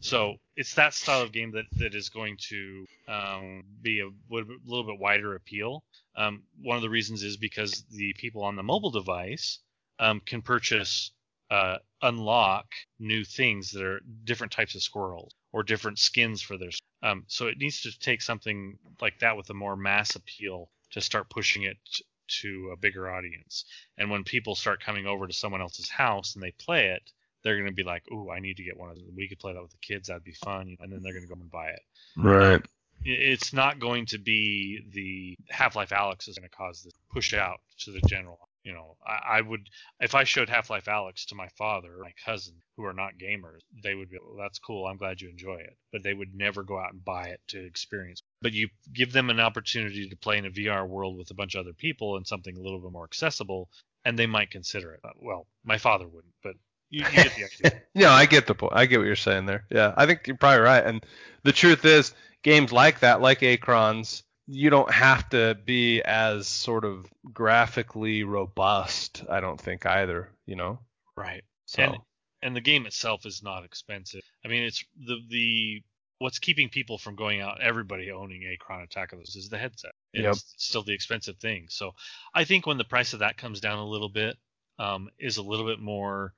So 0.00 0.36
it's 0.56 0.74
that 0.74 0.94
style 0.94 1.22
of 1.22 1.32
game 1.32 1.52
that, 1.52 1.64
that 1.78 1.94
is 1.94 2.08
going 2.08 2.36
to 2.48 2.86
um, 3.08 3.64
be 3.82 4.00
a 4.00 4.08
little 4.30 4.84
bit, 4.84 4.98
wider 4.98 5.34
appeal. 5.34 5.82
Um, 6.16 6.42
one 6.62 6.76
of 6.76 6.82
the 6.82 6.90
reasons 6.90 7.22
is 7.22 7.36
because 7.36 7.84
the 7.90 8.12
people 8.14 8.44
on 8.44 8.56
the 8.56 8.62
mobile 8.62 8.90
device 8.90 9.58
um, 9.98 10.20
can 10.24 10.42
purchase, 10.42 11.12
uh, 11.50 11.78
unlock 12.02 12.66
new 12.98 13.24
things 13.24 13.70
that 13.72 13.82
are 13.82 14.00
different 14.24 14.52
types 14.52 14.74
of 14.74 14.82
squirrels 14.82 15.32
or 15.52 15.62
different 15.62 15.98
skins 15.98 16.42
for 16.42 16.56
their. 16.56 16.70
Um, 17.02 17.24
so 17.26 17.46
it 17.46 17.58
needs 17.58 17.82
to 17.82 17.98
take 17.98 18.22
something 18.22 18.78
like 19.00 19.18
that 19.20 19.36
with 19.36 19.50
a 19.50 19.54
more 19.54 19.76
mass 19.76 20.16
appeal 20.16 20.68
to 20.90 21.00
start 21.00 21.30
pushing 21.30 21.62
it 21.62 21.76
to 22.28 22.70
a 22.72 22.76
bigger 22.76 23.10
audience. 23.10 23.64
And 23.96 24.10
when 24.10 24.24
people 24.24 24.54
start 24.54 24.82
coming 24.82 25.06
over 25.06 25.26
to 25.26 25.32
someone 25.32 25.60
else's 25.60 25.88
house 25.88 26.34
and 26.34 26.42
they 26.42 26.52
play 26.52 26.88
it, 26.88 27.10
they're 27.42 27.56
going 27.56 27.68
to 27.68 27.72
be 27.72 27.84
like, 27.84 28.02
"Ooh, 28.12 28.30
I 28.30 28.40
need 28.40 28.56
to 28.56 28.64
get 28.64 28.76
one 28.76 28.90
of 28.90 28.96
them. 28.96 29.06
We 29.16 29.28
could 29.28 29.38
play 29.38 29.52
that 29.52 29.62
with 29.62 29.70
the 29.70 29.78
kids. 29.78 30.08
That'd 30.08 30.24
be 30.24 30.32
fun." 30.32 30.76
And 30.80 30.92
then 30.92 31.02
they're 31.02 31.12
going 31.12 31.24
to 31.24 31.28
go 31.28 31.40
and 31.40 31.50
buy 31.50 31.68
it. 31.68 31.82
Right. 32.16 32.60
It's 33.04 33.52
not 33.52 33.78
going 33.78 34.06
to 34.06 34.18
be 34.18 34.84
the 34.92 35.36
Half-Life 35.48 35.90
Alyx 35.90 36.28
is 36.28 36.36
going 36.36 36.48
to 36.48 36.56
cause 36.56 36.82
this 36.82 36.92
push 37.12 37.32
out 37.32 37.60
to 37.78 37.92
the 37.92 38.00
general. 38.02 38.47
You 38.64 38.72
know, 38.72 38.96
I, 39.06 39.38
I 39.38 39.40
would 39.40 39.68
if 40.00 40.14
I 40.14 40.24
showed 40.24 40.48
Half-Life 40.48 40.86
Alyx 40.86 41.26
to 41.26 41.34
my 41.34 41.48
father 41.56 41.94
or 41.94 42.02
my 42.02 42.12
cousin 42.24 42.54
who 42.76 42.84
are 42.84 42.92
not 42.92 43.12
gamers, 43.18 43.60
they 43.82 43.94
would 43.94 44.10
be, 44.10 44.18
well, 44.22 44.36
"That's 44.36 44.58
cool. 44.58 44.86
I'm 44.86 44.96
glad 44.96 45.20
you 45.20 45.28
enjoy 45.30 45.56
it." 45.56 45.76
But 45.92 46.02
they 46.02 46.12
would 46.14 46.34
never 46.34 46.62
go 46.62 46.78
out 46.78 46.92
and 46.92 47.04
buy 47.04 47.28
it 47.28 47.40
to 47.48 47.64
experience. 47.64 48.22
But 48.42 48.52
you 48.52 48.68
give 48.92 49.12
them 49.12 49.30
an 49.30 49.40
opportunity 49.40 50.08
to 50.08 50.16
play 50.16 50.38
in 50.38 50.46
a 50.46 50.50
VR 50.50 50.86
world 50.86 51.16
with 51.16 51.30
a 51.30 51.34
bunch 51.34 51.54
of 51.54 51.60
other 51.60 51.72
people 51.72 52.16
and 52.16 52.26
something 52.26 52.56
a 52.56 52.60
little 52.60 52.80
bit 52.80 52.92
more 52.92 53.04
accessible, 53.04 53.68
and 54.04 54.18
they 54.18 54.26
might 54.26 54.50
consider 54.50 54.92
it. 54.92 55.00
Uh, 55.04 55.10
Well, 55.16 55.46
my 55.64 55.78
father 55.78 56.06
wouldn't, 56.06 56.34
but 56.42 56.54
you, 56.90 57.04
you 57.04 57.10
get 57.10 57.32
the 57.34 57.68
idea. 57.70 57.82
no, 57.94 58.10
I 58.10 58.26
get 58.26 58.46
the 58.46 58.54
point. 58.54 58.72
I 58.74 58.86
get 58.86 58.98
what 58.98 59.06
you're 59.06 59.16
saying 59.16 59.46
there. 59.46 59.64
Yeah, 59.70 59.94
I 59.96 60.06
think 60.06 60.26
you're 60.26 60.36
probably 60.36 60.60
right. 60.64 60.84
And 60.84 61.04
the 61.42 61.52
truth 61.52 61.84
is, 61.84 62.14
games 62.42 62.72
like 62.72 63.00
that, 63.00 63.20
like 63.20 63.40
Acrons, 63.40 64.22
you 64.48 64.70
don't 64.70 64.90
have 64.90 65.28
to 65.30 65.56
be 65.64 66.02
as 66.02 66.48
sort 66.48 66.84
of 66.84 67.06
graphically 67.32 68.24
robust. 68.24 69.22
I 69.28 69.40
don't 69.40 69.60
think 69.60 69.86
either. 69.86 70.30
You 70.46 70.56
know. 70.56 70.78
Right. 71.16 71.44
So 71.66 71.82
And 71.82 71.96
and 72.42 72.56
the 72.56 72.60
game 72.60 72.86
itself 72.86 73.26
is 73.26 73.42
not 73.42 73.64
expensive. 73.64 74.22
I 74.44 74.48
mean, 74.48 74.62
it's 74.62 74.82
the 74.96 75.16
the 75.28 75.82
what's 76.18 76.38
keeping 76.38 76.68
people 76.68 76.98
from 76.98 77.14
going 77.14 77.40
out, 77.40 77.60
everybody 77.60 78.10
owning 78.10 78.42
Acron 78.42 78.82
Attack 78.82 79.12
of 79.12 79.18
those 79.18 79.36
is 79.36 79.48
the 79.48 79.58
headset. 79.58 79.92
It's 80.12 80.24
Yep. 80.24 80.36
still 80.56 80.82
the 80.82 80.94
expensive 80.94 81.36
thing. 81.36 81.66
So 81.68 81.92
I 82.34 82.44
think 82.44 82.66
when 82.66 82.78
the 82.78 82.84
price 82.84 83.12
of 83.12 83.20
that 83.20 83.36
comes 83.36 83.60
down 83.60 83.78
a 83.78 83.86
little 83.86 84.08
bit, 84.08 84.36
um, 84.80 85.10
is 85.18 85.36
a 85.36 85.42
little 85.42 85.66
bit 85.66 85.78
more 85.78 86.34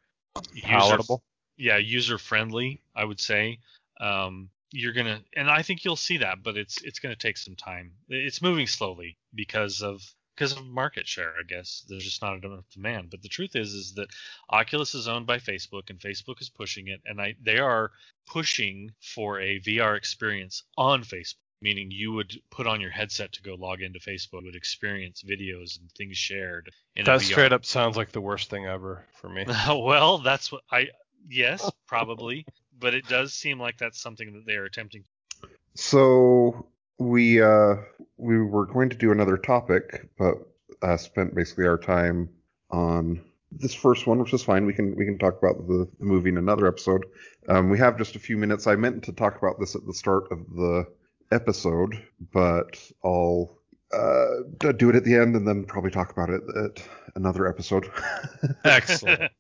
user 0.53 0.67
palatable. 0.67 1.23
yeah, 1.57 1.77
user 1.79 2.19
friendly, 2.19 2.83
I 2.95 3.05
would 3.05 3.21
say. 3.21 3.59
Um, 4.01 4.51
you're 4.73 4.93
gonna, 4.93 5.21
and 5.35 5.51
I 5.51 5.63
think 5.63 5.85
you'll 5.85 5.97
see 5.97 6.19
that, 6.19 6.43
but 6.43 6.57
it's 6.57 6.83
it's 6.83 6.99
gonna 6.99 7.17
take 7.17 7.37
some 7.37 7.57
time. 7.57 7.93
It's 8.09 8.43
moving 8.43 8.67
slowly 8.67 9.17
because 9.35 9.83
of 9.83 10.03
because 10.35 10.53
of 10.53 10.65
market 10.65 11.07
share, 11.07 11.35
I 11.39 11.43
guess. 11.47 11.85
There's 11.89 12.05
just 12.05 12.23
not 12.23 12.43
enough 12.43 12.65
demand. 12.73 13.11
But 13.11 13.23
the 13.23 13.29
truth 13.29 13.57
is, 13.57 13.75
is 13.75 13.95
that 13.95 14.09
Oculus 14.49 14.95
is 14.95 15.09
owned 15.09 15.27
by 15.27 15.39
Facebook, 15.39 15.91
and 15.91 15.99
Facebook 15.99 16.41
is 16.41 16.49
pushing 16.49 16.89
it, 16.89 17.01
and 17.05 17.21
I 17.21 17.35
they 17.43 17.59
are 17.59 17.91
pushing 18.27 18.93
for 19.01 19.41
a 19.41 19.61
VR 19.61 19.97
experience 19.97 20.63
on 20.77 21.03
Facebook. 21.03 21.37
Meaning 21.63 21.91
you 21.91 22.13
would 22.13 22.41
put 22.51 22.67
on 22.67 22.81
your 22.81 22.91
headset 22.91 23.33
to 23.33 23.43
go 23.43 23.55
log 23.55 23.83
into 23.83 23.99
Facebook, 23.99 24.45
would 24.45 24.57
experience 24.57 25.23
videos 25.23 25.79
and 25.79 25.93
things 25.93 26.17
shared. 26.17 26.71
In 26.97 27.05
That 27.05 27.17
a 27.17 27.19
VR. 27.19 27.23
straight 27.23 27.53
up 27.53 27.67
sounds 27.67 27.99
like 27.99 28.13
the 28.13 28.21
worst 28.23 28.49
thing 28.49 28.65
ever 28.65 29.05
for 29.13 29.29
me. 29.29 29.45
well, 29.69 30.17
that's 30.19 30.51
what 30.51 30.63
I 30.73 30.89
yes, 31.29 31.71
probably, 31.87 32.47
but 32.81 32.95
it 32.95 33.07
does 33.07 33.33
seem 33.35 33.61
like 33.61 33.79
that's 33.79 34.01
something 34.01 34.33
that 34.33 34.47
they 34.47 34.55
are 34.55 34.65
attempting. 34.65 35.05
So 35.75 36.67
we 36.99 37.41
uh, 37.41 37.77
we 38.17 38.43
were 38.43 38.67
going 38.67 38.91
to 38.91 38.97
do 38.97 39.13
another 39.13 39.37
topic, 39.37 40.09
but 40.19 40.35
uh, 40.83 40.97
spent 40.97 41.35
basically 41.35 41.67
our 41.67 41.79
time 41.79 42.29
on 42.71 43.21
this 43.53 43.75
first 43.75 44.07
one, 44.07 44.19
which 44.19 44.33
is 44.33 44.43
fine. 44.43 44.67
We 44.67 44.73
can 44.73 44.97
we 44.97 45.05
can 45.05 45.19
talk 45.19 45.39
about 45.39 45.67
the, 45.67 45.89
the 45.99 46.05
movie 46.05 46.31
in 46.31 46.39
another 46.39 46.67
episode. 46.67 47.05
Um, 47.49 47.71
we 47.71 47.79
have 47.79 47.99
just 47.99 48.17
a 48.17 48.21
few 48.21 48.37
minutes. 48.37 48.67
I 48.67 48.77
meant 48.77 49.03
to 49.05 49.13
talk 49.13 49.39
about 49.39 49.59
this 49.59 49.75
at 49.75 49.87
the 49.87 49.95
start 49.95 50.31
of 50.31 50.39
the 50.55 50.87
episode, 51.33 52.01
but 52.33 52.81
I'll 53.05 53.59
uh, 53.93 54.73
do 54.77 54.91
it 54.91 54.97
at 54.97 55.05
the 55.05 55.17
end 55.17 55.35
and 55.35 55.47
then 55.47 55.65
probably 55.65 55.91
talk 55.91 56.13
about 56.13 56.31
it 56.31 56.43
at 56.57 56.83
another 57.17 57.49
episode. 57.49 57.91
Excellent. 58.65 59.33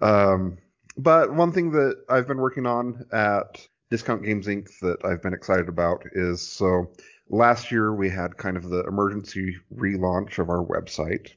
um, 0.00 0.58
but 0.96 1.32
one 1.32 1.52
thing 1.52 1.70
that 1.72 2.04
I've 2.08 2.26
been 2.26 2.38
working 2.38 2.66
on 2.66 3.06
at 3.12 3.66
Discount 3.90 4.24
Games 4.24 4.46
Inc. 4.46 4.68
that 4.80 5.04
I've 5.04 5.22
been 5.22 5.34
excited 5.34 5.68
about 5.68 6.04
is 6.12 6.40
so 6.46 6.90
last 7.28 7.70
year 7.70 7.94
we 7.94 8.08
had 8.08 8.36
kind 8.36 8.56
of 8.56 8.68
the 8.68 8.84
emergency 8.84 9.56
relaunch 9.74 10.38
of 10.38 10.48
our 10.48 10.64
website, 10.64 11.30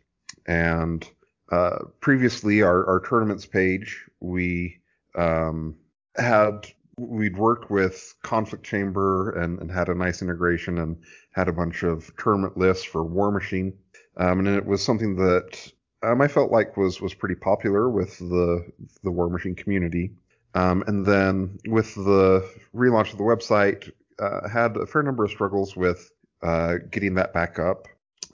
and 0.46 1.08
uh, 1.52 1.80
previously 2.00 2.62
our, 2.62 2.86
our 2.88 3.02
tournaments 3.02 3.46
page 3.46 4.06
we 4.20 4.80
um, 5.16 5.76
had 6.16 6.68
we'd 6.98 7.38
worked 7.38 7.72
with 7.72 8.14
Conflict 8.24 8.64
Chamber 8.66 9.32
and, 9.32 9.60
and, 9.60 9.72
had 9.72 9.88
a 9.88 9.96
nice 9.96 10.22
integration 10.22 10.80
and 10.80 10.98
had 11.32 11.48
a 11.48 11.54
bunch 11.54 11.84
of 11.84 12.12
tournament 12.18 12.58
lists 12.58 12.84
for 12.84 13.06
Warmachine, 13.06 13.74
um, 14.18 14.40
and 14.40 14.48
it 14.50 14.66
was 14.66 14.84
something 14.84 15.16
that 15.16 15.72
um, 16.04 16.22
I 16.22 16.28
felt 16.28 16.52
like 16.52 16.78
was 16.78 17.02
was 17.02 17.14
pretty 17.14 17.36
popular 17.36 17.90
with 17.90 18.18
the 18.20 18.66
the 19.04 19.12
Warmachine 19.12 19.58
community. 19.58 20.12
Um, 20.56 20.84
and 20.88 21.06
then 21.06 21.60
with 21.68 21.94
the 21.94 22.50
relaunch 22.76 23.12
of 23.12 23.18
the 23.18 23.24
website, 23.24 23.92
uh, 24.20 24.48
had 24.50 24.78
a 24.78 24.86
fair 24.88 25.04
number 25.04 25.24
of 25.24 25.32
struggles 25.32 25.76
with 25.76 26.12
uh, 26.42 26.76
getting 26.90 27.16
that 27.16 27.34
back 27.34 27.60
up. 27.60 27.88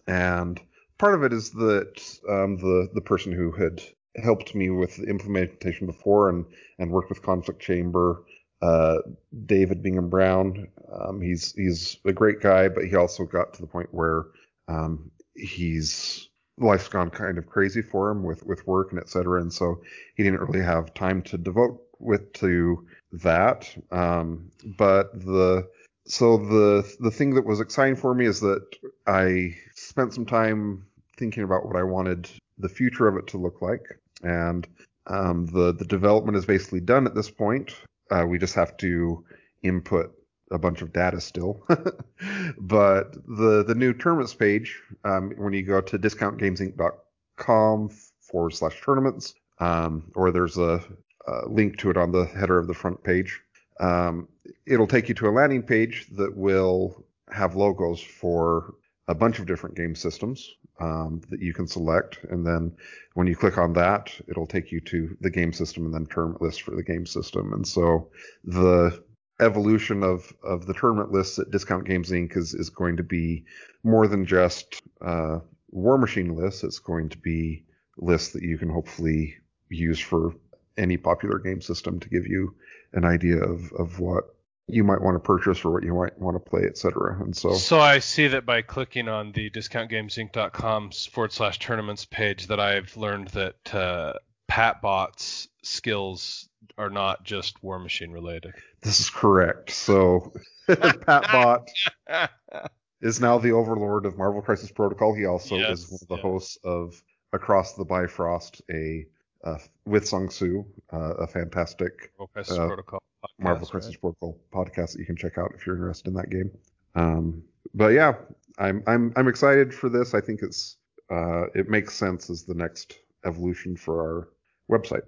And 0.07 0.59
part 0.97 1.15
of 1.15 1.23
it 1.23 1.33
is 1.33 1.51
that 1.51 2.19
um, 2.29 2.57
the 2.57 2.89
the 2.93 3.01
person 3.01 3.31
who 3.31 3.51
had 3.51 3.81
helped 4.23 4.55
me 4.55 4.69
with 4.69 4.95
the 4.97 5.03
implementation 5.03 5.87
before 5.87 6.29
and 6.29 6.45
and 6.79 6.91
worked 6.91 7.09
with 7.09 7.21
Conflict 7.21 7.61
Chamber, 7.61 8.23
uh, 8.61 8.99
David 9.45 9.81
Bingham 9.81 10.09
Brown. 10.09 10.67
Um, 10.91 11.21
he's 11.21 11.53
he's 11.53 11.97
a 12.05 12.13
great 12.13 12.41
guy, 12.41 12.67
but 12.69 12.85
he 12.85 12.95
also 12.95 13.25
got 13.25 13.53
to 13.55 13.61
the 13.61 13.67
point 13.67 13.89
where 13.91 14.25
um, 14.67 15.11
he's 15.35 16.24
life's 16.57 16.87
gone 16.87 17.09
kind 17.09 17.37
of 17.37 17.47
crazy 17.47 17.81
for 17.81 18.09
him 18.09 18.23
with 18.23 18.45
with 18.45 18.65
work 18.67 18.91
and 18.91 18.99
etc. 18.99 19.41
And 19.41 19.51
so 19.51 19.81
he 20.15 20.23
didn't 20.23 20.41
really 20.41 20.63
have 20.63 20.93
time 20.93 21.21
to 21.23 21.37
devote 21.37 21.81
with 21.99 22.33
to 22.33 22.85
that. 23.11 23.67
Um, 23.91 24.51
but 24.77 25.13
the 25.19 25.67
so 26.05 26.37
the 26.37 26.95
the 26.99 27.11
thing 27.11 27.35
that 27.35 27.45
was 27.45 27.59
exciting 27.59 27.95
for 27.95 28.13
me 28.13 28.25
is 28.25 28.39
that 28.41 28.63
I 29.07 29.55
spent 29.75 30.13
some 30.13 30.25
time 30.25 30.85
thinking 31.17 31.43
about 31.43 31.65
what 31.65 31.75
I 31.75 31.83
wanted 31.83 32.29
the 32.57 32.69
future 32.69 33.07
of 33.07 33.17
it 33.17 33.27
to 33.27 33.37
look 33.37 33.61
like, 33.61 33.99
and 34.23 34.67
um, 35.07 35.45
the 35.47 35.73
the 35.73 35.85
development 35.85 36.37
is 36.37 36.45
basically 36.45 36.81
done 36.81 37.05
at 37.07 37.15
this 37.15 37.29
point. 37.29 37.75
Uh, 38.11 38.25
we 38.27 38.37
just 38.37 38.55
have 38.55 38.77
to 38.77 39.25
input 39.63 40.14
a 40.51 40.57
bunch 40.57 40.81
of 40.81 40.93
data 40.93 41.19
still. 41.21 41.63
but 42.59 43.13
the 43.13 43.63
the 43.67 43.75
new 43.75 43.93
tournaments 43.93 44.33
page, 44.33 44.81
um, 45.03 45.31
when 45.37 45.53
you 45.53 45.63
go 45.63 45.81
to 45.81 45.99
discountgamesinc.com 45.99 47.89
forward 48.21 48.51
slash 48.51 48.81
tournaments, 48.81 49.35
um, 49.59 50.11
or 50.15 50.31
there's 50.31 50.57
a, 50.57 50.83
a, 51.27 51.47
link 51.47 51.77
to 51.77 51.89
it 51.89 51.97
on 51.97 52.11
the 52.11 52.25
header 52.25 52.57
of 52.59 52.67
the 52.67 52.73
front 52.73 53.03
page, 53.03 53.39
um, 53.79 54.27
it'll 54.65 54.87
take 54.87 55.09
you 55.09 55.15
to 55.15 55.27
a 55.27 55.31
landing 55.31 55.63
page 55.63 56.07
that 56.15 56.35
will 56.35 57.05
have 57.31 57.55
logos 57.55 58.01
for 58.01 58.75
a 59.07 59.15
bunch 59.15 59.39
of 59.39 59.45
different 59.45 59.75
game 59.75 59.95
systems 59.95 60.55
um, 60.79 61.21
that 61.29 61.41
you 61.41 61.53
can 61.53 61.67
select. 61.67 62.19
And 62.29 62.45
then 62.45 62.75
when 63.13 63.27
you 63.27 63.35
click 63.35 63.57
on 63.57 63.73
that, 63.73 64.13
it'll 64.27 64.47
take 64.47 64.71
you 64.71 64.79
to 64.81 65.15
the 65.21 65.29
game 65.29 65.53
system 65.53 65.85
and 65.85 65.93
then 65.93 66.05
term 66.07 66.37
list 66.41 66.63
for 66.63 66.75
the 66.75 66.83
game 66.83 67.05
system. 67.05 67.53
And 67.53 67.67
so 67.67 68.09
the 68.43 69.03
evolution 69.39 70.03
of 70.03 70.31
of 70.43 70.65
the 70.65 70.73
tournament 70.73 71.11
lists 71.11 71.39
at 71.39 71.51
Discount 71.51 71.85
Games 71.85 72.11
Inc. 72.11 72.35
is 72.37 72.53
is 72.53 72.69
going 72.69 72.97
to 72.97 73.03
be 73.03 73.45
more 73.83 74.07
than 74.07 74.25
just 74.25 74.81
uh, 75.01 75.39
Warmachine 75.73 76.35
lists. 76.35 76.63
It's 76.63 76.79
going 76.79 77.09
to 77.09 77.17
be 77.17 77.65
lists 77.97 78.33
that 78.33 78.43
you 78.43 78.57
can 78.57 78.69
hopefully 78.69 79.35
use 79.69 79.99
for 79.99 80.33
any 80.77 80.97
popular 80.97 81.39
game 81.39 81.61
system 81.61 81.99
to 81.99 82.09
give 82.09 82.27
you 82.27 82.55
an 82.93 83.05
idea 83.05 83.37
of 83.37 83.71
of 83.73 83.99
what 83.99 84.25
you 84.67 84.83
might 84.83 85.01
want 85.01 85.15
to 85.15 85.19
purchase 85.19 85.63
or 85.63 85.71
what 85.71 85.83
you 85.83 85.93
might 85.93 86.17
want 86.19 86.35
to 86.35 86.49
play, 86.49 86.63
etc. 86.63 87.21
And 87.21 87.35
so, 87.35 87.53
so 87.53 87.79
I 87.79 87.99
see 87.99 88.27
that 88.29 88.45
by 88.45 88.61
clicking 88.63 89.07
on 89.07 89.31
the 89.31 89.49
discountgamesinc.com 89.51 90.91
forward 91.11 91.31
slash 91.31 91.59
tournaments 91.59 92.05
page, 92.05 92.47
that 92.47 92.59
I've 92.59 92.95
learned 92.97 93.27
that 93.29 93.75
uh, 93.75 94.13
PatBot's 94.49 95.49
skills 95.61 96.49
are 96.77 96.89
not 96.89 97.23
just 97.23 97.61
Warmachine 97.61 98.11
related. 98.11 98.53
This 98.85 98.99
is 98.99 99.09
correct. 99.09 99.71
So 99.71 100.31
PatBot 100.69 101.65
is 103.01 103.19
now 103.19 103.39
the 103.39 103.51
overlord 103.51 104.05
of 104.05 104.15
Marvel 104.15 104.43
Crisis 104.43 104.71
Protocol. 104.71 105.15
He 105.15 105.25
also 105.25 105.55
yes, 105.55 105.79
is 105.79 105.91
one 105.91 105.99
of 106.03 106.07
the 106.07 106.15
yeah. 106.17 106.21
hosts 106.21 106.57
of 106.63 107.01
Across 107.33 107.73
the 107.73 107.83
Bifrost, 107.83 108.61
a 108.71 109.07
uh, 109.43 109.57
with 109.85 110.07
Sung 110.07 110.29
Soo, 110.29 110.65
uh, 110.93 111.15
a 111.15 111.25
fantastic 111.25 112.11
Marvel 112.19 112.27
Crisis 112.31 112.57
uh, 112.57 112.67
Protocol 112.67 112.99
podcast, 113.23 113.43
Marvel 113.43 113.67
Crisis 113.67 113.89
right? 113.89 114.01
Protocol 114.01 114.39
podcast 114.53 114.91
that 114.93 114.99
you 114.99 115.05
can 115.07 115.15
check 115.15 115.39
out 115.39 115.51
if 115.55 115.65
you're 115.65 115.75
interested 115.75 116.09
in 116.09 116.13
that 116.13 116.29
game. 116.29 116.51
Um, 116.93 117.43
but 117.73 117.87
yeah, 117.87 118.13
I'm 118.59 118.83
I'm 118.85 119.13
I'm 119.15 119.27
excited 119.27 119.73
for 119.73 119.89
this. 119.89 120.13
I 120.13 120.21
think 120.21 120.41
it's 120.43 120.77
uh, 121.11 121.45
it 121.55 121.69
makes 121.69 121.95
sense 121.95 122.29
as 122.29 122.43
the 122.43 122.53
next 122.53 122.99
evolution 123.25 123.75
for 123.75 123.99
our 124.01 124.29
website. 124.69 125.01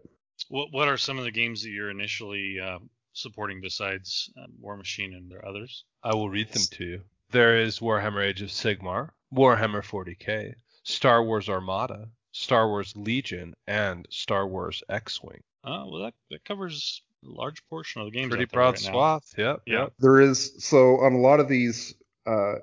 What 0.49 0.69
what 0.71 0.87
are 0.87 0.97
some 0.97 1.19
of 1.19 1.25
the 1.25 1.31
games 1.31 1.61
that 1.61 1.69
you're 1.69 1.91
initially 1.91 2.59
uh, 2.59 2.79
supporting 3.17 3.61
besides 3.61 4.31
um, 4.37 4.53
Warmachine 4.63 5.15
and 5.15 5.29
there 5.29 5.39
are 5.39 5.49
others? 5.49 5.83
I 6.03 6.15
will 6.15 6.29
read 6.29 6.51
them 6.51 6.63
to 6.71 6.83
you. 6.83 7.01
There 7.31 7.57
is 7.57 7.79
Warhammer 7.79 8.23
Age 8.23 8.41
of 8.41 8.49
Sigmar, 8.49 9.09
Warhammer 9.33 9.83
40k, 9.83 10.53
Star 10.83 11.23
Wars 11.23 11.49
Armada, 11.49 12.09
Star 12.31 12.67
Wars 12.69 12.93
Legion, 12.95 13.53
and 13.67 14.07
Star 14.09 14.47
Wars 14.47 14.83
X-wing. 14.89 15.43
Oh, 15.63 15.89
well, 15.89 16.03
that, 16.03 16.13
that 16.29 16.45
covers 16.45 17.01
a 17.25 17.29
large 17.29 17.67
portion 17.67 18.01
of 18.01 18.05
the 18.05 18.11
games. 18.11 18.29
Pretty 18.29 18.45
broad 18.45 18.75
right 18.75 18.79
swath. 18.79 19.33
Yep. 19.37 19.61
Yeah. 19.65 19.79
Yep. 19.79 19.93
There 19.99 20.21
is 20.21 20.53
so 20.63 20.97
on 21.01 21.13
a 21.13 21.19
lot 21.19 21.39
of 21.39 21.49
these, 21.49 21.93
uh, 22.25 22.55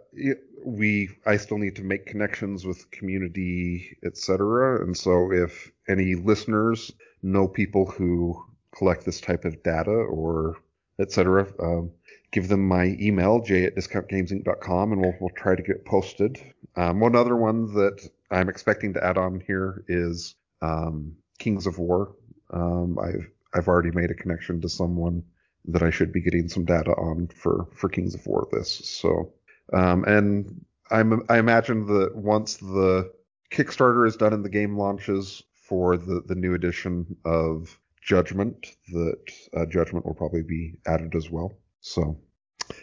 we 0.65 1.11
I 1.27 1.37
still 1.37 1.59
need 1.59 1.77
to 1.77 1.83
make 1.83 2.07
connections 2.07 2.65
with 2.65 2.91
community, 2.91 3.99
etc. 4.05 4.83
And 4.83 4.97
so 4.97 5.31
if 5.33 5.71
any 5.89 6.15
listeners 6.15 6.93
know 7.23 7.49
people 7.49 7.87
who 7.87 8.43
collect 8.75 9.05
this 9.05 9.21
type 9.21 9.45
of 9.45 9.63
data 9.63 9.91
or 9.91 10.57
etc. 10.99 11.47
Um, 11.61 11.91
give 12.33 12.49
them 12.49 12.67
my 12.67 12.97
email, 13.01 13.41
j 13.41 13.65
at 13.65 13.77
discountgamesinc.com, 13.77 14.93
and 14.93 15.01
we'll, 15.01 15.15
we'll 15.21 15.31
try 15.31 15.55
to 15.55 15.63
get 15.63 15.85
posted. 15.85 16.41
Um, 16.77 17.01
one 17.01 17.17
other 17.17 17.37
one 17.37 17.73
that 17.75 18.09
I'm 18.31 18.49
expecting 18.49 18.95
to 18.95 19.05
add 19.05 19.19
on 19.19 19.41
here 19.47 19.85
is 19.89 20.35
um, 20.63 21.17
Kings 21.39 21.67
of 21.67 21.79
War. 21.79 22.15
Um, 22.51 22.99
I've 22.99 23.31
I've 23.55 23.69
already 23.69 23.93
made 23.93 24.11
a 24.11 24.15
connection 24.15 24.61
to 24.61 24.69
someone 24.69 25.23
that 25.67 25.83
I 25.83 25.91
should 25.91 26.13
be 26.13 26.21
getting 26.21 26.49
some 26.49 26.65
data 26.65 26.93
on 26.93 27.29
for 27.29 27.69
for 27.75 27.89
Kings 27.89 28.15
of 28.15 28.27
War 28.27 28.49
this. 28.53 28.71
So 28.85 29.33
um, 29.73 30.05
and 30.05 30.65
I'm 30.91 31.25
I 31.29 31.39
imagine 31.39 31.87
that 31.87 32.15
once 32.15 32.57
the 32.57 33.13
Kickstarter 33.51 34.07
is 34.07 34.17
done 34.17 34.33
and 34.33 34.45
the 34.45 34.51
game 34.51 34.77
launches 34.77 35.43
for 35.55 35.97
the 35.97 36.23
the 36.27 36.35
new 36.35 36.55
edition 36.55 37.17
of 37.25 37.79
Judgment, 38.05 38.77
that 38.93 39.33
uh, 39.57 39.67
Judgment 39.67 40.05
will 40.05 40.15
probably 40.15 40.43
be 40.43 40.75
added 40.87 41.15
as 41.15 41.31
well. 41.31 41.53
So 41.81 42.19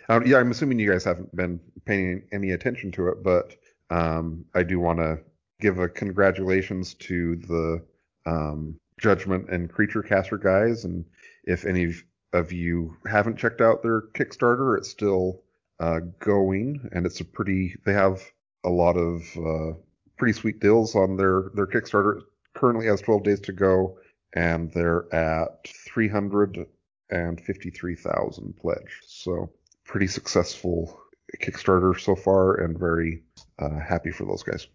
uh, 0.10 0.22
yeah, 0.26 0.38
I'm 0.38 0.52
assuming 0.52 0.80
you 0.80 0.92
guys 0.92 1.04
haven't 1.04 1.36
been 1.36 1.60
paying 1.86 2.24
any 2.32 2.52
attention 2.52 2.92
to 2.94 3.10
it, 3.10 3.24
but 3.24 3.56
um, 3.90 4.46
I 4.54 4.64
do 4.64 4.80
want 4.80 5.00
to 5.00 5.20
give 5.60 5.80
a 5.80 5.90
congratulations 5.90 6.96
to 6.96 7.36
the 7.36 7.84
um, 8.26 8.80
Judgment 9.00 9.50
and 9.50 9.72
CreatureCaster 9.72 10.42
guys, 10.42 10.86
and 10.86 11.06
if 11.44 11.66
any 11.66 11.94
of 12.34 12.52
you 12.52 12.96
haven't 13.10 13.38
checked 13.38 13.62
out 13.62 13.82
their 13.82 14.02
Kickstarter, 14.14 14.78
it's 14.78 14.90
still 14.90 15.42
uh, 15.80 16.02
going, 16.20 16.88
and 16.92 17.06
it's 17.06 17.20
a 17.20 17.26
pretty. 17.26 17.76
They 17.86 17.94
have 17.94 18.22
a 18.64 18.70
lot 18.70 18.98
of 18.98 19.24
uh, 19.38 19.78
pretty 20.18 20.34
sweet 20.34 20.60
deals 20.60 20.96
on 20.96 21.18
their 21.18 21.52
their 21.56 21.68
Kickstarter. 21.68 22.22
Currently 22.54 22.86
has 22.88 23.02
12 23.02 23.24
days 23.24 23.40
to 23.42 23.54
go, 23.54 23.98
and 24.34 24.72
they're 24.72 25.14
at 25.14 25.68
353,000 25.68 28.58
pledged. 28.58 29.04
So 29.06 29.52
pretty 29.86 30.08
successful 30.08 31.02
Kickstarter 31.40 32.00
so 32.00 32.16
far, 32.16 32.56
and 32.56 32.78
very 32.78 33.24
uh, 33.60 33.80
happy 33.80 34.12
for 34.12 34.26
those 34.26 34.44
guys. 34.44 34.68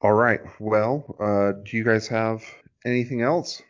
All 0.00 0.12
right. 0.12 0.40
Well, 0.58 1.16
uh, 1.20 1.52
do 1.64 1.76
you 1.76 1.84
guys 1.84 2.08
have 2.08 2.42
anything 2.84 3.22
else? 3.22 3.62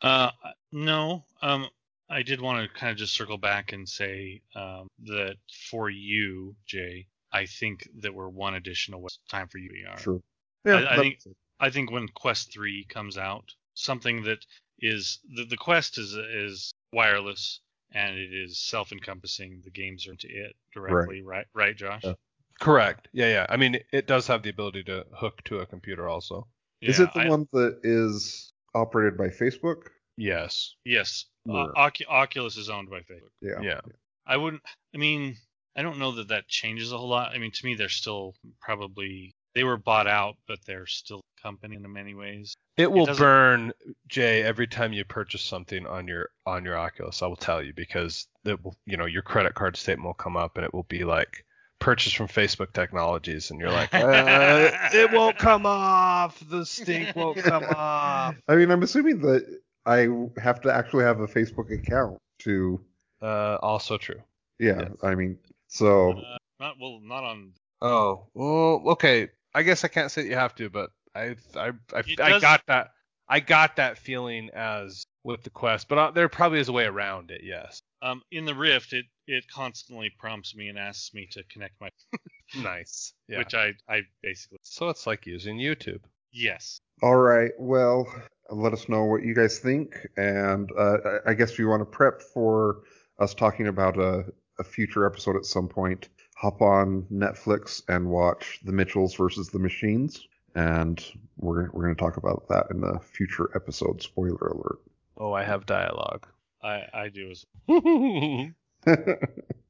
Uh, 0.00 0.30
no. 0.72 1.24
Um, 1.40 1.68
I 2.08 2.22
did 2.22 2.40
want 2.40 2.62
to 2.62 2.78
kind 2.78 2.90
of 2.90 2.98
just 2.98 3.14
circle 3.14 3.38
back 3.38 3.72
and 3.72 3.88
say 3.88 4.42
um, 4.54 4.88
that 5.04 5.36
for 5.70 5.88
you, 5.88 6.54
Jay, 6.66 7.06
I 7.32 7.46
think 7.46 7.88
that 8.00 8.14
we're 8.14 8.28
one 8.28 8.54
additional 8.54 9.06
time 9.30 9.48
for 9.48 9.58
you. 9.58 9.70
Sure. 9.98 10.20
Yeah. 10.64 10.74
I, 10.74 10.94
I 10.94 10.96
think 10.96 11.18
I 11.60 11.70
think 11.70 11.90
when 11.90 12.08
Quest 12.08 12.52
three 12.52 12.84
comes 12.84 13.16
out, 13.16 13.54
something 13.82 14.24
that 14.24 14.44
is 14.78 15.20
the, 15.34 15.44
the 15.44 15.56
Quest 15.56 15.98
is 15.98 16.14
is 16.14 16.72
wireless 16.92 17.60
and 17.94 18.16
it 18.16 18.32
is 18.32 18.58
self-encompassing. 18.58 19.60
The 19.64 19.70
games 19.70 20.06
are 20.06 20.12
into 20.12 20.28
it 20.28 20.54
directly, 20.72 21.22
right? 21.22 21.46
Right, 21.54 21.66
right 21.66 21.76
Josh? 21.76 22.02
Yeah. 22.04 22.14
Correct. 22.60 23.08
Yeah, 23.12 23.26
yeah. 23.26 23.46
I 23.48 23.56
mean, 23.56 23.78
it 23.92 24.06
does 24.06 24.26
have 24.28 24.42
the 24.42 24.50
ability 24.50 24.84
to 24.84 25.04
hook 25.14 25.42
to 25.44 25.58
a 25.58 25.66
computer 25.66 26.08
also. 26.08 26.46
Yeah, 26.80 26.90
is 26.90 27.00
it 27.00 27.12
the 27.12 27.20
I, 27.20 27.28
one 27.28 27.46
that 27.52 27.80
is 27.82 28.52
operated 28.74 29.18
by 29.18 29.28
Facebook? 29.28 29.88
Yes. 30.16 30.74
Yes, 30.84 31.26
uh, 31.48 31.68
Ocu- 31.76 32.08
Oculus 32.08 32.56
is 32.56 32.68
owned 32.68 32.90
by 32.90 33.00
Facebook. 33.00 33.32
Yeah. 33.40 33.60
Yeah. 33.62 33.80
I 34.26 34.36
wouldn't. 34.36 34.62
I 34.94 34.98
mean, 34.98 35.36
I 35.76 35.82
don't 35.82 35.98
know 35.98 36.12
that 36.12 36.28
that 36.28 36.48
changes 36.48 36.92
a 36.92 36.98
whole 36.98 37.08
lot. 37.08 37.32
I 37.32 37.38
mean, 37.38 37.50
to 37.50 37.64
me, 37.64 37.74
they're 37.74 37.88
still 37.88 38.34
probably 38.60 39.34
they 39.54 39.64
were 39.64 39.76
bought 39.76 40.06
out, 40.06 40.36
but 40.46 40.58
they're 40.66 40.86
still 40.86 41.20
a 41.20 41.42
company 41.42 41.76
in 41.76 41.92
many 41.92 42.14
ways. 42.14 42.54
It 42.76 42.90
will 42.90 43.06
doesn't- 43.06 43.22
burn 43.22 43.72
Jay 44.08 44.42
every 44.42 44.66
time 44.66 44.92
you 44.92 45.04
purchase 45.04 45.42
something 45.42 45.86
on 45.86 46.08
your 46.08 46.30
on 46.46 46.64
your 46.64 46.78
Oculus. 46.78 47.22
I 47.22 47.26
will 47.26 47.36
tell 47.36 47.62
you 47.62 47.72
because 47.74 48.26
it 48.44 48.62
will, 48.64 48.74
you 48.86 48.96
know, 48.96 49.04
your 49.06 49.22
credit 49.22 49.54
card 49.54 49.76
statement 49.76 50.06
will 50.06 50.14
come 50.14 50.36
up 50.36 50.56
and 50.56 50.64
it 50.64 50.72
will 50.72 50.84
be 50.84 51.04
like 51.04 51.44
purchase 51.78 52.12
from 52.12 52.28
Facebook 52.28 52.72
Technologies, 52.72 53.50
and 53.50 53.58
you're 53.60 53.70
like, 53.70 53.92
uh, 53.92 54.70
it 54.94 55.10
won't 55.12 55.36
come 55.36 55.66
off. 55.66 56.40
The 56.48 56.64
stink 56.64 57.14
won't 57.16 57.38
come 57.38 57.64
off. 57.64 58.36
I 58.48 58.54
mean, 58.56 58.70
I'm 58.70 58.82
assuming 58.84 59.20
that 59.22 59.60
I 59.84 60.08
have 60.40 60.60
to 60.62 60.72
actually 60.72 61.04
have 61.04 61.20
a 61.20 61.26
Facebook 61.26 61.72
account 61.72 62.18
to. 62.40 62.80
Uh, 63.20 63.58
also 63.62 63.98
true. 63.98 64.20
Yeah. 64.58 64.82
Yes. 64.82 64.92
I 65.02 65.14
mean, 65.14 65.38
so 65.68 66.12
Uh, 66.12 66.36
not 66.60 66.76
well, 66.80 67.00
not 67.02 67.24
on. 67.24 67.52
Oh, 67.80 68.26
well, 68.34 68.82
okay. 68.92 69.28
I 69.54 69.62
guess 69.62 69.84
I 69.84 69.88
can't 69.88 70.10
say 70.10 70.22
that 70.22 70.28
you 70.28 70.34
have 70.36 70.54
to, 70.56 70.70
but 70.70 70.90
I 71.14 71.36
I 71.56 71.68
I, 71.94 71.98
I 71.98 72.02
does- 72.30 72.42
got 72.42 72.62
that 72.66 72.90
I 73.28 73.40
got 73.40 73.76
that 73.76 73.98
feeling 73.98 74.50
as 74.54 75.04
with 75.24 75.42
the 75.42 75.50
Quest, 75.50 75.88
but 75.88 75.98
uh, 75.98 76.10
there 76.10 76.28
probably 76.28 76.58
is 76.60 76.68
a 76.68 76.72
way 76.72 76.84
around 76.84 77.30
it. 77.30 77.42
Yes. 77.44 77.80
Um, 78.02 78.20
in 78.32 78.44
the 78.44 78.54
Rift, 78.54 78.92
it 78.92 79.06
it 79.26 79.46
constantly 79.48 80.10
prompts 80.18 80.54
me 80.56 80.68
and 80.68 80.78
asks 80.78 81.14
me 81.14 81.28
to 81.32 81.42
connect 81.44 81.80
my, 81.80 81.88
Nice. 82.62 83.12
Yeah. 83.28 83.38
which 83.38 83.54
I 83.54 83.74
I 83.88 84.02
basically 84.22 84.58
so 84.62 84.88
it's 84.88 85.06
like 85.06 85.26
using 85.26 85.58
YouTube. 85.58 86.00
yes. 86.32 86.80
All 87.02 87.16
right. 87.16 87.50
Well, 87.58 88.06
let 88.50 88.72
us 88.72 88.88
know 88.88 89.04
what 89.04 89.22
you 89.24 89.34
guys 89.34 89.58
think, 89.58 90.06
and 90.16 90.70
uh, 90.78 90.96
I 91.26 91.30
I 91.30 91.34
guess 91.34 91.52
if 91.52 91.58
you 91.58 91.68
want 91.68 91.80
to 91.80 91.86
prep 91.86 92.20
for 92.22 92.82
us 93.18 93.34
talking 93.34 93.66
about 93.68 93.98
a, 93.98 94.24
a 94.58 94.64
future 94.64 95.06
episode 95.06 95.36
at 95.36 95.44
some 95.46 95.68
point, 95.68 96.08
hop 96.42 96.60
on 96.60 97.06
Netflix 97.12 97.82
and 97.88 98.10
watch 98.10 98.58
The 98.64 98.72
Mitchells 98.72 99.14
versus 99.14 99.48
the 99.50 99.60
Machines, 99.60 100.26
and 100.56 101.02
we're 101.36 101.70
we're 101.70 101.84
going 101.84 101.94
to 101.94 102.00
talk 102.00 102.16
about 102.16 102.48
that 102.48 102.66
in 102.72 102.82
a 102.82 102.98
future 102.98 103.48
episode. 103.54 104.02
Spoiler 104.02 104.48
alert. 104.48 104.80
Oh, 105.16 105.32
I 105.32 105.44
have 105.44 105.66
dialogue. 105.66 106.26
I 106.60 106.82
I 106.92 107.08
do 107.10 107.30
as 107.30 107.46
alert. 107.68 108.54